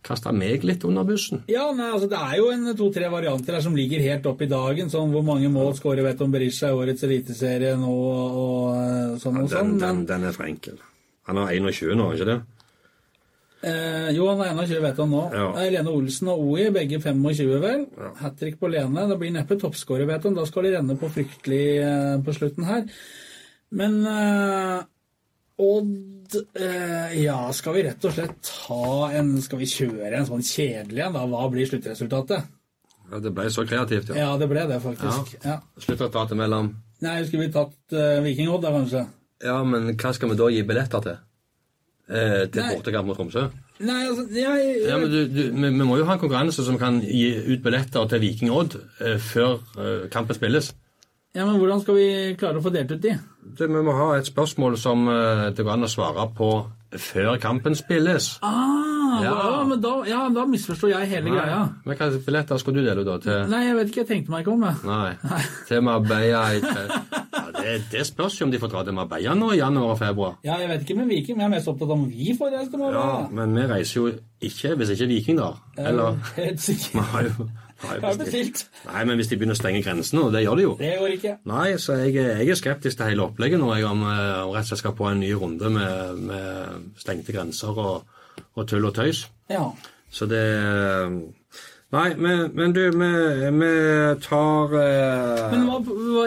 kaste 0.06 0.32
meg 0.36 0.64
litt 0.66 0.84
under 0.88 1.06
bussen. 1.08 1.44
Ja, 1.52 1.70
nei, 1.76 1.92
altså 1.94 2.10
Det 2.12 2.20
er 2.20 2.38
jo 2.40 2.50
en 2.52 2.72
to-tre 2.78 3.10
varianter 3.12 3.58
her 3.58 3.64
som 3.64 3.76
ligger 3.78 4.02
helt 4.04 4.28
opp 4.28 4.42
i 4.44 4.50
dagen. 4.52 4.92
Sånn 4.92 5.12
hvor 5.14 5.24
mange 5.26 5.50
mål 5.52 5.76
skårer 5.78 6.04
Veton 6.08 6.34
Berisha 6.34 6.72
i 6.72 6.78
årets 6.78 7.06
eliteserie 7.08 7.76
nå 7.80 7.92
og 7.92 8.40
og 8.42 9.20
sånn 9.22 9.44
og 9.44 9.52
sånn. 9.52 9.76
Den, 9.78 9.84
den, 9.84 10.08
den 10.10 10.30
er 10.30 10.36
for 10.36 10.48
enkel. 10.50 10.80
Han 11.30 11.38
har 11.38 11.54
21 11.54 11.96
nå, 12.00 12.10
ikke 12.16 12.30
det? 12.32 12.40
eh, 13.70 14.10
jo, 14.16 14.26
han 14.32 14.42
er 14.42 14.56
21 14.58 14.82
vet 14.84 15.02
han 15.04 15.12
nå. 15.14 15.24
Ja. 15.38 15.50
Er 15.62 15.74
Lene 15.76 15.94
Olsen 15.94 16.32
og 16.34 16.46
OI, 16.48 16.70
begge 16.74 17.02
25, 17.02 17.52
vel. 17.62 17.84
Ja. 17.98 18.14
Hat 18.24 18.40
trick 18.40 18.58
på 18.62 18.72
Lene. 18.72 19.08
Det 19.12 19.20
blir 19.22 19.36
neppe 19.36 19.60
toppskårer, 19.62 20.10
han. 20.10 20.38
Da 20.38 20.48
skal 20.50 20.66
de 20.68 20.74
renne 20.78 20.98
på 21.00 21.12
fryktelig 21.14 21.66
eh, 21.84 22.16
på 22.26 22.34
slutten 22.38 22.66
her. 22.70 22.88
Men 23.72 24.02
eh, 24.10 24.80
Odd 25.62 26.36
eh, 26.58 27.22
Ja, 27.22 27.38
skal 27.54 27.78
vi 27.78 27.84
rett 27.86 28.08
og 28.08 28.16
slett 28.16 28.40
ta 28.48 29.12
en 29.16 29.36
Skal 29.44 29.62
vi 29.62 29.70
kjøre 29.70 30.10
en 30.18 30.28
sånn 30.28 30.44
kjedelig 30.44 31.06
en, 31.06 31.16
da? 31.16 31.28
Hva 31.30 31.46
blir 31.54 31.70
sluttresultatet? 31.70 32.50
Ja, 33.12 33.20
det 33.20 33.34
ble 33.36 33.48
så 33.52 33.66
kreativt, 33.68 34.10
ja. 34.12 34.24
Ja, 34.24 34.30
det 34.40 34.48
ble 34.48 34.64
det, 34.70 34.80
faktisk. 34.84 35.36
Ja. 35.44 35.60
Sluttresultatet 35.78 36.40
mellom 36.40 36.74
Nei, 37.04 37.18
skulle 37.26 37.48
vi 37.48 37.54
tatt 37.54 37.96
uh, 37.98 38.22
Viking 38.22 38.52
Odd, 38.54 38.62
da, 38.62 38.72
kanskje? 38.76 39.02
Ja, 39.44 39.60
men 39.66 39.92
hva 39.98 40.12
skal 40.14 40.30
vi 40.32 40.38
da 40.40 40.50
gi 40.54 40.64
billetter 40.68 41.04
til? 41.06 41.20
Eh, 42.12 42.44
til 42.52 42.66
bortekamp 42.68 43.08
mot 43.08 43.16
Tromsø? 43.18 43.46
Nei, 43.82 44.02
altså 44.10 44.26
jeg, 44.36 44.74
Ja, 44.86 44.98
men 45.00 45.10
du, 45.10 45.20
du, 45.32 45.42
vi, 45.56 45.70
vi 45.72 45.86
må 45.88 45.96
jo 45.98 46.06
ha 46.10 46.18
en 46.18 46.22
konkurranse 46.22 46.66
som 46.68 46.78
kan 46.82 47.00
gi 47.02 47.30
ut 47.54 47.64
billetter 47.64 48.10
til 48.12 48.22
Viking 48.22 48.52
Odd 48.54 48.76
eh, 49.00 49.16
før 49.18 49.58
eh, 49.80 50.10
kampen 50.14 50.36
spilles. 50.38 50.74
ja, 51.34 51.46
men 51.48 51.56
hvordan 51.62 51.80
skal 51.82 51.96
vi 51.96 52.10
klare 52.38 52.60
å 52.60 52.66
få 52.66 52.74
delt 52.76 52.92
ut 52.92 53.02
de? 53.02 53.16
Det, 53.56 53.70
vi 53.72 53.82
må 53.88 53.96
ha 53.96 54.10
et 54.20 54.28
spørsmål 54.28 54.76
som 54.78 55.08
eh, 55.10 55.48
det 55.56 55.64
går 55.66 55.78
an 55.78 55.88
å 55.88 55.92
svare 55.94 56.28
på 56.38 56.52
før 57.00 57.38
kampen 57.42 57.78
spilles. 57.80 58.34
Ah, 58.44 58.78
Ja. 59.22 59.32
Da, 59.36 59.64
men 59.68 59.82
da, 59.84 59.90
ja, 60.08 60.20
da 60.32 60.46
misforstår 60.48 60.94
jeg 60.94 61.08
hele 61.12 61.32
greia. 61.34 61.58
Men 61.86 61.98
hva 62.00 62.08
billetter 62.26 62.60
skal 62.62 62.76
du 62.78 62.80
dele 62.80 63.02
ut 63.04 63.08
da? 63.10 63.18
Til, 63.24 63.42
Nei, 63.52 63.66
jeg 63.68 63.76
vet 63.80 63.90
ikke, 63.92 64.00
jeg 64.06 64.08
tenkte 64.12 64.32
meg 64.32 64.46
ikke 64.46 64.54
om 64.54 64.64
det. 64.64 64.72
nei, 64.88 65.42
til 65.68 65.82
Marbella 65.84 66.44
i 66.56 66.62
det, 67.66 67.78
det 67.94 68.06
spørs 68.08 68.40
jo 68.40 68.48
om 68.48 68.54
de 68.54 68.60
får 68.62 68.72
dra 68.74 68.84
til 68.88 68.96
Marbella 68.98 69.34
nå 69.38 69.52
i 69.56 69.60
januar 69.62 69.96
og 69.96 70.00
februar. 70.02 70.38
Ja, 70.48 70.60
jeg 70.62 70.70
vet 70.72 70.86
ikke 70.86 71.00
med 71.00 71.10
Viking, 71.12 71.38
men 71.38 71.46
jeg 71.46 71.52
er 71.52 71.56
mest 71.58 71.72
opptatt 71.72 71.90
av 71.90 71.98
om 71.98 72.06
vi 72.10 72.36
får 72.38 72.54
reise 72.56 72.72
til 72.74 72.84
Marbella. 72.84 73.08
Ja, 73.08 73.26
men 73.40 73.58
vi 73.58 73.66
reiser 73.72 74.00
jo 74.00 74.14
ikke 74.52 74.76
hvis 74.80 74.94
ikke 74.96 75.10
Viking 75.12 75.42
drar. 75.42 75.60
Eller 75.78 76.22
Helt 76.38 76.64
sikkert. 76.64 77.42
Jeg 77.82 77.98
har 78.04 78.18
bestilt. 78.18 78.60
Nei, 78.86 79.04
men 79.10 79.18
hvis 79.18 79.32
de 79.32 79.38
begynner 79.40 79.58
å 79.58 79.60
stenge 79.60 79.80
grensene, 79.82 80.28
og 80.28 80.36
det 80.36 80.44
gjør 80.44 80.60
de 80.60 80.66
jo 80.68 80.74
Det 80.78 80.92
går 81.02 81.14
ikke. 81.16 81.32
Nei, 81.50 81.66
så 81.82 81.96
jeg, 81.98 82.14
jeg 82.14 82.54
er 82.54 82.60
skeptisk 82.60 83.00
til 83.00 83.10
hele 83.10 83.26
opplegget 83.26 83.58
nå. 83.58 83.72
Jeg 83.74 83.88
om, 83.90 84.04
eh, 84.06 84.42
om 84.46 84.54
rett 84.54 84.68
og 84.68 84.70
slett 84.70 84.84
skal 84.84 84.94
på 84.98 85.08
en 85.10 85.22
ny 85.24 85.32
runde 85.34 85.72
med, 85.74 86.22
med 86.30 87.00
stengte 87.02 87.34
grenser 87.34 87.74
og, 87.74 88.20
og 88.54 88.68
tull 88.70 88.86
og 88.86 88.94
tøys. 89.00 89.24
Ja. 89.50 89.66
Så 90.14 90.28
det 90.30 90.44
Nei, 91.92 92.14
men, 92.16 92.46
men 92.56 92.72
du, 92.72 92.86
vi, 92.96 93.72
tar 94.24 94.76
eh, 94.80 95.42
Men 95.52 95.66
hva, 95.68 95.80
hva, 95.84 96.22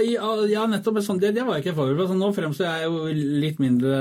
ja, 0.45 0.67
nettopp 0.69 0.99
sånn, 1.07 1.23
det, 1.23 1.31
det 1.33 1.47
var 1.47 1.57
jeg 1.57 1.65
ikke 1.65 1.77
forberedt 1.79 2.03
på. 2.03 2.09
Så 2.11 2.17
nå 2.21 2.29
fremstår 2.37 2.69
jeg 2.69 2.91
jo 2.91 3.31
litt 3.41 3.63
mindre 3.63 3.95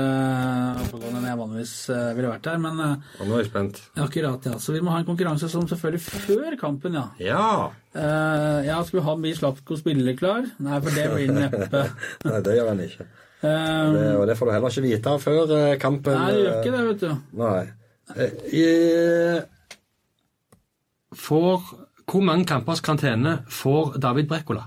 oppegående 0.82 1.22
enn 1.22 1.30
jeg 1.30 1.40
vanligvis 1.40 1.72
eh, 1.94 2.10
ville 2.18 2.34
vært 2.34 2.50
her. 2.52 2.60
Men 2.60 2.82
eh, 2.84 3.08
og 3.16 3.30
Nå 3.30 3.38
er 3.38 3.44
jeg 3.46 3.48
spent. 3.48 3.80
akkurat, 4.04 4.50
ja. 4.50 4.58
Så 4.60 4.76
vi 4.76 4.82
må 4.84 4.92
ha 4.92 5.00
en 5.00 5.08
konkurranse 5.08 5.48
som 5.52 5.64
selvfølgelig 5.70 6.04
før 6.04 6.58
kampen, 6.60 7.00
ja. 7.00 7.06
Ja! 7.24 7.48
uh, 7.96 8.60
ja, 8.66 8.80
skal 8.84 8.98
vi 8.98 9.06
ha 9.06 9.14
Bi 9.24 9.32
spillere 9.32 10.16
klar? 10.18 10.44
Nei, 10.60 10.80
for 10.84 10.98
det 11.00 11.06
blir 11.14 11.32
neppe. 11.32 11.86
Nei, 12.28 12.42
det 12.44 12.58
gjør 12.58 12.74
han 12.74 12.84
ikke. 12.84 13.08
Um, 13.44 13.96
Det, 13.96 14.04
og 14.18 14.26
det 14.28 14.36
får 14.36 14.48
du 14.48 14.54
heller 14.58 14.76
ikke 14.76 14.84
vite 14.84 15.16
før 15.20 15.56
eh, 15.62 15.72
kampen. 15.80 16.16
nei, 16.16 16.28
det 16.32 16.44
gjør 16.44 16.60
ikke 16.60 16.76
det, 16.76 16.84
vet 16.90 17.02
du. 17.02 17.10
Nei. 17.40 17.64
Eh, 18.14 18.32
eh, 18.60 19.42
får 21.14 21.62
Hvor 22.04 22.20
mange 22.20 22.44
kampers 22.44 22.80
karantene 22.84 23.38
får 23.48 23.94
David 24.02 24.28
Brekkola? 24.28 24.66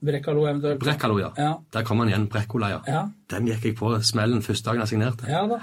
Brekkalo 0.00 0.44
eventuelt. 0.46 0.78
Brekkalo, 0.80 1.18
ja. 1.18 1.28
Ja. 1.36 1.54
Der 1.74 1.82
kom 1.84 1.98
han 1.98 2.08
igjen, 2.08 2.28
Brekkola, 2.30 2.68
ja. 2.70 2.78
Ja. 2.86 3.00
Den 3.30 3.48
gikk 3.50 3.64
jeg 3.66 3.74
på 3.76 3.90
smellen 4.06 4.42
første 4.46 4.70
dagen 4.70 4.80
jeg 4.84 4.88
signerte. 4.94 5.26
ja 5.28 5.42
da. 5.50 5.58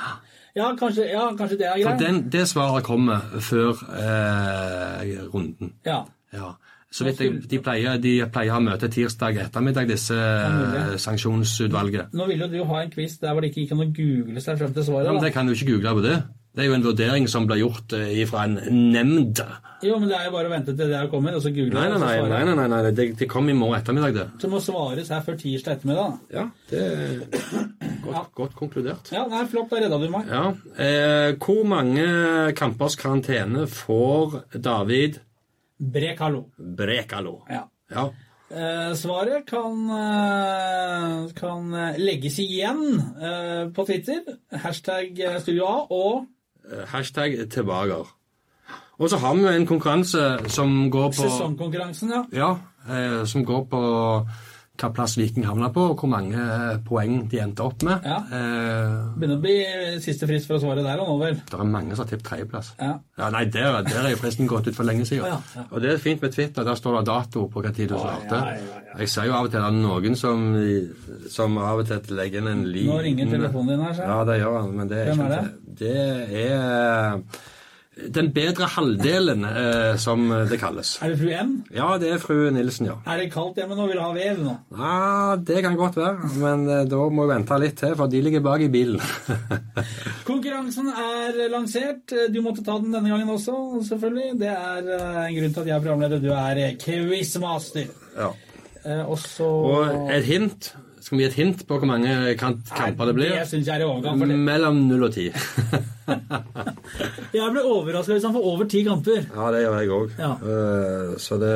Ja, 0.55 0.69
kanskje, 0.79 1.03
ja, 1.11 1.23
kanskje 1.35 1.57
det 1.59 1.65
er 1.67 1.81
For 1.83 1.97
greit. 1.97 1.99
den, 1.99 2.19
det 2.31 2.45
svaret 2.47 2.83
kommer 2.87 3.19
før 3.43 3.73
eh, 3.99 5.17
runden. 5.33 5.73
Ja. 5.85 6.03
Ja. 6.31 6.53
Så 6.91 7.03
vidt 7.03 7.19
jeg, 7.19 7.41
de, 7.51 7.59
pleier, 7.59 7.97
de 7.99 8.13
pleier 8.31 8.53
å 8.53 8.55
ha 8.55 8.61
møte 8.63 8.87
tirsdag 8.87 9.35
ettermiddag, 9.47 9.89
disse 9.89 10.15
ja, 10.15 10.85
sanksjonsutvalget. 11.01 12.13
Nå 12.15 12.27
ville 12.29 12.47
jo 12.47 12.53
du 12.53 12.69
ha 12.69 12.83
en 12.85 12.91
quiz 12.93 13.17
der 13.19 13.33
hvor 13.35 13.43
det 13.43 13.49
ikke 13.51 13.65
gikk 13.65 13.73
an 13.75 13.83
å 13.83 13.89
google 13.97 14.43
seg 14.45 14.61
frem 14.61 14.75
til 14.77 14.87
svaret. 14.87 15.09
Ja, 15.09 15.15
men 15.17 15.23
det 15.25 15.33
kan 15.35 15.47
du 15.49 15.55
ikke 15.55 15.73
google 15.73 15.95
på 15.97 16.05
det. 16.05 16.15
Det 16.55 16.63
er 16.63 16.69
jo 16.69 16.75
en 16.77 16.85
vurdering 16.85 17.25
som 17.27 17.45
blir 17.49 17.59
gjort 17.65 17.93
eh, 17.97 18.21
fra 18.29 18.45
en 18.47 18.55
nemnd. 18.93 19.41
Jo, 19.83 19.97
men 19.99 20.07
det 20.09 20.15
er 20.17 20.29
jo 20.29 20.33
bare 20.37 20.47
å 20.47 20.53
vente 20.53 20.71
til 20.71 20.87
det 20.87 20.95
her 20.97 21.09
kommer, 21.11 21.35
og 21.35 21.43
så 21.43 21.51
google 21.53 21.75
Nei, 21.75 21.89
det, 21.91 21.97
nei, 21.99 21.99
og 21.99 21.99
så 21.99 22.07
nei, 22.07 22.15
svare. 22.21 22.45
nei, 22.47 22.55
nei, 22.55 22.67
nei, 22.71 22.91
det, 22.95 23.07
det 23.19 23.27
kom 23.29 23.49
i 23.51 23.55
morgen 23.57 23.77
ettermiddag, 23.81 24.15
det. 24.15 24.25
Så 24.41 24.49
må 24.49 24.61
svares 24.63 25.11
her 25.11 25.23
før 25.27 25.37
tirsdag 25.41 25.75
ettermiddag. 25.75 26.15
Ja, 26.33 26.45
det 26.71 26.83
er 26.85 27.65
godt, 28.05 28.31
godt 28.39 28.55
konkludert. 28.57 29.11
Ja, 29.13 29.25
nei, 29.29 29.43
flott, 29.51 29.67
da 29.73 29.83
redda 29.83 29.99
du 30.01 30.07
meg. 30.13 30.31
Ja. 30.31 30.45
Eh, 30.79 31.35
hvor 31.43 31.65
mange 31.67 32.07
kampers 32.57 32.95
karantene 33.01 33.67
får 33.69 34.39
David 34.55 35.19
Brekalo. 35.75 36.45
Brekalo? 36.55 37.41
Ja. 37.51 37.65
Ja. 37.91 38.07
Eh, 38.55 38.93
svaret 38.95 39.43
kan, 39.49 39.81
eh, 39.91 41.17
kan 41.35 41.67
legges 41.99 42.39
igjen 42.39 42.85
eh, 43.19 43.65
på 43.75 43.85
Twitter. 43.89 44.21
Hashtag 44.63 45.19
eh, 45.19 45.37
Studio 45.43 45.67
A 45.67 45.75
og 45.89 46.23
Hashtag 46.87 47.49
tilbaker. 47.51 48.15
Og 48.97 49.09
så 49.09 49.17
har 49.17 49.35
vi 49.35 49.41
jo 49.41 49.47
en 49.47 49.67
konkurranse 49.67 50.37
som 50.47 50.91
går 50.91 51.09
på 51.11 51.25
sesongkonkurransen, 51.25 52.11
ja. 52.15 52.23
Ja, 52.31 52.51
eh, 52.95 53.25
som 53.25 53.45
går 53.45 53.65
på 53.71 53.81
hva 54.75 54.89
plass 54.95 55.13
Viking 55.17 55.45
havna 55.47 55.69
på, 55.71 55.83
og 55.93 56.01
hvor 56.01 56.09
mange 56.11 56.35
eh, 56.35 56.77
poeng 56.83 57.21
de 57.31 57.39
endte 57.39 57.63
opp 57.63 57.83
med. 57.87 58.03
Ja. 58.03 58.17
Eh, 58.27 58.95
Begynner 59.15 59.37
å 59.39 59.43
bli 59.45 59.53
siste 60.03 60.27
frist 60.27 60.49
for 60.49 60.57
å 60.57 60.61
svare 60.63 60.83
der 60.83 60.99
og 61.03 61.07
nå, 61.13 61.15
vel. 61.21 61.37
det 61.47 61.59
er 61.59 61.69
mange 61.69 61.95
som 61.95 62.03
har 62.03 62.09
tippet 62.11 62.27
tredjeplass. 62.27 62.73
Ja. 62.81 62.91
Ja, 63.21 63.29
nei, 63.31 63.45
der, 63.53 63.79
der 63.87 64.01
er 64.03 64.11
jo 64.11 64.19
fristen 64.19 64.49
gått 64.51 64.67
ut 64.67 64.75
for 64.75 64.87
lenge 64.87 65.07
siden. 65.07 65.31
Ja, 65.31 65.39
ja. 65.55 65.65
Og 65.69 65.79
det 65.83 65.93
er 65.93 66.03
fint 66.03 66.21
med 66.25 66.35
Twitter, 66.35 66.67
der 66.67 66.75
står 66.79 66.99
det 66.99 67.05
dato 67.11 67.45
på 67.53 67.63
hva 67.63 67.71
tid 67.75 67.93
du 67.93 67.97
svarte. 67.97 68.41
Jeg 68.99 69.11
ser 69.11 69.29
jo 69.29 69.37
av 69.39 69.47
og 69.47 69.51
til 69.55 69.59
at 69.63 69.71
det 69.71 69.79
er 69.79 69.81
noen 69.87 70.19
som, 70.19 70.45
som 71.31 71.57
av 71.63 71.81
og 71.83 71.89
til 71.89 72.15
legger 72.19 72.43
inn 72.43 72.51
en 72.51 72.63
liten 72.67 72.91
Nå 72.93 73.01
ringer 73.03 73.31
telefonen 73.37 73.73
din 73.75 73.83
her, 73.87 73.95
så. 73.97 74.07
Ja, 74.11 74.21
det 74.27 74.39
gjør 74.43 74.59
han, 74.61 74.71
men 74.79 74.91
det 74.91 75.01
er 75.01 75.11
Hvem 75.11 75.25
ikke 75.25 75.39
er 75.39 75.51
Det 75.81 75.97
er 76.45 77.53
den 77.95 78.27
bedre 78.35 78.67
halvdelen, 78.67 79.45
eh, 79.47 79.95
som 80.01 80.25
det 80.49 80.57
kalles. 80.59 80.97
Er 81.01 81.13
det 81.13 81.19
fru 81.21 81.29
M? 81.31 81.51
Ja, 81.71 81.93
det 82.01 82.09
er 82.11 82.17
fru 82.19 82.49
Nilsen, 82.51 82.89
ja. 82.89 82.97
Er 83.07 83.21
det 83.21 83.29
kaldt 83.31 83.55
hjemme 83.61 83.77
nå? 83.77 83.85
Vil 83.87 83.95
du 83.95 84.03
ha 84.03 84.09
vev 84.15 84.41
nå? 84.43 84.55
Ja, 84.75 85.35
det 85.39 85.61
kan 85.63 85.77
godt 85.79 85.95
være, 86.01 86.29
men 86.41 86.65
eh, 86.69 86.83
da 86.91 86.99
må 87.09 87.23
vi 87.25 87.33
vente 87.35 87.59
litt 87.63 87.77
til, 87.79 87.95
for 87.95 88.11
de 88.11 88.21
ligger 88.25 88.43
bak 88.43 88.65
i 88.65 88.71
bilen. 88.73 88.99
Konkurransen 90.27 90.89
er 90.91 91.39
lansert. 91.53 92.11
Du 92.33 92.41
måtte 92.45 92.63
ta 92.65 92.77
den 92.81 92.91
denne 92.95 93.11
gangen 93.13 93.31
også, 93.31 93.55
selvfølgelig. 93.87 94.33
Det 94.41 94.51
er 94.51 94.89
eh, 94.97 95.21
en 95.29 95.37
grunn 95.39 95.53
til 95.55 95.63
at 95.63 95.69
jeg 95.71 95.77
er 95.77 95.85
programleder. 95.85 96.23
Du 96.23 96.31
er 96.35 96.63
eh, 96.67 96.75
quizmaster. 96.81 97.87
ja. 98.17 98.31
Eh, 98.85 99.01
Og 99.09 99.17
så 99.17 99.45
Og 99.47 100.11
et 100.13 100.25
hint. 100.27 100.73
Skal 101.05 101.19
vi 101.19 101.23
gi 101.23 101.27
et 101.29 101.35
hint 101.37 101.59
på 101.69 101.77
hvor 101.77 101.85
mange 101.85 102.33
kan- 102.39 102.57
kamper 102.65 103.05
det 103.11 103.15
blir? 103.19 103.29
Det 103.37 103.45
synes 103.47 103.67
jeg 103.69 103.75
er 103.77 103.81
i 103.83 103.85
overgang. 103.85 104.17
For 104.19 104.25
det. 104.31 104.39
Mellom 104.47 104.75
0 104.89 105.03
og 105.05 105.11
10. 105.13 105.29
Jeg 107.35 107.51
ble 107.51 107.61
overraska 107.65 108.13
hvis 108.15 108.23
han 108.25 108.33
får 108.35 108.45
over 108.51 108.65
ti 108.69 108.83
kamper. 108.85 109.25
ja, 109.35 109.45
det 109.53 109.61
gjør 109.63 109.79
jeg 109.79 109.89
òg. 109.89 110.09
Ja. 110.19 110.31
så 111.21 111.37
det 111.41 111.55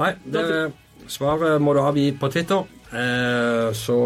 Nei, 0.00 0.12
det 0.32 0.44
svaret 1.10 1.60
må 1.60 1.74
du 1.76 1.80
avgi 1.82 2.06
på 2.16 2.28
Twitter. 2.32 2.62
Eh, 2.90 3.68
så 3.76 3.96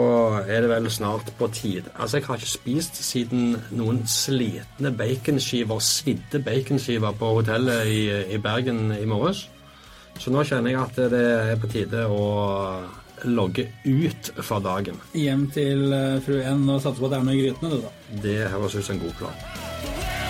er 0.44 0.60
det 0.64 0.68
vel 0.68 0.88
snart 0.92 1.30
på 1.38 1.46
tide. 1.54 1.84
Altså, 1.98 2.16
jeg 2.18 2.26
har 2.26 2.36
ikke 2.40 2.50
spist 2.50 2.98
siden 3.04 3.54
noen 3.78 4.02
slitne 4.10 4.90
baconskiver, 4.98 5.78
svidde 5.80 6.40
baconskiver 6.44 7.12
på 7.16 7.30
hotellet 7.38 7.86
i, 7.88 8.00
i 8.34 8.38
Bergen 8.44 8.90
i 8.98 9.04
morges. 9.08 9.46
Så 10.18 10.30
nå 10.34 10.42
kjenner 10.44 10.70
jeg 10.74 10.80
at 10.82 10.96
det 11.14 11.22
er 11.54 11.62
på 11.62 11.70
tide 11.72 12.04
å 12.10 12.26
logge 13.24 13.66
ut 13.84 14.32
fra 14.36 14.60
dagen. 14.60 15.00
Hjem 15.16 15.48
til 15.54 15.92
eh, 15.92 16.20
fru 16.24 16.40
N 16.40 16.68
og 16.68 16.82
satse 16.84 17.00
på 17.00 17.08
at 17.08 17.16
det 17.16 17.20
er 17.20 17.28
noe 17.28 17.36
i 17.36 17.42
grytene, 17.44 17.72
du, 17.74 17.84
da. 17.84 18.20
Det 18.24 18.38
høres 18.52 18.78
ut 18.78 18.84
som 18.86 18.96
en 18.98 19.04
god 19.06 19.18
plan. 19.22 20.23